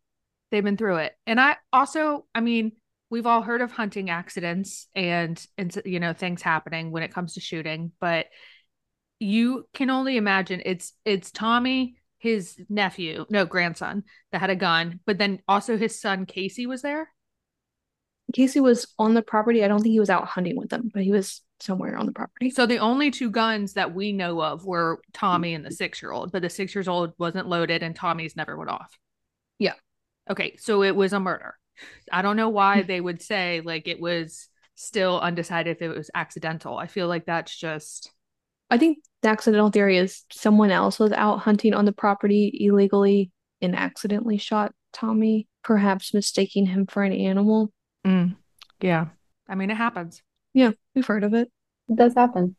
They've 0.53 0.63
been 0.63 0.77
through 0.77 0.99
it. 0.99 1.13
And 1.27 1.41
I 1.41 1.57
also, 1.73 2.27
I 2.37 2.41
mean, 2.41 2.73
we've 3.11 3.27
all 3.27 3.43
heard 3.43 3.63
of 3.63 3.73
hunting 3.73 4.11
accidents 4.11 4.87
and, 4.95 5.45
and 5.59 5.77
you 5.85 5.99
know, 5.99 6.13
things 6.13 6.41
happening 6.41 6.93
when 6.93 7.03
it 7.03 7.13
comes 7.13 7.35
to 7.35 7.41
shooting, 7.41 7.91
but 8.01 8.27
you 9.21 9.67
can 9.75 9.91
only 9.91 10.17
imagine 10.17 10.63
it's 10.65 10.93
it's 11.05 11.31
Tommy, 11.31 11.97
his 12.19 12.57
nephew, 12.69 13.27
no 13.31 13.45
grandson, 13.47 14.05
that 14.33 14.41
had 14.41 14.51
a 14.51 14.57
gun, 14.57 15.01
but 15.07 15.19
then 15.19 15.41
also 15.49 15.77
his 15.77 16.01
son 16.01 16.27
Casey 16.27 16.67
was 16.67 16.83
there. 16.83 17.09
Casey 18.33 18.61
was 18.61 18.87
on 18.99 19.15
the 19.15 19.23
property. 19.23 19.63
I 19.63 19.69
don't 19.69 19.81
think 19.81 19.93
he 19.93 20.01
was 20.01 20.11
out 20.11 20.27
hunting 20.27 20.57
with 20.57 20.71
them, 20.71 20.91
but 20.93 21.03
he 21.03 21.13
was 21.13 21.43
somewhere 21.61 21.97
on 21.97 22.07
the 22.07 22.13
property. 22.13 22.51
So 22.51 22.67
the 22.67 22.79
only 22.79 23.11
two 23.11 23.31
guns 23.31 23.75
that 23.75 23.95
we 23.95 24.13
know 24.13 24.43
of 24.43 24.65
were 24.65 25.01
Tommy 25.13 25.55
and 25.55 25.65
the 25.65 25.71
six 25.71 26.03
year 26.03 26.11
old, 26.11 26.33
but 26.33 26.43
the 26.43 26.51
six 26.51 26.75
years 26.75 26.89
old 26.89 27.13
wasn't 27.19 27.49
loaded 27.49 27.83
and 27.83 27.95
Tommy's 27.95 28.35
never 28.35 28.57
went 28.57 28.71
off. 28.71 28.99
Yeah. 29.59 29.75
Okay. 30.29 30.57
So 30.57 30.83
it 30.83 30.97
was 30.97 31.13
a 31.13 31.21
murder. 31.21 31.57
I 32.11 32.23
don't 32.23 32.37
know 32.37 32.49
why 32.49 32.79
mm-hmm. 32.79 32.87
they 32.87 33.01
would 33.01 33.23
say 33.23 33.61
like 33.65 33.87
it 33.87 34.01
was 34.01 34.49
still 34.75 35.21
undecided 35.21 35.77
if 35.77 35.83
it 35.83 35.97
was 35.97 36.11
accidental. 36.15 36.77
I 36.77 36.87
feel 36.87 37.09
like 37.09 37.27
that's 37.27 37.57
just 37.57 38.11
I 38.71 38.79
think 38.79 38.99
the 39.23 39.29
accidental 39.29 39.71
theory 39.71 39.99
is 39.99 40.23
someone 40.33 40.71
else 40.71 40.99
was 40.99 41.13
out 41.13 41.41
hunting 41.41 41.75
on 41.75 41.85
the 41.85 41.93
property 41.93 42.57
illegally 42.61 43.31
and 43.61 43.77
accidentally 43.77 44.39
shot 44.39 44.73
Tommy, 44.93 45.49
perhaps 45.63 46.15
mistaking 46.15 46.67
him 46.67 46.87
for 46.87 47.03
an 47.03 47.13
animal. 47.13 47.73
Mm. 48.07 48.37
Yeah. 48.81 49.07
I 49.49 49.55
mean, 49.55 49.71
it 49.71 49.77
happens. 49.77 50.23
Yeah, 50.53 50.73
we've 50.95 51.07
heard 51.07 51.25
of 51.25 51.35
it. 51.35 51.51
It 51.89 51.97
does 51.97 52.15
happen. 52.15 52.57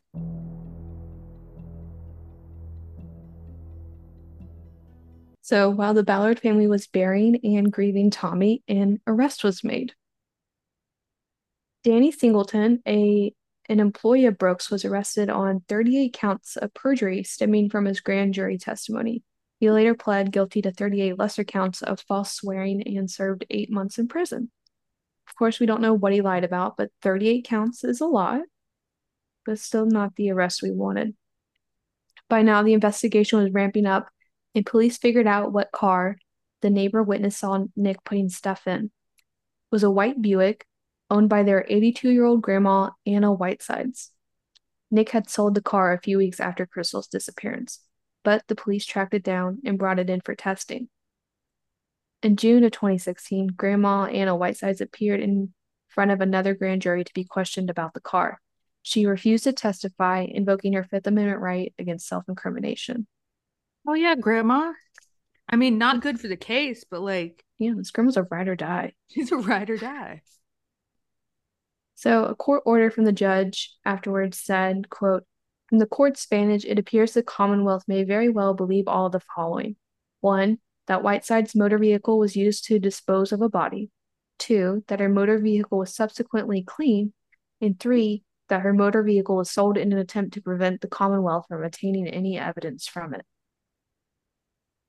So 5.42 5.70
while 5.70 5.94
the 5.94 6.04
Ballard 6.04 6.40
family 6.40 6.66
was 6.66 6.88
burying 6.88 7.40
and 7.44 7.72
grieving 7.72 8.10
Tommy, 8.10 8.64
an 8.68 9.00
arrest 9.06 9.44
was 9.44 9.64
made. 9.64 9.94
Danny 11.84 12.12
Singleton, 12.12 12.82
a 12.88 13.32
an 13.68 13.80
employee 13.80 14.26
of 14.26 14.38
Brooks 14.38 14.70
was 14.70 14.86
arrested 14.86 15.30
on 15.30 15.64
38 15.68 16.14
counts 16.14 16.56
of 16.56 16.74
perjury 16.74 17.24
stemming 17.24 17.70
from 17.70 17.86
his 17.86 18.00
grand 18.00 18.34
jury 18.34 18.58
testimony. 18.58 19.24
He 19.60 19.72
later 19.72 19.96
pled 19.96 20.32
guilty 20.32 20.62
to 20.62 20.72
38 20.72 21.18
lesser 21.18 21.44
counts 21.44 21.82
of 21.82 22.00
false 22.02 22.32
swearing 22.34 22.84
and 22.86 23.10
served 23.10 23.46
eight 23.50 23.72
months 23.72 23.98
in 23.98 24.08
prison. 24.08 24.52
Of 25.28 25.36
course, 25.36 25.60
we 25.60 25.66
don't 25.66 25.82
know 25.82 25.94
what 25.94 26.14
he 26.14 26.22
lied 26.22 26.44
about, 26.44 26.78
but 26.78 26.92
38 27.02 27.46
counts 27.46 27.84
is 27.84 28.02
a 28.02 28.06
lot, 28.06 28.42
but 29.46 29.60
still 29.60 29.86
not 29.86 30.16
the 30.16 30.32
arrest 30.32 30.62
we 30.62 30.72
wanted. 30.72 31.16
By 32.30 32.42
now, 32.42 32.64
the 32.64 32.74
investigation 32.74 33.40
was 33.40 33.52
ramping 33.52 33.86
up, 33.86 34.10
and 34.54 34.66
police 34.66 34.98
figured 34.98 35.28
out 35.28 35.54
what 35.54 35.72
car 35.72 36.18
the 36.62 36.70
neighbor 36.70 37.02
witness 37.02 37.38
saw 37.38 37.66
Nick 37.76 38.04
putting 38.04 38.30
stuff 38.30 38.68
in. 38.68 38.86
It 38.86 38.92
was 39.72 39.84
a 39.84 39.92
white 39.92 40.22
Buick 40.22 40.66
owned 41.16 41.30
by 41.30 41.44
their 41.44 41.66
82 41.68 42.10
year 42.12 42.26
old 42.26 42.42
grandma, 42.42 42.90
Anna 43.06 43.32
Whitesides. 43.34 44.12
Nick 44.92 45.10
had 45.10 45.30
sold 45.30 45.56
the 45.56 45.62
car 45.62 45.94
a 45.94 46.00
few 46.02 46.18
weeks 46.18 46.40
after 46.40 46.66
Crystal's 46.66 47.08
disappearance, 47.08 47.80
but 48.24 48.44
the 48.48 48.56
police 48.56 48.86
tracked 48.86 49.14
it 49.14 49.24
down 49.24 49.60
and 49.66 49.80
brought 49.80 50.00
it 50.00 50.10
in 50.10 50.22
for 50.22 50.36
testing. 50.36 50.90
In 52.22 52.36
June 52.38 52.64
of 52.64 52.72
2016, 52.72 53.48
Grandma 53.48 54.06
Anna 54.06 54.36
Whitesides 54.36 54.82
appeared 54.82 55.20
in 55.20 55.54
front 55.88 56.12
of 56.12 56.22
another 56.22 56.54
grand 56.54 56.82
jury 56.82 57.04
to 57.04 57.14
be 57.14 57.24
questioned 57.24 57.70
about 57.70 57.94
the 57.94 58.00
car. 58.02 58.40
She 58.82 59.06
refused 59.06 59.46
to 59.46 59.54
testify, 59.54 60.22
invoking 60.30 60.74
her 60.74 60.84
Fifth 60.84 61.08
Amendment 61.08 61.40
right 61.42 61.74
against 61.80 62.08
self 62.08 62.24
incrimination. 62.28 63.08
Oh, 63.88 63.94
yeah, 63.94 64.16
Grandma. 64.16 64.74
I 65.50 65.56
mean, 65.56 65.78
not 65.78 66.02
good 66.02 66.20
for 66.20 66.28
the 66.28 66.38
case, 66.38 66.86
but 66.90 67.02
like, 67.02 67.44
Yeah, 67.58 67.74
this 67.76 67.92
grandma's 67.92 68.18
a 68.18 68.24
ride 68.24 68.48
or 68.48 68.56
die. 68.56 68.94
she's 69.12 69.32
a 69.32 69.38
ride 69.38 69.70
or 69.70 69.78
die. 69.78 70.22
So 71.96 72.26
a 72.26 72.36
court 72.36 72.64
order 72.66 72.92
from 72.92 73.06
the 73.06 73.12
judge 73.12 73.74
afterwards 73.86 74.40
said, 74.40 74.90
quote, 74.90 75.24
from 75.68 75.80
the 75.80 75.88
court's 75.88 76.26
vantage, 76.28 76.66
it 76.66 76.78
appears 76.78 77.14
the 77.14 77.24
Commonwealth 77.24 77.86
may 77.88 78.04
very 78.04 78.30
well 78.30 78.54
believe 78.54 78.88
all 78.88 79.10
the 79.10 79.22
following. 79.36 79.78
One, 80.22 80.60
that 80.88 81.02
Whiteside's 81.02 81.56
motor 81.56 81.80
vehicle 81.80 82.20
was 82.20 82.36
used 82.36 82.66
to 82.66 82.78
dispose 82.78 83.32
of 83.32 83.42
a 83.42 83.50
body. 83.50 83.90
Two, 84.38 84.84
that 84.88 85.00
her 85.00 85.10
motor 85.10 85.40
vehicle 85.40 85.80
was 85.80 85.96
subsequently 85.96 86.62
cleaned. 86.62 87.14
And 87.62 87.80
three, 87.80 88.24
that 88.50 88.62
her 88.62 88.74
motor 88.74 89.02
vehicle 89.02 89.38
was 89.38 89.50
sold 89.50 89.78
in 89.78 89.92
an 89.92 89.98
attempt 89.98 90.36
to 90.36 90.42
prevent 90.42 90.82
the 90.82 90.88
Commonwealth 90.88 91.46
from 91.48 91.64
obtaining 91.64 92.08
any 92.08 92.38
evidence 92.38 92.86
from 92.86 93.14
it. 93.16 93.26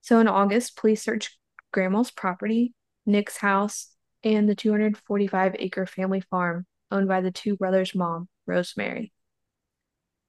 So 0.03 0.19
in 0.19 0.29
August, 0.29 0.77
police 0.77 1.03
searched 1.03 1.39
Grandma's 1.73 2.11
property, 2.11 2.75
Nick's 3.07 3.39
house, 3.39 3.89
and 4.23 4.49
the 4.49 4.55
245 4.55 5.57
acre 5.59 5.87
family 5.87 6.21
farm 6.21 6.67
owned 6.91 7.09
by 7.09 7.21
the 7.21 7.31
two 7.31 7.57
brothers' 7.57 7.95
mom, 7.95 8.29
Rosemary. 8.47 9.13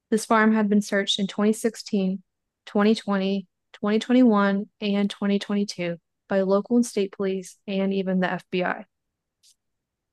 This 0.09 0.25
farm 0.25 0.53
had 0.53 0.69
been 0.69 0.81
searched 0.81 1.19
in 1.19 1.27
2016, 1.27 2.23
2020, 2.65 3.47
2021, 3.73 4.65
and 4.81 5.09
2022 5.09 5.97
by 6.29 6.41
local 6.41 6.77
and 6.77 6.85
state 6.85 7.11
police 7.11 7.57
and 7.67 7.93
even 7.93 8.19
the 8.19 8.27
FBI. 8.27 8.85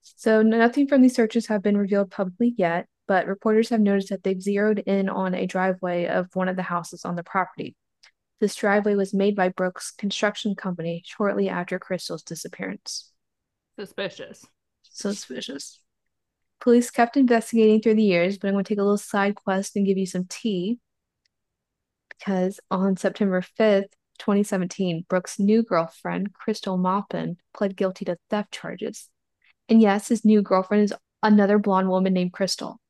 So, 0.03 0.42
nothing 0.42 0.86
from 0.86 1.03
these 1.03 1.14
searches 1.14 1.47
have 1.47 1.62
been 1.62 1.76
revealed 1.76 2.11
publicly 2.11 2.55
yet, 2.57 2.86
but 3.07 3.26
reporters 3.26 3.70
have 3.70 3.80
noticed 3.80 4.11
that 4.11 4.22
they've 4.22 4.40
zeroed 4.40 4.80
in 4.80 5.09
on 5.09 5.34
a 5.34 5.47
driveway 5.47 6.07
of 6.07 6.28
one 6.34 6.49
of 6.49 6.57
the 6.57 6.62
houses 6.62 7.05
on 7.05 7.16
the 7.16 7.22
property. 7.22 7.74
This 8.40 8.55
driveway 8.55 8.95
was 8.95 9.14
made 9.14 9.36
by 9.36 9.49
Brooks 9.49 9.92
Construction 9.92 10.55
Company 10.55 11.03
shortly 11.07 11.49
after 11.49 11.78
Crystal's 11.78 12.22
disappearance. 12.22 13.11
Suspicious. 13.76 14.45
Suspicious. 14.82 15.80
Police 16.65 16.91
kept 16.91 17.17
investigating 17.19 17.81
through 17.83 17.95
the 17.97 18.03
years, 18.03 18.39
but 18.39 18.49
I'm 18.49 18.55
going 18.55 18.65
to 18.65 18.69
take 18.69 18.79
a 18.79 18.83
little 18.83 18.97
side 18.97 19.35
quest 19.35 19.77
and 19.77 19.85
give 19.87 19.99
you 19.99 20.07
some 20.07 20.25
tea. 20.25 20.79
Because 22.09 22.59
on 22.71 22.97
September 22.97 23.43
5th, 23.43 23.93
2017, 24.19 25.05
Brooks' 25.09 25.39
new 25.39 25.62
girlfriend, 25.62 26.33
Crystal 26.33 26.79
Maupin, 26.79 27.37
pled 27.55 27.77
guilty 27.77 28.07
to 28.07 28.17
theft 28.31 28.51
charges. 28.51 29.11
And 29.69 29.83
yes, 29.83 30.09
his 30.09 30.25
new 30.25 30.41
girlfriend 30.41 30.85
is 30.85 30.95
another 31.23 31.59
blonde 31.59 31.91
woman 31.91 32.15
named 32.15 32.33
Crystal. 32.33 32.81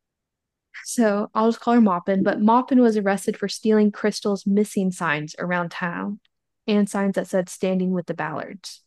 So 0.85 1.31
I'll 1.35 1.49
just 1.49 1.61
call 1.61 1.75
her 1.75 1.81
Maupin, 1.81 2.23
but 2.23 2.41
Maupin 2.41 2.81
was 2.81 2.97
arrested 2.97 3.37
for 3.37 3.49
stealing 3.49 3.91
Crystal's 3.91 4.47
missing 4.47 4.93
signs 4.93 5.35
around 5.39 5.71
town 5.71 6.21
and 6.67 6.89
signs 6.89 7.15
that 7.15 7.27
said 7.27 7.49
standing 7.49 7.91
with 7.91 8.07
the 8.07 8.15
Ballards. 8.15 8.83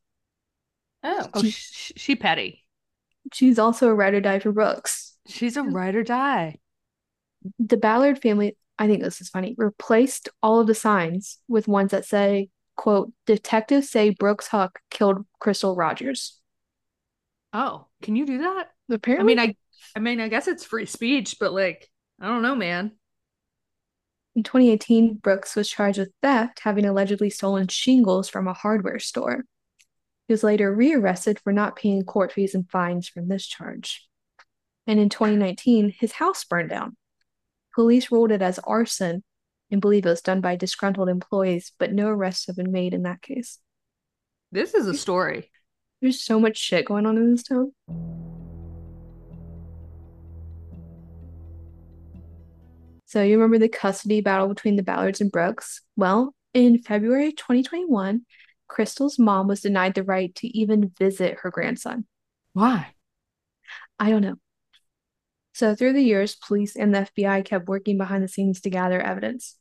Oh, 1.04 1.28
Oh, 1.34 1.42
She- 1.42 1.52
she, 1.52 1.94
she 1.98 2.16
petty. 2.16 2.67
She's 3.34 3.60
also 3.60 3.88
a 3.90 3.94
ride 3.96 4.14
or 4.14 4.22
die 4.22 4.40
for 4.40 4.52
Brooks. 4.52 5.18
She's 5.28 5.58
a 5.58 5.64
ride 5.64 5.96
or 5.96 6.04
die. 6.04 6.60
the 7.60 7.78
Ballard 7.78 8.22
family, 8.22 8.58
I 8.80 8.88
think 8.88 9.04
this 9.04 9.22
is 9.22 9.30
funny, 9.30 9.56
replaced 9.58 10.30
all 10.42 10.60
of 10.60 10.68
the 10.68 10.76
signs 10.76 11.40
with 11.48 11.68
ones 11.68 11.92
that 11.92 12.06
say, 12.06 12.50
quote, 12.76 13.12
detectives 13.26 13.90
say 13.90 14.10
Brooks 14.12 14.48
Houck 14.48 14.80
killed 14.90 15.26
Crystal 15.40 15.76
Rogers. 15.76 16.40
Oh, 17.54 17.88
can 18.02 18.16
you 18.16 18.26
do 18.26 18.40
that? 18.40 18.70
I 19.20 19.24
mean, 19.24 19.40
I, 19.40 19.56
I 19.96 20.00
mean, 20.00 20.20
I 20.22 20.28
guess 20.30 20.48
it's 20.48 20.64
free 20.66 20.86
speech, 20.86 21.38
but 21.40 21.54
like, 21.54 21.90
I 22.22 22.28
don't 22.28 22.42
know, 22.42 22.56
man. 22.56 22.92
in 24.36 24.44
2018, 24.44 25.16
Brooks 25.16 25.56
was 25.56 25.70
charged 25.70 26.00
with 26.00 26.12
theft, 26.22 26.60
having 26.62 26.86
allegedly 26.86 27.30
stolen 27.30 27.68
shingles 27.68 28.30
from 28.30 28.48
a 28.48 28.54
hardware 28.54 29.00
store. 29.00 29.44
He 30.28 30.34
was 30.34 30.44
later 30.44 30.74
rearrested 30.74 31.40
for 31.40 31.54
not 31.54 31.78
paying 31.78 32.04
court 32.04 32.34
fees 32.34 32.54
and 32.54 32.70
fines 32.70 33.08
from 33.08 33.30
this 33.30 33.48
charge. 33.48 34.08
And 34.86 35.00
in 35.00 35.08
2019, 35.08 35.94
his 35.98 36.12
house 36.14 36.44
burned 36.44 36.70
down. 36.70 36.98
Police 37.74 38.12
ruled 38.12 38.32
it 38.32 38.42
as 38.42 38.60
arson 38.60 39.24
and 39.72 39.80
believe 39.80 40.06
it 40.06 40.10
was 40.10 40.22
done 40.22 40.42
by 40.42 40.56
disgruntled 40.58 41.08
employees, 41.08 41.72
but 41.80 41.94
no 41.94 42.08
arrests 42.08 42.48
have 42.48 42.58
been 42.58 42.72
made 42.72 42.94
in 42.94 43.04
that 43.04 43.22
case. 43.22 43.60
This 44.52 44.74
is 44.74 44.88
a 44.88 44.94
story. 44.94 45.50
There's 46.02 46.22
so 46.22 46.40
much 46.40 46.58
shit 46.58 46.86
going 46.86 47.06
on 47.06 47.18
in 47.18 47.32
this 47.32 47.44
town. 47.44 47.72
So 53.06 53.24
you 53.24 53.38
remember 53.38 53.60
the 53.60 53.70
custody 53.70 54.20
battle 54.20 54.50
between 54.50 54.76
the 54.76 54.84
Ballards 54.84 55.22
and 55.22 55.32
Brooks? 55.32 55.82
Well, 55.96 56.34
in 56.54 56.80
February 56.80 57.32
2021, 57.32 58.26
Crystal's 58.68 59.18
mom 59.18 59.48
was 59.48 59.62
denied 59.62 59.96
the 59.96 60.04
right 60.04 60.34
to 60.36 60.48
even 60.48 60.92
visit 60.98 61.40
her 61.42 61.52
grandson. 61.52 62.06
Why? 62.54 62.94
I 64.00 64.10
don't 64.10 64.22
know. 64.22 64.36
So 65.54 65.74
through 65.74 65.94
the 65.94 66.04
years, 66.04 66.36
police 66.36 66.76
and 66.76 66.94
the 66.94 67.10
FBI 67.16 67.44
kept 67.44 67.68
working 67.68 67.98
behind 67.98 68.24
the 68.24 68.28
scenes 68.28 68.62
to 68.62 68.70
gather 68.70 69.02
evidence. 69.02 69.58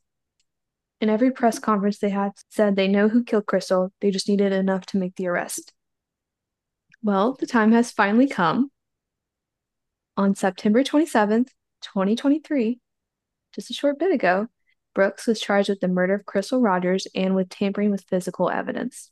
In 0.99 1.09
every 1.09 1.31
press 1.31 1.59
conference 1.59 1.99
they 1.99 2.09
had 2.09 2.31
said 2.49 2.75
they 2.75 2.87
know 2.87 3.07
who 3.09 3.23
killed 3.23 3.45
Crystal, 3.45 3.91
they 4.01 4.11
just 4.11 4.29
needed 4.29 4.51
enough 4.51 4.85
to 4.87 4.97
make 4.97 5.15
the 5.15 5.27
arrest. 5.27 5.73
Well, 7.03 7.33
the 7.33 7.47
time 7.47 7.71
has 7.71 7.91
finally 7.91 8.27
come. 8.27 8.71
On 10.15 10.33
September 10.33 10.83
27th, 10.83 11.49
2023, 11.81 12.79
just 13.53 13.69
a 13.69 13.73
short 13.73 13.99
bit 13.99 14.11
ago, 14.11 14.47
Brooks 14.97 15.27
was 15.27 15.39
charged 15.39 15.69
with 15.69 15.79
the 15.79 15.87
murder 15.87 16.15
of 16.15 16.25
Crystal 16.25 16.59
Rogers 16.59 17.05
and 17.13 17.35
with 17.35 17.49
tampering 17.49 17.91
with 17.91 18.05
physical 18.09 18.49
evidence. 18.49 19.11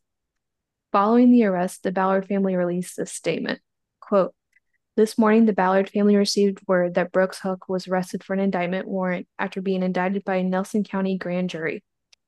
Following 0.92 1.30
the 1.30 1.46
arrest, 1.46 1.84
the 1.84 1.92
Ballard 1.92 2.28
family 2.28 2.56
released 2.56 2.98
a 2.98 3.06
statement. 3.06 3.60
Quote, 4.00 4.34
this 4.98 5.16
morning, 5.16 5.46
the 5.46 5.54
Ballard 5.54 5.88
family 5.88 6.16
received 6.16 6.68
word 6.68 6.96
that 6.96 7.12
Brooks 7.12 7.38
Houck 7.38 7.70
was 7.70 7.88
arrested 7.88 8.24
for 8.24 8.34
an 8.34 8.40
indictment 8.40 8.88
warrant 8.88 9.28
after 9.38 9.62
being 9.62 9.84
indicted 9.84 10.26
by 10.26 10.38
a 10.38 10.44
Nelson 10.44 10.84
County 10.84 11.20
grand 11.20 11.52
jury. 11.52 11.84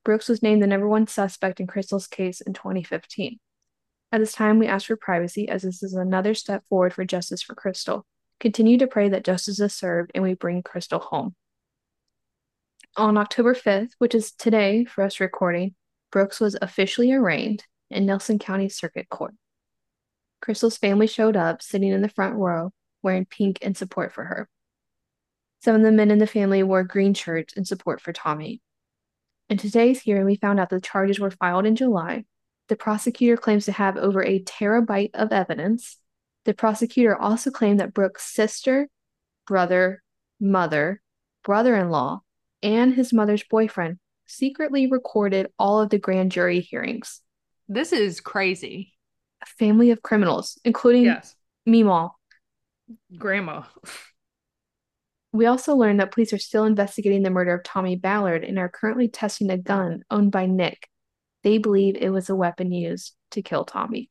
Brooks 0.05 0.29
was 0.29 0.43
named 0.43 0.61
the 0.61 0.67
number 0.67 0.87
one 0.87 1.07
suspect 1.07 1.59
in 1.59 1.65
Crystal's 1.65 2.05
case 2.05 2.41
in 2.41 2.53
2015. 2.53 3.39
At 4.11 4.19
this 4.19 4.33
time, 4.33 4.59
we 4.59 4.67
ask 4.67 4.85
for 4.85 4.97
privacy 4.97 5.49
as 5.49 5.63
this 5.63 5.81
is 5.81 5.95
another 5.95 6.35
step 6.35 6.63
forward 6.69 6.93
for 6.93 7.05
justice 7.05 7.41
for 7.41 7.55
Crystal. 7.55 8.05
Continue 8.39 8.77
to 8.77 8.85
pray 8.85 9.09
that 9.09 9.25
justice 9.25 9.59
is 9.59 9.73
served 9.73 10.11
and 10.13 10.23
we 10.23 10.35
bring 10.35 10.61
Crystal 10.61 10.99
home. 10.99 11.33
On 12.97 13.15
October 13.15 13.53
5th, 13.53 13.91
which 13.99 14.15
is 14.15 14.31
today 14.31 14.83
for 14.83 15.03
us 15.03 15.19
recording, 15.19 15.75
Brooks 16.11 16.39
was 16.39 16.57
officially 16.59 17.11
arraigned 17.11 17.63
in 17.91 18.07
Nelson 18.07 18.39
County 18.39 18.69
Circuit 18.69 19.07
Court. 19.07 19.35
Crystal's 20.41 20.77
family 20.77 21.05
showed 21.05 21.37
up, 21.37 21.61
sitting 21.61 21.91
in 21.91 22.01
the 22.01 22.09
front 22.09 22.33
row, 22.33 22.71
wearing 23.03 23.25
pink 23.25 23.59
in 23.61 23.75
support 23.75 24.13
for 24.13 24.23
her. 24.23 24.49
Some 25.61 25.75
of 25.75 25.83
the 25.83 25.91
men 25.91 26.09
in 26.09 26.17
the 26.17 26.25
family 26.25 26.63
wore 26.63 26.83
green 26.83 27.13
shirts 27.13 27.53
in 27.53 27.65
support 27.65 28.01
for 28.01 28.13
Tommy. 28.13 28.61
In 29.47 29.59
today's 29.59 30.01
hearing, 30.01 30.25
we 30.25 30.35
found 30.35 30.59
out 30.59 30.69
the 30.69 30.81
charges 30.81 31.19
were 31.19 31.29
filed 31.29 31.67
in 31.67 31.75
July. 31.75 32.25
The 32.67 32.75
prosecutor 32.75 33.37
claims 33.37 33.65
to 33.65 33.73
have 33.73 33.97
over 33.97 34.23
a 34.23 34.41
terabyte 34.41 35.11
of 35.13 35.31
evidence. 35.31 35.97
The 36.45 36.55
prosecutor 36.55 37.15
also 37.15 37.51
claimed 37.51 37.79
that 37.79 37.93
Brooks' 37.93 38.25
sister, 38.25 38.89
brother, 39.45 40.01
mother, 40.39 40.99
brother 41.43 41.75
in 41.75 41.91
law, 41.91 42.21
and 42.63 42.93
his 42.93 43.13
mother's 43.13 43.43
boyfriend 43.43 43.99
secretly 44.25 44.87
recorded 44.87 45.47
all 45.57 45.79
of 45.79 45.89
the 45.89 45.99
grand 45.99 46.31
jury 46.31 46.59
hearings. 46.59 47.21
This 47.67 47.91
is 47.93 48.19
crazy. 48.19 48.93
A 49.41 49.45
family 49.45 49.91
of 49.91 50.01
criminals, 50.01 50.59
including 50.65 51.05
Yes. 51.05 51.35
Meemaw. 51.67 52.11
Grandma. 53.17 53.63
We 55.33 55.45
also 55.45 55.75
learned 55.75 55.99
that 55.99 56.11
police 56.11 56.33
are 56.33 56.39
still 56.39 56.65
investigating 56.65 57.21
the 57.21 57.29
murder 57.29 57.53
of 57.53 57.63
Tommy 57.63 57.95
Ballard 57.95 58.43
and 58.43 58.57
are 58.57 58.69
currently 58.69 59.07
testing 59.07 59.51
a 59.51 59.57
gun 59.57 60.03
owned 60.09 60.31
by 60.31 60.45
Nick. 60.45 60.87
They 61.43 61.57
believe 61.57 61.95
it 61.95 62.09
was 62.09 62.29
a 62.29 62.35
weapon 62.35 62.71
used 62.71 63.13
to 63.31 63.41
kill 63.41 63.65
Tommy. 63.65 64.09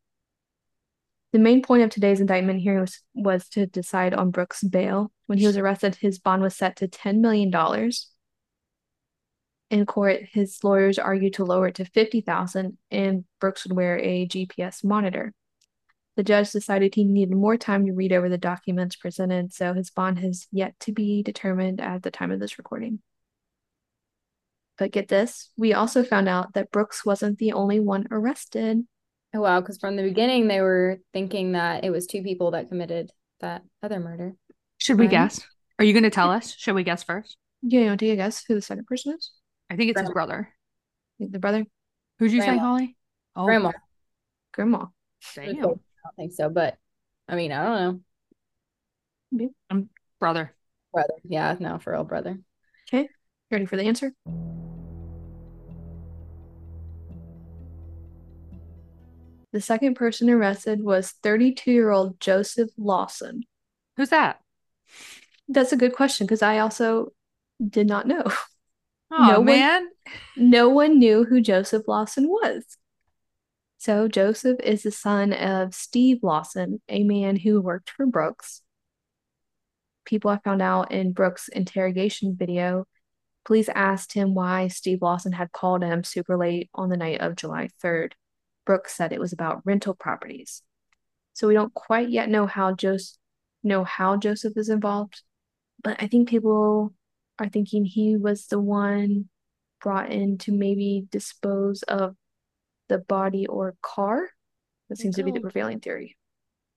The 1.32 1.38
main 1.38 1.62
point 1.62 1.82
of 1.82 1.90
today's 1.90 2.20
indictment 2.20 2.60
hearing 2.60 2.80
was, 2.80 3.00
was 3.14 3.48
to 3.50 3.66
decide 3.66 4.14
on 4.14 4.30
Brooks' 4.30 4.62
bail. 4.62 5.10
When 5.26 5.38
he 5.38 5.46
was 5.46 5.56
arrested, 5.56 5.96
his 5.96 6.18
bond 6.18 6.42
was 6.42 6.54
set 6.54 6.76
to 6.76 6.88
$10 6.88 7.18
million. 7.18 7.50
In 9.70 9.84
court, 9.84 10.20
his 10.32 10.62
lawyers 10.62 10.98
argued 10.98 11.34
to 11.34 11.44
lower 11.44 11.68
it 11.68 11.74
to 11.76 11.84
50000 11.84 12.78
and 12.90 13.24
Brooks 13.40 13.66
would 13.66 13.76
wear 13.76 13.98
a 13.98 14.26
GPS 14.26 14.84
monitor. 14.84 15.32
The 16.16 16.22
judge 16.22 16.50
decided 16.52 16.94
he 16.94 17.04
needed 17.04 17.36
more 17.36 17.56
time 17.56 17.84
to 17.86 17.92
read 17.92 18.12
over 18.12 18.28
the 18.28 18.38
documents 18.38 18.96
presented, 18.96 19.52
so 19.52 19.74
his 19.74 19.90
bond 19.90 20.18
has 20.20 20.46
yet 20.50 20.78
to 20.80 20.92
be 20.92 21.22
determined 21.22 21.80
at 21.80 22.02
the 22.02 22.10
time 22.10 22.30
of 22.30 22.40
this 22.40 22.58
recording. 22.58 23.00
But 24.78 24.92
get 24.92 25.08
this, 25.08 25.50
we 25.58 25.74
also 25.74 26.04
found 26.04 26.28
out 26.28 26.54
that 26.54 26.70
Brooks 26.70 27.04
wasn't 27.04 27.38
the 27.38 27.52
only 27.52 27.80
one 27.80 28.06
arrested. 28.10 28.86
Oh, 29.34 29.40
wow, 29.40 29.60
because 29.60 29.78
from 29.78 29.96
the 29.96 30.02
beginning 30.02 30.48
they 30.48 30.60
were 30.60 30.98
thinking 31.12 31.52
that 31.52 31.84
it 31.84 31.90
was 31.90 32.06
two 32.06 32.22
people 32.22 32.52
that 32.52 32.68
committed 32.68 33.10
that 33.40 33.62
other 33.82 34.00
murder. 34.00 34.34
Should 34.78 34.98
we 34.98 35.06
Right. 35.06 35.10
guess? 35.10 35.46
Are 35.78 35.84
you 35.84 35.92
going 35.92 36.04
to 36.04 36.10
tell 36.10 36.30
us? 36.30 36.54
Should 36.56 36.74
we 36.74 36.84
guess 36.84 37.02
first? 37.02 37.36
Yeah, 37.62 37.80
you 37.80 37.86
want 37.88 38.00
to 38.00 38.06
take 38.06 38.12
a 38.14 38.16
guess 38.16 38.44
who 38.46 38.54
the 38.54 38.62
second 38.62 38.86
person 38.86 39.14
is? 39.18 39.32
I 39.70 39.76
think 39.76 39.90
it's 39.90 40.00
his 40.00 40.10
brother. 40.10 40.48
The 41.18 41.38
brother? 41.38 41.64
Who'd 42.18 42.32
you 42.32 42.40
say, 42.40 42.56
Holly? 42.56 42.96
Oh, 43.34 43.46
Grandma. 43.46 43.72
Grandma. 44.52 44.86
damn. 45.34 45.48
I 45.48 45.52
don't 45.60 45.80
think 46.16 46.32
so, 46.32 46.48
but 46.48 46.76
I 47.28 47.36
mean, 47.36 47.52
I 47.52 47.64
don't 47.64 48.02
know. 49.32 49.50
I'm 49.70 49.90
brother. 50.20 50.54
Brother. 50.92 51.14
Yeah, 51.24 51.56
no, 51.58 51.78
for 51.78 51.92
real, 51.92 52.04
brother. 52.04 52.38
Okay. 52.88 53.08
Ready 53.50 53.66
for 53.66 53.76
the 53.76 53.84
answer? 53.84 54.12
The 59.52 59.60
second 59.60 59.94
person 59.94 60.28
arrested 60.30 60.82
was 60.82 61.12
32 61.22 61.70
year 61.70 61.90
old 61.90 62.20
Joseph 62.20 62.70
Lawson. 62.76 63.42
Who's 63.96 64.10
that? 64.10 64.40
That's 65.48 65.72
a 65.72 65.76
good 65.76 65.94
question 65.94 66.26
because 66.26 66.42
I 66.42 66.58
also 66.58 67.12
did 67.66 67.86
not 67.86 68.06
know. 68.06 68.24
Oh 69.10 69.26
No 69.26 69.36
one- 69.38 69.46
man. 69.46 69.88
No 70.36 70.68
one 70.68 70.98
knew 70.98 71.24
who 71.24 71.40
Joseph 71.40 71.86
Lawson 71.88 72.28
was. 72.28 72.78
So, 73.78 74.08
Joseph 74.08 74.58
is 74.64 74.82
the 74.82 74.90
son 74.90 75.32
of 75.32 75.74
Steve 75.74 76.18
Lawson, 76.22 76.80
a 76.88 77.04
man 77.04 77.36
who 77.36 77.60
worked 77.60 77.90
for 77.90 78.06
Brooks. 78.06 78.62
People 80.04 80.30
have 80.30 80.42
found 80.42 80.62
out 80.62 80.92
in 80.92 81.12
Brooks' 81.12 81.48
interrogation 81.48 82.36
video, 82.36 82.86
police 83.44 83.68
asked 83.74 84.12
him 84.12 84.34
why 84.34 84.68
Steve 84.68 85.02
Lawson 85.02 85.32
had 85.32 85.52
called 85.52 85.82
him 85.82 86.04
super 86.04 86.36
late 86.36 86.68
on 86.74 86.88
the 86.88 86.96
night 86.96 87.20
of 87.20 87.36
July 87.36 87.68
3rd. 87.82 88.12
Brooks 88.64 88.94
said 88.94 89.12
it 89.12 89.20
was 89.20 89.32
about 89.32 89.62
rental 89.64 89.94
properties. 89.94 90.62
So 91.34 91.46
we 91.46 91.54
don't 91.54 91.72
quite 91.72 92.08
yet 92.08 92.28
know 92.28 92.46
how 92.46 92.74
Joseph 92.74 93.16
know 93.62 93.84
how 93.84 94.16
Joseph 94.16 94.56
is 94.56 94.68
involved, 94.68 95.22
but 95.82 95.96
I 96.00 96.06
think 96.06 96.28
people 96.28 96.92
are 97.38 97.48
thinking 97.48 97.84
he 97.84 98.16
was 98.16 98.46
the 98.46 98.60
one 98.60 99.28
brought 99.80 100.10
in 100.10 100.38
to 100.38 100.52
maybe 100.52 101.06
dispose 101.10 101.82
of 101.82 102.16
the 102.88 102.98
body 102.98 103.46
or 103.46 103.76
car. 103.82 104.28
That 104.88 104.98
seems 104.98 105.16
to 105.16 105.22
be 105.22 105.32
the 105.32 105.38
oh. 105.38 105.42
prevailing 105.42 105.80
theory. 105.80 106.16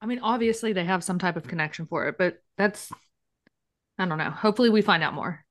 I 0.01 0.05
mean, 0.05 0.20
obviously 0.20 0.74
they 0.74 0.86
have 0.86 1.03
some 1.03 1.20
type 1.20 1.36
of 1.36 1.47
connection 1.47 1.86
for 1.86 2.07
it, 2.07 2.18
but 2.18 2.41
that's 2.57 2.91
I 3.97 4.05
don't 4.05 4.18
know. 4.18 4.30
Hopefully 4.30 4.70
we 4.70 4.82
find 4.82 5.03
out 5.03 5.14
more. 5.14 5.43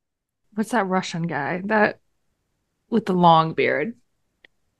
What's 0.54 0.70
that 0.70 0.86
Russian 0.86 1.26
guy? 1.26 1.62
That 1.66 2.00
with 2.90 3.06
the 3.06 3.12
long 3.12 3.52
beard. 3.52 3.94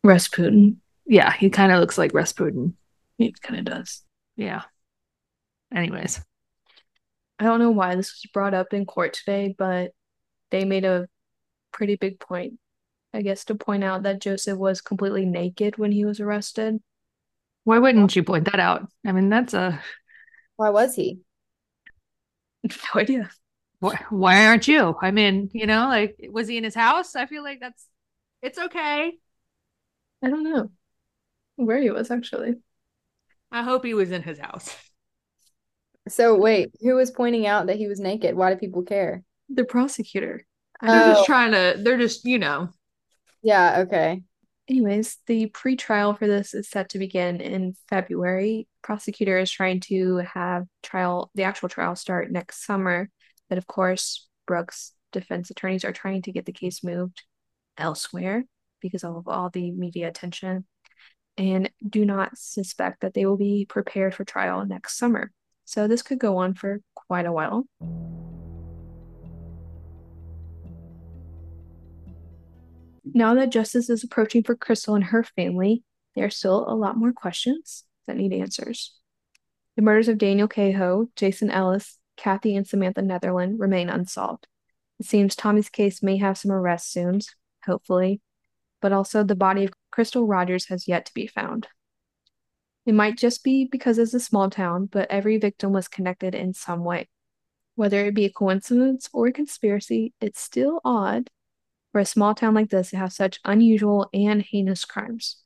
Rasputin. 0.03 0.81
Yeah, 1.07 1.33
he 1.33 1.51
kind 1.51 1.73
of 1.73 1.81
looks 1.81 1.99
like 1.99 2.15
Rasputin. 2.15 2.77
He 3.19 3.33
kind 3.33 3.59
of 3.59 3.65
does. 3.67 4.03
Yeah. 4.37 4.63
Anyways. 5.75 6.21
I 7.39 7.45
don't 7.45 7.61
know 7.61 7.71
why 7.71 7.95
this 7.95 8.13
was 8.13 8.31
brought 8.33 8.55
up 8.55 8.73
in 8.73 8.87
court 8.87 9.13
today, 9.13 9.55
but 9.57 9.93
they 10.51 10.65
made 10.65 10.85
a 10.85 11.09
pretty 11.73 11.97
big 11.97 12.21
point, 12.21 12.55
I 13.15 13.23
guess, 13.23 13.45
to 13.47 13.57
point 13.57 13.85
out 13.85 14.05
that 14.05 14.21
Joseph 14.21 14.59
was 14.59 14.81
completely 14.83 15.27
naked 15.27 15.79
when 15.79 15.93
he 15.93 16.05
was 16.05 16.21
arrested. 16.21 16.81
Why 17.65 17.79
wouldn't 17.79 18.17
you 18.17 18.23
point 18.25 18.47
that 18.47 18.61
out? 18.61 18.89
I 19.07 19.13
mean, 19.13 19.29
that's 19.29 19.55
a 19.55 19.81
Why 20.57 20.69
was 20.69 20.95
he? 20.95 21.23
No 22.95 23.01
idea. 23.01 23.31
why, 23.81 24.05
why 24.11 24.47
aren't 24.47 24.67
you? 24.69 24.97
I 25.01 25.11
mean, 25.11 25.51
you 25.53 25.67
know, 25.67 25.87
like 25.89 26.17
was 26.31 26.49
he 26.49 26.57
in 26.57 26.65
his 26.65 26.75
house? 26.75 27.15
I 27.17 27.27
feel 27.27 27.43
like 27.43 27.61
that's 27.61 27.87
it's 28.43 28.59
okay. 28.59 29.13
I 30.23 30.29
don't 30.31 30.45
know 30.45 30.71
where 31.57 31.81
he 31.81 31.91
was 31.91 32.11
actually. 32.11 32.57
I 33.53 33.63
hope 33.63 33.85
he 33.85 33.93
was 33.93 34.11
in 34.11 34.23
his 34.23 34.39
house. 34.39 34.75
So 36.09 36.37
wait, 36.37 36.75
who 36.81 36.95
was 36.97 37.11
pointing 37.11 37.47
out 37.47 37.67
that 37.67 37.77
he 37.77 37.87
was 37.89 38.01
naked? 38.01 38.35
Why 38.37 38.53
do 38.53 38.59
people 38.59 38.83
care? 38.83 39.23
The 39.49 39.65
prosecutor. 39.65 40.45
They're 40.81 40.91
Oh. 40.91 41.13
just 41.15 41.27
trying 41.27 41.53
to 41.53 41.81
they're 41.83 41.99
just, 41.99 42.25
you 42.25 42.39
know. 42.39 42.71
Yeah, 43.43 43.81
okay. 43.81 44.23
Anyways, 44.69 45.17
the 45.27 45.47
pre-trial 45.47 46.15
for 46.15 46.27
this 46.27 46.53
is 46.53 46.69
set 46.69 46.91
to 46.91 46.99
begin 46.99 47.41
in 47.41 47.75
February. 47.89 48.69
Prosecutor 48.83 49.39
is 49.39 49.51
trying 49.51 49.81
to 49.81 50.19
have 50.19 50.67
trial, 50.83 51.31
the 51.35 51.45
actual 51.45 51.69
trial 51.71 51.97
start 51.97 52.31
next 52.31 52.65
summer. 52.67 53.09
But 53.49 53.57
of 53.59 53.67
course, 53.67 54.29
Brooks' 54.47 54.93
defense 55.11 55.51
attorneys 55.51 55.85
are 55.85 55.93
trying 55.93 56.21
to 56.23 56.33
get 56.33 56.45
the 56.45 56.53
case 56.53 56.85
moved 56.85 57.23
elsewhere 57.79 58.45
because 58.81 59.05
of 59.05 59.27
all 59.27 59.49
the 59.51 59.71
media 59.71 60.07
attention 60.09 60.67
and 61.39 61.71
do 61.89 62.05
not 62.05 62.37
suspect 62.37 63.01
that 63.01 63.15
they 63.15 63.25
will 63.25 63.37
be 63.39 63.65
prepared 63.65 64.15
for 64.15 64.25
trial 64.25 64.67
next 64.67 64.99
summer. 64.99 65.33
So 65.65 65.89
this 65.89 66.03
could 66.03 66.19
go 66.19 66.37
on 66.39 66.55
for 66.55 66.81
quite 66.95 67.25
a 67.27 67.33
while. 67.33 67.65
Now 73.05 73.35
that 73.35 73.51
justice 73.51 73.91
is 73.91 74.05
approaching 74.05 74.43
for 74.43 74.55
Crystal 74.55 74.95
and 74.95 75.05
her 75.05 75.23
family, 75.23 75.83
there 76.15 76.25
are 76.25 76.31
still 76.31 76.69
a 76.69 76.75
lot 76.75 76.97
more 76.97 77.13
questions 77.13 77.85
that 78.07 78.17
need 78.17 78.33
answers. 78.33 78.95
The 79.77 79.83
murders 79.83 80.09
of 80.09 80.19
Daniel 80.19 80.49
Cahoe, 80.49 81.09
Jason 81.15 81.51
Ellis, 81.51 81.99
Kathy, 82.17 82.57
and 82.57 82.67
Samantha 82.67 83.03
Netherland 83.03 83.61
remain 83.61 83.89
unsolved. 83.89 84.47
It 84.99 85.07
seems 85.07 85.37
Tommy's 85.37 85.69
case 85.69 86.03
may 86.03 86.17
have 86.17 86.37
some 86.37 86.51
arrests 86.51 86.93
soon, 86.93 87.21
hopefully, 87.65 88.21
but 88.83 88.93
also 88.93 89.23
the 89.23 89.37
body 89.37 89.65
of 89.65 89.73
Crystal 89.93 90.27
Rogers 90.27 90.67
has 90.67 90.89
yet 90.89 91.07
to 91.07 91.15
be 91.15 91.27
found. 91.27 91.69
It 92.85 92.95
might 92.95 93.19
just 93.19 93.45
be 93.45 93.67
because 93.71 93.99
it's 93.99 94.15
a 94.15 94.21
small 94.21 94.51
town, 94.51 94.87
but 94.87 95.11
every 95.11 95.39
victim 95.39 95.73
was 95.73 95.89
connected 95.89 96.35
in 96.35 96.55
some 96.55 96.85
way. 96.85 97.09
Whether 97.75 98.07
it 98.07 98.15
be 98.15 98.25
a 98.25 98.33
coincidence 98.33 99.09
or 99.13 99.29
a 99.29 99.33
conspiracy, 99.33 100.15
it's 100.21 100.41
still 100.41 100.81
odd 100.85 101.31
for 101.93 102.01
a 102.01 102.05
small 102.05 102.35
town 102.35 102.55
like 102.55 102.71
this 102.71 102.91
to 102.91 102.97
have 102.97 103.13
such 103.13 103.41
unusual 103.45 104.09
and 104.13 104.43
heinous 104.43 104.85
crimes. 104.85 105.37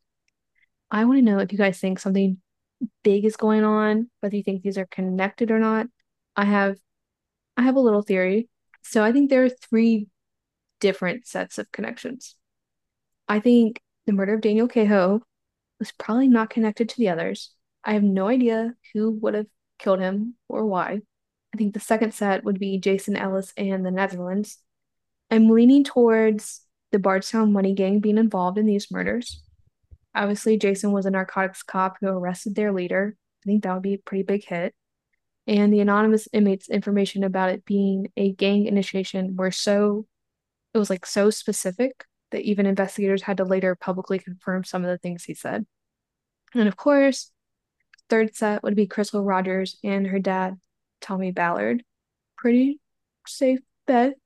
I 0.90 1.05
want 1.05 1.18
to 1.18 1.22
know 1.22 1.38
if 1.38 1.53
you 1.53 1.59
guys 1.59 1.78
think 1.78 1.99
something 1.99 2.38
big 3.03 3.24
is 3.24 3.36
going 3.36 3.64
on, 3.64 4.11
whether 4.20 4.36
you 4.36 4.43
think 4.43 4.62
these 4.62 4.78
are 4.78 4.86
connected 4.86 5.51
or 5.51 5.59
not. 5.59 5.86
I 6.36 6.45
have 6.45 6.76
I 7.57 7.62
have 7.62 7.76
a 7.76 7.80
little 7.80 8.03
theory. 8.03 8.49
So 8.82 9.05
I 9.05 9.12
think 9.12 9.30
there 9.30 9.45
are 9.45 9.49
three 9.49 10.09
different 10.80 11.26
sets 11.26 11.59
of 11.59 11.70
connections. 11.70 12.34
I 13.28 13.40
think 13.40 13.80
the 14.07 14.12
murder 14.12 14.34
of 14.34 14.40
Daniel 14.40 14.68
Cahoe 14.68 15.22
was 15.78 15.93
probably 15.93 16.28
not 16.28 16.51
connected 16.51 16.88
to 16.88 16.99
the 16.99 17.09
others. 17.09 17.53
I 17.84 17.95
have 17.95 18.03
no 18.03 18.28
idea 18.28 18.74
who 18.93 19.11
would 19.11 19.34
have 19.34 19.47
killed 19.78 20.01
him 20.01 20.34
or 20.49 20.66
why. 20.66 21.01
I 21.55 21.57
think 21.57 21.74
the 21.74 21.80
second 21.80 22.14
set 22.14 22.45
would 22.45 22.59
be 22.59 22.78
Jason 22.78 23.16
Ellis 23.16 23.53
and 23.57 23.84
the 23.84 23.90
Netherlands. 23.90 24.59
I'm 25.33 25.49
leaning 25.49 25.83
towards 25.83 26.61
the 26.91 26.99
Bardstown 26.99 27.55
Money 27.55 27.72
Gang 27.72 28.01
being 28.01 28.18
involved 28.18 28.59
in 28.59 28.66
these 28.66 28.91
murders. 28.91 29.41
Obviously, 30.14 30.59
Jason 30.59 30.93
was 30.93 31.07
a 31.07 31.11
narcotics 31.11 31.62
cop 31.62 31.97
who 31.99 32.09
arrested 32.09 32.55
their 32.55 32.70
leader. 32.70 33.16
I 33.43 33.45
think 33.47 33.62
that 33.62 33.72
would 33.72 33.83
be 33.83 33.95
a 33.95 33.99
pretty 33.99 34.24
big 34.24 34.45
hit. 34.45 34.74
And 35.47 35.72
the 35.72 35.80
anonymous 35.80 36.28
inmates' 36.35 36.68
information 36.68 37.24
about 37.24 37.49
it 37.49 37.64
being 37.64 38.12
a 38.14 38.33
gang 38.33 38.66
initiation 38.66 39.35
were 39.35 39.51
so, 39.51 40.07
it 40.74 40.78
was 40.78 40.91
like 40.91 41.07
so 41.07 41.30
specific 41.30 42.05
that 42.30 42.43
even 42.43 42.66
investigators 42.66 43.22
had 43.22 43.39
to 43.39 43.45
later 43.45 43.74
publicly 43.74 44.18
confirm 44.18 44.64
some 44.64 44.85
of 44.85 44.91
the 44.91 44.99
things 44.99 45.24
he 45.24 45.33
said. 45.33 45.64
And 46.53 46.68
of 46.68 46.76
course, 46.76 47.30
third 48.11 48.37
set 48.37 48.62
would 48.62 48.76
be 48.76 48.87
Crystal 48.87 49.24
Rogers 49.24 49.78
and 49.83 50.09
her 50.09 50.18
dad, 50.18 50.61
Tommy 51.01 51.33
Ballard. 51.33 51.85
Pretty 52.37 52.80
safe 53.26 53.61
bet 53.87 54.16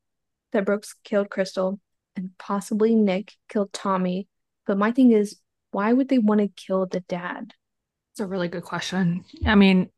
that 0.53 0.65
Brooks 0.65 0.95
killed 1.05 1.31
Crystal 1.31 1.81
and 2.17 2.31
possibly 2.39 2.95
Nick 2.95 3.35
killed 3.49 3.73
Tommy. 3.73 4.29
But 4.67 4.79
my 4.79 4.93
thing 4.93 5.13
is, 5.13 5.39
why 5.71 5.93
would 5.93 6.09
they 6.09 6.19
want 6.19 6.41
to 6.41 6.49
kill 6.49 6.87
the 6.87 7.01
dad? 7.01 7.53
It's 8.13 8.21
a 8.21 8.27
really 8.27 8.49
good 8.49 8.65
question. 8.65 9.25
I 9.45 9.55
mean, 9.55 9.91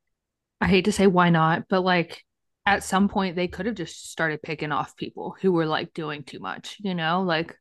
I 0.60 0.66
hate 0.66 0.86
to 0.86 0.92
say 0.92 1.06
why 1.06 1.30
not, 1.30 1.64
but 1.68 1.82
like 1.82 2.24
at 2.66 2.84
some 2.84 3.08
point 3.08 3.36
they 3.36 3.48
could 3.48 3.66
have 3.66 3.74
just 3.76 4.10
started 4.10 4.42
picking 4.42 4.72
off 4.72 4.96
people 4.96 5.36
who 5.40 5.52
were 5.52 5.66
like 5.66 5.94
doing 5.94 6.24
too 6.24 6.40
much, 6.40 6.76
you 6.80 6.94
know, 6.94 7.22
like 7.22 7.56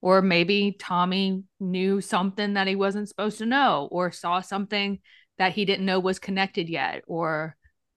or 0.00 0.22
maybe 0.22 0.76
Tommy 0.78 1.42
knew 1.60 2.00
something 2.00 2.54
that 2.54 2.66
he 2.68 2.76
wasn't 2.76 3.08
supposed 3.08 3.38
to 3.38 3.46
know 3.46 3.88
or 3.90 4.12
saw 4.12 4.40
something 4.40 5.00
that 5.38 5.52
he 5.52 5.64
didn't 5.64 5.86
know 5.86 6.00
was 6.00 6.18
connected 6.18 6.68
yet 6.68 7.02
or 7.06 7.56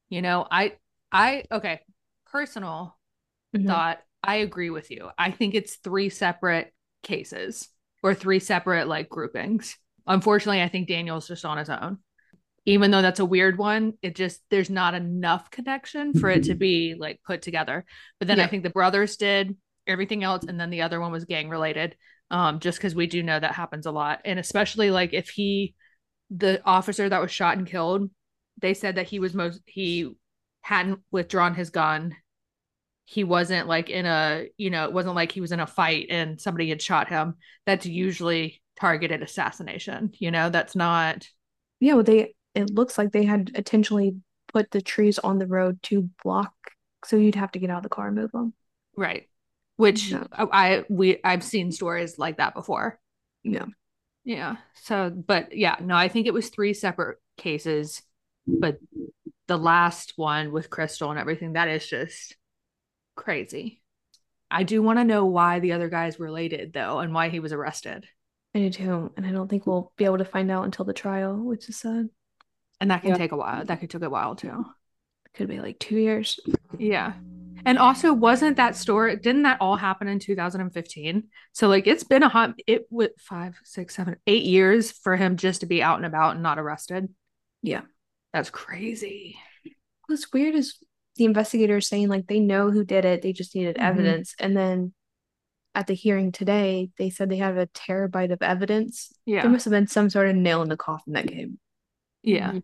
you 0.10 0.22
know, 0.22 0.48
I 0.50 0.74
I 1.12 1.46
okay, 1.52 1.82
personal 2.28 2.98
Mhm. 3.54 3.68
thought, 3.68 4.00
I 4.24 4.38
agree 4.38 4.70
with 4.70 4.92
you. 4.92 5.10
I 5.18 5.32
think 5.32 5.56
it's 5.56 5.76
three 5.76 6.10
separate 6.10 6.74
cases 7.04 7.70
or 8.04 8.14
three 8.14 8.40
separate 8.40 8.88
like 8.88 9.10
groupings. 9.10 9.78
Unfortunately, 10.08 10.62
I 10.62 10.68
think 10.68 10.88
Daniel's 10.88 11.28
just 11.28 11.46
on 11.46 11.58
his 11.58 11.70
own. 11.70 12.00
Even 12.66 12.92
though 12.92 13.02
that's 13.02 13.20
a 13.20 13.26
weird 13.26 13.58
one, 13.58 13.94
it 14.04 14.16
just 14.16 14.40
there's 14.52 14.70
not 14.70 14.94
enough 14.94 15.50
connection 15.50 16.14
for 16.14 16.30
it 16.30 16.44
to 16.44 16.54
be 16.54 16.96
like 16.98 17.20
put 17.26 17.42
together. 17.42 17.86
But 18.20 18.28
then 18.28 18.40
I 18.40 18.46
think 18.46 18.62
the 18.62 18.70
brothers 18.70 19.18
did 19.18 19.58
everything 19.88 20.24
else, 20.24 20.44
and 20.44 20.60
then 20.60 20.70
the 20.70 20.84
other 20.84 21.00
one 21.00 21.12
was 21.12 21.26
gang 21.26 21.50
related. 21.50 21.96
Um, 22.30 22.60
just 22.60 22.78
because 22.78 22.94
we 22.94 23.08
do 23.08 23.24
know 23.24 23.40
that 23.40 23.56
happens 23.56 23.88
a 23.88 23.92
lot, 23.92 24.22
and 24.26 24.38
especially 24.40 24.92
like 24.92 25.14
if 25.14 25.30
he, 25.30 25.74
the 26.30 26.62
officer 26.64 27.10
that 27.10 27.20
was 27.20 27.32
shot 27.32 27.58
and 27.58 27.68
killed, 27.68 28.10
they 28.62 28.76
said 28.76 28.96
that 28.96 29.08
he 29.08 29.20
was 29.20 29.34
most 29.34 29.60
he 29.66 30.14
hadn't 30.62 31.00
withdrawn 31.12 31.56
his 31.56 31.72
gun 31.72 32.16
he 33.12 33.26
wasn't 33.26 33.68
like 33.68 33.90
in 33.90 34.06
a 34.06 34.46
you 34.58 34.70
know 34.70 34.86
it 34.86 34.94
wasn't 34.94 35.16
like 35.16 35.34
he 35.34 35.42
was 35.42 35.52
in 35.52 35.60
a 35.60 35.68
fight 35.68 36.08
and 36.10 36.40
somebody 36.40 36.70
had 36.70 36.82
shot 36.82 37.10
him 37.10 37.36
that's 37.66 37.86
usually 37.86 38.62
targeted 38.80 39.22
assassination. 39.22 40.12
You 40.18 40.32
know, 40.32 40.50
that's 40.50 40.78
not. 40.78 41.28
Yeah, 41.82 41.96
well, 41.96 42.04
they 42.04 42.36
it 42.56 42.70
looks 42.70 42.98
like 42.98 43.12
they 43.12 43.26
had 43.26 43.52
intentionally 43.54 44.16
put 44.54 44.72
the 44.72 44.82
trees 44.82 45.20
on 45.20 45.40
the 45.40 45.46
road 45.48 45.84
to 45.84 46.10
block, 46.24 46.54
so 47.04 47.18
you'd 47.18 47.36
have 47.36 47.52
to 47.52 47.60
get 47.60 47.70
out 47.70 47.78
of 47.78 47.84
the 47.84 47.90
car 47.90 48.08
and 48.08 48.16
move 48.16 48.32
them. 48.32 48.54
Right. 48.96 49.28
Which 49.76 50.12
Yeah. 50.12 50.28
I, 50.32 50.46
I 50.52 50.86
we 50.90 51.20
I've 51.22 51.44
seen 51.44 51.74
stories 51.74 52.18
like 52.18 52.38
that 52.38 52.54
before. 52.54 52.98
Yeah. 53.44 53.66
Yeah. 54.24 54.56
So, 54.76 55.10
but 55.10 55.54
yeah, 55.58 55.76
no, 55.82 55.96
I 55.96 56.08
think 56.08 56.28
it 56.28 56.34
was 56.34 56.48
three 56.50 56.74
separate 56.74 57.18
cases, 57.38 58.02
but 58.48 58.78
the 59.48 59.58
last 59.58 60.14
one 60.16 60.54
with 60.54 60.70
Crystal 60.70 61.12
and 61.12 61.20
everything, 61.20 61.54
that 61.54 61.68
is 61.68 61.86
just 61.86 62.38
crazy. 63.16 63.82
I 64.50 64.64
do 64.64 64.82
want 64.82 65.00
to 65.00 65.06
know 65.06 65.26
why 65.26 65.60
the 65.60 65.72
other 65.74 65.90
guy's 65.90 66.20
related 66.20 66.74
though 66.74 67.00
and 67.00 67.14
why 67.14 67.30
he 67.30 67.40
was 67.40 67.54
arrested. 67.54 68.06
I 68.54 68.60
do 68.60 68.70
too, 68.70 69.12
and 69.16 69.26
I 69.26 69.32
don't 69.32 69.48
think 69.48 69.66
we'll 69.66 69.94
be 69.96 70.04
able 70.06 70.18
to 70.18 70.26
find 70.26 70.52
out 70.52 70.66
until 70.66 70.84
the 70.84 70.94
trial, 70.94 71.38
which 71.38 71.70
is 71.70 71.78
sad. 71.78 72.10
And 72.82 72.92
that 72.92 73.02
can 73.02 73.12
Yeah. 73.12 73.18
take 73.18 73.32
a 73.32 73.38
while. 73.38 73.64
That 73.64 73.80
could 73.80 73.90
take 73.90 74.02
a 74.02 74.10
while 74.10 74.36
too. 74.36 74.66
Could 75.34 75.48
be 75.48 75.60
like 75.62 75.80
two 75.80 75.98
years. 75.98 76.40
Yeah. 76.78 77.14
And 77.64 77.78
also, 77.78 78.12
wasn't 78.12 78.58
that 78.58 78.76
story, 78.76 79.16
didn't 79.16 79.44
that 79.44 79.62
all 79.62 79.76
happen 79.76 80.08
in 80.08 80.18
2015? 80.18 81.30
So, 81.54 81.68
like, 81.68 81.86
it's 81.86 82.04
been 82.04 82.24
a 82.24 82.28
hot, 82.28 82.56
it 82.66 82.88
would 82.90 83.12
five, 83.20 83.56
six, 83.64 83.96
seven, 83.96 84.16
eight 84.26 84.44
years 84.46 84.92
for 84.92 85.16
him 85.16 85.38
just 85.38 85.62
to 85.62 85.68
be 85.68 85.84
out 85.84 85.98
and 85.98 86.06
about 86.06 86.34
and 86.34 86.44
not 86.44 86.58
arrested. 86.58 87.08
Yeah. 87.62 87.82
That's 88.34 88.50
crazy. 88.50 89.38
What's 90.08 90.34
weird 90.34 90.56
is 90.56 90.80
the 91.16 91.26
investigators 91.26 91.88
saying 91.88 92.08
like 92.08 92.28
they 92.28 92.40
know 92.40 92.72
who 92.72 92.84
did 92.84 93.06
it, 93.06 93.22
they 93.22 93.34
just 93.34 93.56
needed 93.56 93.76
Mhm. 93.78 93.84
evidence, 93.84 94.36
and 94.40 94.56
then 94.56 94.94
at 95.74 95.88
the 95.88 95.94
hearing 95.94 96.32
today, 96.32 96.90
they 96.98 97.10
said 97.10 97.30
they 97.30 97.38
have 97.38 97.58
a 97.58 97.68
terabyte 97.68 98.32
of 98.34 98.42
evidence. 98.42 99.14
Yeah. 99.26 99.42
There 99.44 99.52
must 99.52 99.66
have 99.66 99.72
been 99.72 99.88
some 99.88 100.10
sort 100.10 100.28
of 100.28 100.36
nail 100.36 100.62
in 100.62 100.70
the 100.70 100.76
coffin 100.78 101.14
that 101.14 101.28
came. 101.28 101.60
Yeah. 102.24 102.52
Mhm. 102.52 102.64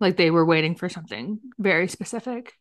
Like 0.00 0.16
they 0.16 0.30
were 0.30 0.44
waiting 0.44 0.76
for 0.76 0.88
something 0.88 1.40
very 1.58 1.88
specific. 1.88 2.52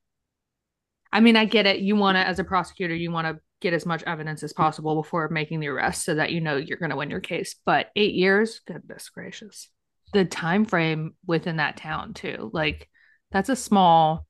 I 1.12 1.20
mean, 1.20 1.36
I 1.36 1.46
get 1.46 1.68
it. 1.68 1.80
You 1.80 1.96
want 1.96 2.16
to, 2.16 2.28
as 2.28 2.40
a 2.40 2.44
prosecutor, 2.44 2.96
you 2.96 3.12
want 3.12 3.28
to 3.28 3.40
get 3.62 3.74
as 3.74 3.86
much 3.86 4.02
evidence 4.04 4.42
as 4.42 4.52
possible 4.52 4.96
before 4.96 5.30
making 5.30 5.60
the 5.60 5.68
arrest 5.68 6.06
so 6.06 6.16
that 6.16 6.32
you 6.32 6.42
know 6.42 6.58
you're 6.58 6.78
going 6.80 6.90
to 6.90 6.98
win 6.98 7.12
your 7.12 7.20
case. 7.20 7.56
But 7.66 7.92
eight 7.96 8.16
years, 8.16 8.62
goodness 8.66 9.10
gracious. 9.10 9.70
The 10.14 10.26
time 10.26 10.66
frame 10.66 11.16
within 11.26 11.58
that 11.58 11.78
town, 11.78 12.14
too. 12.16 12.50
Like, 12.52 12.90
that's 13.32 13.50
a 13.50 13.56
small 13.56 14.26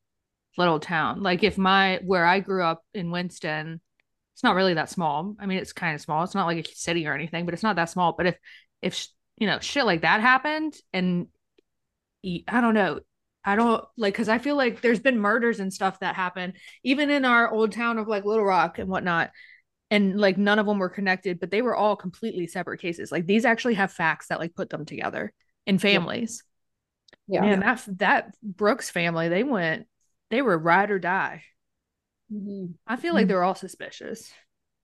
little 0.58 0.80
town. 0.80 1.22
Like, 1.24 1.44
if 1.44 1.58
my, 1.58 2.00
where 2.04 2.26
I 2.26 2.40
grew 2.40 2.64
up 2.64 2.84
in 2.94 3.12
Winston, 3.12 3.82
it's 4.34 4.44
not 4.44 4.56
really 4.56 4.74
that 4.76 4.90
small. 4.90 5.36
I 5.40 5.46
mean, 5.46 5.60
it's 5.60 5.74
kind 5.74 5.96
of 5.96 6.02
small. 6.02 6.24
It's 6.24 6.36
not 6.36 6.48
like 6.48 6.68
a 6.68 6.76
city 6.76 7.06
or 7.08 7.14
anything, 7.14 7.46
but 7.46 7.54
it's 7.54 7.64
not 7.64 7.76
that 7.76 7.90
small. 7.90 8.14
But 8.18 8.28
if, 8.28 8.38
if, 8.82 9.08
you 9.38 9.48
know, 9.48 9.60
shit 9.60 9.86
like 9.86 10.02
that 10.02 10.22
happened 10.22 10.76
and 10.92 11.28
I 12.26 12.62
don't 12.62 12.74
know, 12.74 13.00
I 13.44 13.56
don't 13.56 13.84
like 13.98 14.14
because 14.14 14.30
I 14.30 14.38
feel 14.38 14.56
like 14.56 14.82
there's 14.82 15.00
been 15.00 15.20
murders 15.20 15.60
and 15.60 15.74
stuff 15.74 16.00
that 16.00 16.16
happen 16.16 16.54
even 16.84 17.10
in 17.10 17.26
our 17.26 17.52
old 17.52 17.74
town 17.74 17.98
of 17.98 18.08
like 18.08 18.26
Little 18.26 18.46
Rock 18.46 18.80
and 18.80 18.88
whatnot. 18.88 19.32
And 19.92 20.20
like 20.20 20.38
none 20.38 20.58
of 20.58 20.66
them 20.66 20.80
were 20.80 20.90
connected, 20.90 21.40
but 21.40 21.52
they 21.52 21.62
were 21.62 21.76
all 21.76 21.96
completely 21.96 22.48
separate 22.48 22.80
cases. 22.80 23.12
Like 23.12 23.28
these 23.28 23.46
actually 23.46 23.76
have 23.76 23.92
facts 23.92 24.28
that 24.28 24.40
like 24.40 24.56
put 24.56 24.70
them 24.70 24.86
together 24.86 25.34
in 25.68 25.78
families. 25.78 26.44
Yeah. 27.28 27.42
Man, 27.42 27.60
that 27.60 27.84
that 27.98 28.36
Brooks 28.42 28.90
family, 28.90 29.30
they 29.30 29.44
went, 29.44 29.86
they 30.30 30.42
were 30.42 30.58
ride 30.58 30.92
or 30.92 31.00
die. 31.00 31.44
Mhm. 32.32 32.76
I 32.88 32.96
feel 32.96 33.14
like 33.14 33.26
Mhm. 33.26 33.30
they're 33.30 33.44
all 33.44 33.56
suspicious. 33.56 34.34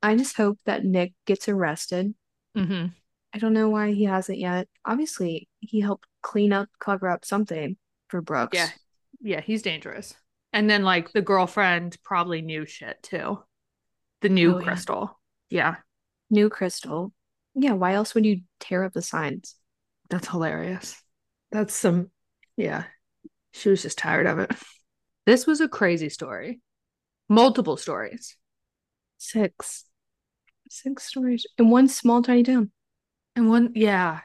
I 0.02 0.16
just 0.16 0.38
hope 0.38 0.60
that 0.66 0.84
Nick 0.86 1.14
gets 1.26 1.50
arrested. 1.50 2.14
Mm-hmm. 2.56 2.88
I 3.34 3.38
don't 3.38 3.54
know 3.54 3.70
why 3.70 3.92
he 3.92 4.06
hasn't 4.06 4.38
yet. 4.40 4.68
Obviously, 4.86 5.50
he 5.60 5.82
helped 5.82 6.08
clean 6.22 6.52
up, 6.54 6.70
cover 6.80 7.10
up 7.10 7.26
something 7.26 7.78
for 8.08 8.22
Brooks. 8.22 8.56
Yeah. 8.58 8.70
Yeah, 9.22 9.42
he's 9.42 9.62
dangerous. 9.62 10.16
And 10.54 10.70
then 10.70 10.84
like 10.84 11.12
the 11.12 11.22
girlfriend 11.22 11.98
probably 12.04 12.42
knew 12.42 12.66
shit 12.66 13.02
too. 13.04 13.44
The 14.22 14.30
new 14.30 14.56
Oh, 14.56 14.60
yeah. 14.60 14.64
crystal. 14.66 15.20
Yeah. 15.50 15.76
New 16.30 16.50
Crystal. 16.50 17.12
Yeah, 17.56 17.74
why 17.74 17.94
else 17.94 18.14
would 18.14 18.26
you 18.26 18.42
tear 18.60 18.84
up 18.84 18.94
the 18.94 19.02
signs? 19.02 19.56
That's 20.10 20.28
hilarious. 20.28 21.02
That's 21.52 21.74
some, 21.74 22.12
yeah. 22.56 22.86
She 23.54 23.70
was 23.70 23.82
just 23.82 23.98
tired 23.98 24.28
of 24.28 24.40
it. 24.40 24.52
This 25.30 25.46
was 25.46 25.62
a 25.62 25.68
crazy 25.70 26.10
story. 26.10 26.60
Multiple 27.30 27.78
stories. 27.78 28.36
Six. 29.20 29.86
Six 30.72 31.04
stories 31.04 31.46
in 31.60 31.70
one 31.70 31.88
small 31.88 32.24
tiny 32.24 32.42
town. 32.42 32.72
And 33.36 33.48
one, 33.48 33.74
yeah. 33.76 34.22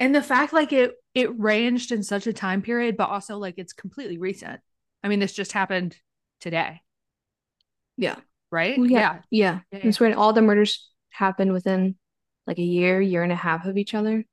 And 0.00 0.12
the 0.12 0.20
fact 0.20 0.52
like 0.52 0.72
it 0.72 0.94
it 1.14 1.38
ranged 1.38 1.92
in 1.92 2.02
such 2.02 2.26
a 2.26 2.32
time 2.32 2.62
period, 2.62 2.96
but 2.96 3.10
also 3.10 3.38
like 3.38 3.54
it's 3.58 3.72
completely 3.72 4.18
recent. 4.18 4.58
I 5.04 5.08
mean, 5.08 5.20
this 5.20 5.34
just 5.34 5.52
happened 5.52 5.96
today, 6.40 6.80
Yeah. 7.96 8.16
right? 8.50 8.76
Well, 8.76 8.90
yeah. 8.90 9.20
yeah. 9.30 9.60
Yeah. 9.70 9.78
Yeah, 9.78 9.86
It's 9.86 10.00
when 10.00 10.14
all 10.14 10.32
the 10.32 10.42
murders 10.42 10.90
happened 11.10 11.52
within 11.52 11.94
like 12.44 12.58
a 12.58 12.62
year, 12.62 13.00
year 13.00 13.22
and 13.22 13.30
a 13.30 13.36
half 13.36 13.66
of 13.66 13.76
each 13.76 13.94
other. 13.94 14.24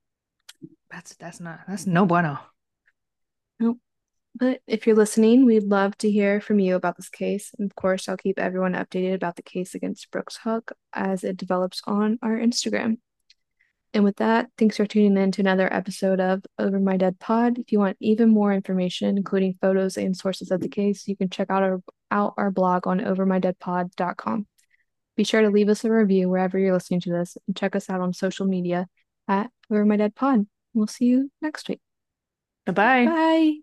That's 0.90 1.14
that's 1.18 1.40
not 1.40 1.60
that's 1.68 1.86
no 1.86 2.08
bueno. 2.08 2.40
But 4.38 4.60
if 4.68 4.86
you're 4.86 4.98
listening, 4.98 5.46
we'd 5.46 5.64
love 5.64 5.98
to 6.00 6.12
hear 6.12 6.42
from 6.42 6.60
you 6.60 6.76
about 6.76 6.98
this 6.98 7.10
case. 7.10 7.52
And 7.58 7.72
of 7.72 7.76
course, 7.76 8.10
I'll 8.10 8.18
keep 8.18 8.38
everyone 8.38 8.74
updated 8.74 9.16
about 9.16 9.38
the 9.38 9.42
case 9.42 9.76
against 9.76 10.12
Brooks 10.12 10.36
Houck 10.36 10.74
as 10.92 11.24
it 11.24 11.38
develops 11.38 11.82
on 11.88 12.20
our 12.22 12.38
Instagram. 12.38 12.98
And 13.94 14.04
with 14.04 14.18
that, 14.18 14.50
thanks 14.58 14.76
for 14.76 14.86
tuning 14.86 15.16
in 15.16 15.32
to 15.32 15.42
another 15.42 15.72
episode 15.74 16.20
of 16.20 16.44
Over 16.60 16.82
My 16.82 16.98
Dead 16.98 17.18
Pod. 17.18 17.58
If 17.58 17.72
you 17.72 17.80
want 17.80 17.96
even 18.02 18.28
more 18.28 18.52
information, 18.52 19.18
including 19.18 19.58
photos 19.62 19.96
and 19.96 20.18
sources 20.18 20.52
of 20.52 20.60
the 20.60 20.68
case, 20.68 21.08
you 21.08 21.16
can 21.16 21.30
check 21.30 21.50
out 21.50 21.64
our 21.64 21.82
out 22.12 22.34
our 22.36 22.52
blog 22.52 22.88
on 22.88 23.00
overmydeadpod.com. 23.00 24.48
Be 25.16 25.24
sure 25.24 25.42
to 25.42 25.50
leave 25.50 25.70
us 25.70 25.86
a 25.86 25.92
review 25.92 26.28
wherever 26.28 26.60
you're 26.60 26.74
listening 26.74 27.00
to 27.02 27.10
this 27.10 27.38
and 27.48 27.56
check 27.56 27.74
us 27.74 27.90
out 27.90 28.02
on 28.02 28.12
social 28.12 28.46
media 28.46 28.88
at 29.30 29.50
Over 29.72 29.86
My 29.86 29.96
Dead 29.96 30.14
Pod. 30.14 30.46
We'll 30.74 30.88
see 30.88 31.06
you 31.06 31.32
next 31.42 31.70
week. 31.70 31.80
Bye-bye. 32.66 33.06
Bye. 33.06 33.54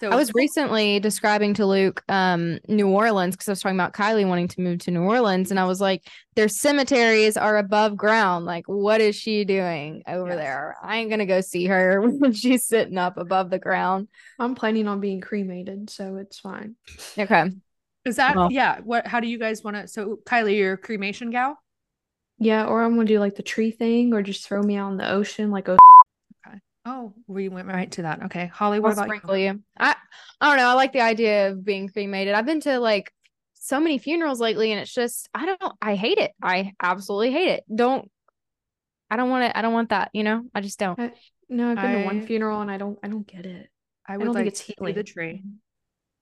So 0.00 0.10
I 0.10 0.14
was 0.16 0.32
recently 0.32 1.00
describing 1.00 1.54
to 1.54 1.66
Luke 1.66 2.02
um 2.08 2.58
New 2.68 2.88
Orleans 2.88 3.34
because 3.34 3.48
I 3.48 3.52
was 3.52 3.60
talking 3.60 3.76
about 3.76 3.94
Kylee 3.94 4.28
wanting 4.28 4.48
to 4.48 4.60
move 4.60 4.78
to 4.80 4.90
New 4.90 5.02
Orleans 5.02 5.50
and 5.50 5.58
I 5.58 5.64
was 5.64 5.80
like 5.80 6.06
their 6.36 6.48
cemeteries 6.48 7.36
are 7.36 7.56
above 7.58 7.96
ground 7.96 8.44
like 8.44 8.64
what 8.66 9.00
is 9.00 9.16
she 9.16 9.44
doing 9.44 10.02
over 10.06 10.28
Yes. 10.28 10.36
there 10.38 10.76
I 10.82 10.98
ain't 10.98 11.10
gonna 11.10 11.26
go 11.26 11.40
see 11.40 11.66
her 11.66 12.00
when 12.18 12.32
she's 12.32 12.64
sitting 12.64 12.96
up 12.98 13.16
above 13.16 13.50
the 13.50 13.58
ground 13.58 14.08
I'm 14.38 14.54
planning 14.54 14.86
on 14.86 15.00
being 15.00 15.20
cremated, 15.20 15.90
so 15.90 16.16
it's 16.16 16.38
fine. 16.38 16.76
okay 17.18 17.50
Is 18.04 18.16
that 18.16 18.36
Well- 18.36 18.52
yeah? 18.52 18.78
What? 18.84 19.06
How 19.06 19.18
do 19.20 19.26
you 19.26 19.38
guys 19.38 19.64
want 19.64 19.76
to? 19.76 19.88
So 19.88 20.20
Kylee, 20.24 20.56
you're 20.56 20.74
a 20.74 20.78
cremation 20.78 21.30
gal. 21.30 21.58
Yeah, 22.38 22.66
or 22.66 22.84
I'm 22.84 22.94
gonna 22.94 23.04
do 23.08 23.18
like 23.18 23.34
the 23.34 23.42
tree 23.42 23.72
thing, 23.72 24.14
or 24.14 24.22
just 24.22 24.46
throw 24.46 24.62
me 24.62 24.76
out 24.76 24.92
in 24.92 24.96
the 24.96 25.10
ocean, 25.10 25.50
like 25.50 25.68
oh, 25.68 25.76
Oh, 26.88 27.14
we 27.26 27.48
went 27.48 27.68
right 27.68 27.90
to 27.92 28.02
that. 28.02 28.24
Okay, 28.24 28.46
Holly, 28.46 28.76
I'll 28.76 28.82
what 28.82 28.92
about 28.92 29.06
sprinkle 29.06 29.36
you 29.36 29.62
I 29.78 29.94
I 30.40 30.48
don't 30.48 30.56
know 30.56 30.68
I 30.68 30.74
like 30.74 30.92
the 30.92 31.02
idea 31.02 31.50
of 31.50 31.64
being 31.64 31.88
cremated 31.88 32.34
I've 32.34 32.46
been 32.46 32.60
to 32.60 32.80
like 32.80 33.12
so 33.54 33.78
many 33.78 33.98
funerals 33.98 34.40
lately 34.40 34.72
and 34.72 34.80
it's 34.80 34.94
just 34.94 35.28
I 35.34 35.44
don't 35.44 35.74
I 35.82 35.94
hate 35.94 36.18
it 36.18 36.32
I 36.42 36.72
absolutely 36.82 37.32
hate 37.32 37.48
it 37.48 37.64
don't 37.74 38.10
I 39.10 39.16
don't 39.16 39.30
want 39.30 39.44
it 39.44 39.52
I 39.54 39.62
don't 39.62 39.74
want 39.74 39.90
that 39.90 40.10
you 40.12 40.24
know 40.24 40.44
I 40.54 40.60
just 40.60 40.78
don't 40.78 40.98
no, 41.48 41.70
I've 41.70 41.76
been 41.76 42.00
to 42.00 42.04
one 42.04 42.26
funeral 42.26 42.60
and 42.60 42.70
I 42.70 42.76
don't, 42.76 42.98
I 43.02 43.08
don't 43.08 43.26
get 43.26 43.46
it. 43.46 43.68
I 44.06 44.14
I 44.14 44.16
don't 44.18 44.28
like 44.28 44.36
think 44.36 44.48
it's 44.48 44.60
healing. 44.60 44.94
the 44.94 45.02
tree. 45.02 45.42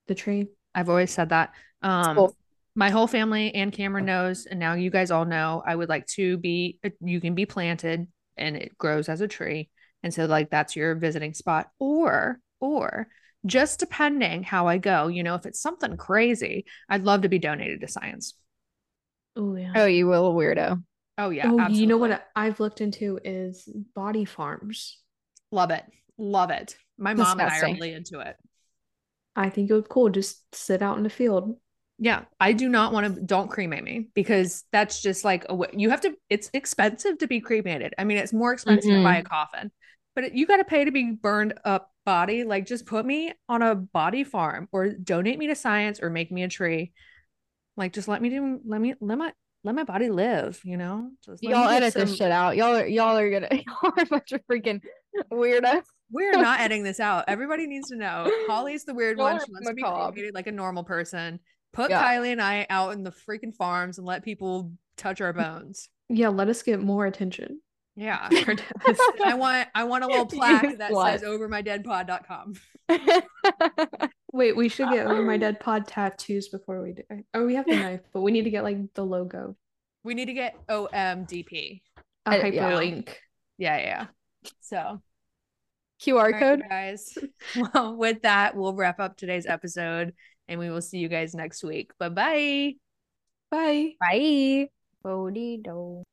The 0.06 0.14
tree. 0.14 0.46
I've 0.74 0.88
always 0.88 1.10
said 1.10 1.30
that. 1.30 1.52
Um, 1.82 2.16
cool. 2.16 2.36
my 2.74 2.90
whole 2.90 3.06
family 3.06 3.54
and 3.54 3.72
Cameron 3.72 4.04
knows, 4.04 4.46
and 4.46 4.60
now 4.60 4.74
you 4.74 4.90
guys 4.90 5.10
all 5.10 5.24
know. 5.24 5.62
I 5.66 5.74
would 5.74 5.88
like 5.88 6.06
to 6.08 6.36
be. 6.38 6.78
You 7.00 7.20
can 7.20 7.34
be 7.34 7.46
planted, 7.46 8.06
and 8.36 8.56
it 8.56 8.76
grows 8.78 9.08
as 9.08 9.20
a 9.20 9.28
tree, 9.28 9.68
and 10.06 10.14
so 10.14 10.24
like 10.24 10.50
that's 10.50 10.74
your 10.74 10.94
visiting 10.94 11.34
spot, 11.34 11.70
or 11.78 12.40
or 12.60 13.08
just 13.44 13.80
depending 13.80 14.42
how 14.42 14.66
I 14.66 14.78
go. 14.78 15.08
You 15.08 15.22
know, 15.22 15.34
if 15.34 15.44
it's 15.44 15.60
something 15.60 15.96
crazy, 15.96 16.64
I'd 16.88 17.04
love 17.04 17.22
to 17.22 17.28
be 17.28 17.38
donated 17.38 17.82
to 17.82 17.88
science. 17.88 18.34
Oh 19.36 19.54
yeah. 19.54 19.72
oh 19.76 19.84
you 19.84 20.08
little 20.08 20.34
weirdo 20.34 20.82
Oh 21.18 21.30
yeah, 21.30 21.50
oh, 21.50 21.68
you 21.68 21.86
know 21.86 21.96
what 21.96 22.26
I've 22.36 22.60
looked 22.60 22.80
into 22.80 23.18
is 23.24 23.68
body 23.94 24.26
farms. 24.26 24.98
Love 25.50 25.70
it, 25.70 25.82
love 26.18 26.50
it. 26.50 26.76
My 26.98 27.14
mom 27.14 27.40
and 27.40 27.48
I 27.48 27.60
are 27.60 27.72
really 27.72 27.92
into 27.92 28.20
it. 28.20 28.36
I 29.34 29.48
think 29.48 29.70
it 29.70 29.74
would 29.74 29.84
be 29.84 29.90
cool. 29.90 30.10
Just 30.10 30.42
sit 30.54 30.82
out 30.82 30.98
in 30.98 31.02
the 31.02 31.10
field. 31.10 31.56
Yeah, 31.98 32.24
I 32.38 32.52
do 32.52 32.68
not 32.68 32.92
want 32.92 33.14
to. 33.14 33.22
Don't 33.22 33.50
cremate 33.50 33.82
me 33.82 34.08
because 34.14 34.64
that's 34.72 35.00
just 35.00 35.24
like 35.24 35.46
a, 35.48 35.54
wa- 35.54 35.68
you 35.72 35.88
have 35.88 36.02
to. 36.02 36.14
It's 36.28 36.50
expensive 36.52 37.16
to 37.18 37.26
be 37.26 37.40
cremated. 37.40 37.94
I 37.96 38.04
mean, 38.04 38.18
it's 38.18 38.34
more 38.34 38.52
expensive 38.52 38.90
to 38.90 39.02
buy 39.02 39.16
a 39.16 39.20
mm-hmm. 39.20 39.28
coffin, 39.28 39.70
but 40.16 40.34
you 40.34 40.46
got 40.46 40.56
to 40.56 40.64
pay 40.64 40.84
to 40.84 40.90
be 40.90 41.12
burned 41.12 41.54
up 41.64 41.92
body. 42.04 42.42
Like, 42.42 42.66
just 42.66 42.86
put 42.86 43.06
me 43.06 43.32
on 43.48 43.62
a 43.62 43.74
body 43.76 44.24
farm 44.24 44.68
or 44.72 44.88
donate 44.88 45.38
me 45.38 45.46
to 45.46 45.54
science 45.54 46.00
or 46.02 46.10
make 46.10 46.32
me 46.32 46.42
a 46.42 46.48
tree. 46.48 46.92
Like, 47.76 47.92
just 47.92 48.08
let 48.08 48.20
me 48.20 48.30
do, 48.30 48.58
let 48.66 48.80
me, 48.80 48.94
let 49.00 49.18
my, 49.18 49.32
let 49.62 49.74
my 49.74 49.84
body 49.84 50.08
live, 50.08 50.60
you 50.64 50.76
know? 50.76 51.10
Just 51.24 51.44
let 51.44 51.50
Y'all 51.50 51.68
get 51.68 51.82
edit 51.82 51.94
this 51.94 52.16
shit 52.16 52.30
out. 52.30 52.56
Y'all 52.56 52.76
are 52.76 52.86
y'all 52.86 53.16
are 53.18 53.30
gonna 53.30 53.48
y'all 53.52 53.92
are 53.96 54.02
a 54.02 54.06
bunch 54.06 54.32
of 54.32 54.40
freaking 54.50 54.80
weirdos. 55.32 55.82
We're 56.10 56.32
not 56.40 56.60
editing 56.60 56.84
this 56.84 57.00
out. 57.00 57.24
Everybody 57.26 57.66
needs 57.66 57.88
to 57.88 57.96
know. 57.96 58.30
Holly's 58.46 58.84
the 58.84 58.94
weird 58.94 59.18
Y'all 59.18 59.26
one. 59.26 59.36
are 59.36 59.44
She 59.44 59.50
wants 59.50 59.68
to 59.68 59.74
be 59.74 59.82
macabre. 59.82 60.12
treated 60.12 60.34
like 60.34 60.46
a 60.46 60.52
normal 60.52 60.84
person. 60.84 61.40
Put 61.72 61.90
Yeah. 61.90 62.00
Kylee 62.00 62.30
and 62.32 62.40
I 62.40 62.66
out 62.70 62.92
in 62.92 63.02
the 63.02 63.10
freaking 63.10 63.52
farms 63.54 63.98
and 63.98 64.06
let 64.06 64.22
people 64.22 64.70
touch 64.96 65.20
our 65.20 65.32
bones. 65.32 65.88
Yeah, 66.08 66.28
let 66.28 66.48
us 66.48 66.62
get 66.62 66.80
more 66.80 67.04
attention. 67.04 67.60
Yeah. 67.96 68.28
I 69.24 69.34
want 69.34 69.68
I 69.74 69.84
want 69.84 70.04
a 70.04 70.06
little 70.06 70.26
plaque 70.38 70.62
You 70.64 70.76
that 70.76 70.92
slut. 70.92 71.18
says 71.18 71.22
overmydeadpod.com. 71.22 72.54
Wait, 74.32 74.54
we 74.54 74.68
should 74.68 74.90
get 74.90 75.06
over 75.06 75.22
my 75.22 75.38
dead 75.38 75.60
pod 75.60 75.86
tattoos 75.86 76.48
before 76.48 76.82
we 76.82 76.92
do. 76.92 77.02
Oh, 77.32 77.46
we 77.46 77.54
have 77.54 77.66
the 77.66 77.76
knife, 77.76 78.02
but 78.12 78.20
we 78.20 78.32
need 78.32 78.44
to 78.44 78.50
get 78.50 78.64
like 78.64 78.76
the 78.94 79.04
logo, 79.04 79.56
We 80.04 80.12
need 80.14 80.26
to 80.26 80.34
get 80.34 80.54
OMDP. 80.68 81.80
a 82.26 82.36
yeah. 82.36 82.42
hyperlink. 82.42 83.08
Yeah, 83.56 83.78
yeah. 83.78 84.06
So 84.60 85.00
QR 86.02 86.12
all 86.12 86.30
right, 86.30 86.38
code. 86.38 86.62
guys. 86.68 87.16
Well, 87.56 87.96
with 87.96 88.22
that, 88.22 88.54
we'll 88.54 88.74
wrap 88.74 89.00
up 89.00 89.16
today's 89.16 89.46
episode 89.46 90.12
and 90.48 90.60
we 90.60 90.68
will 90.68 90.82
see 90.82 90.98
you 90.98 91.08
guys 91.08 91.34
next 91.34 91.64
week. 91.64 91.92
Bye 91.98 92.10
bye. 92.10 92.72
Bye. 93.50 93.92
Bye. 93.98 94.68
Bodie 95.02 95.60
do. 95.64 96.06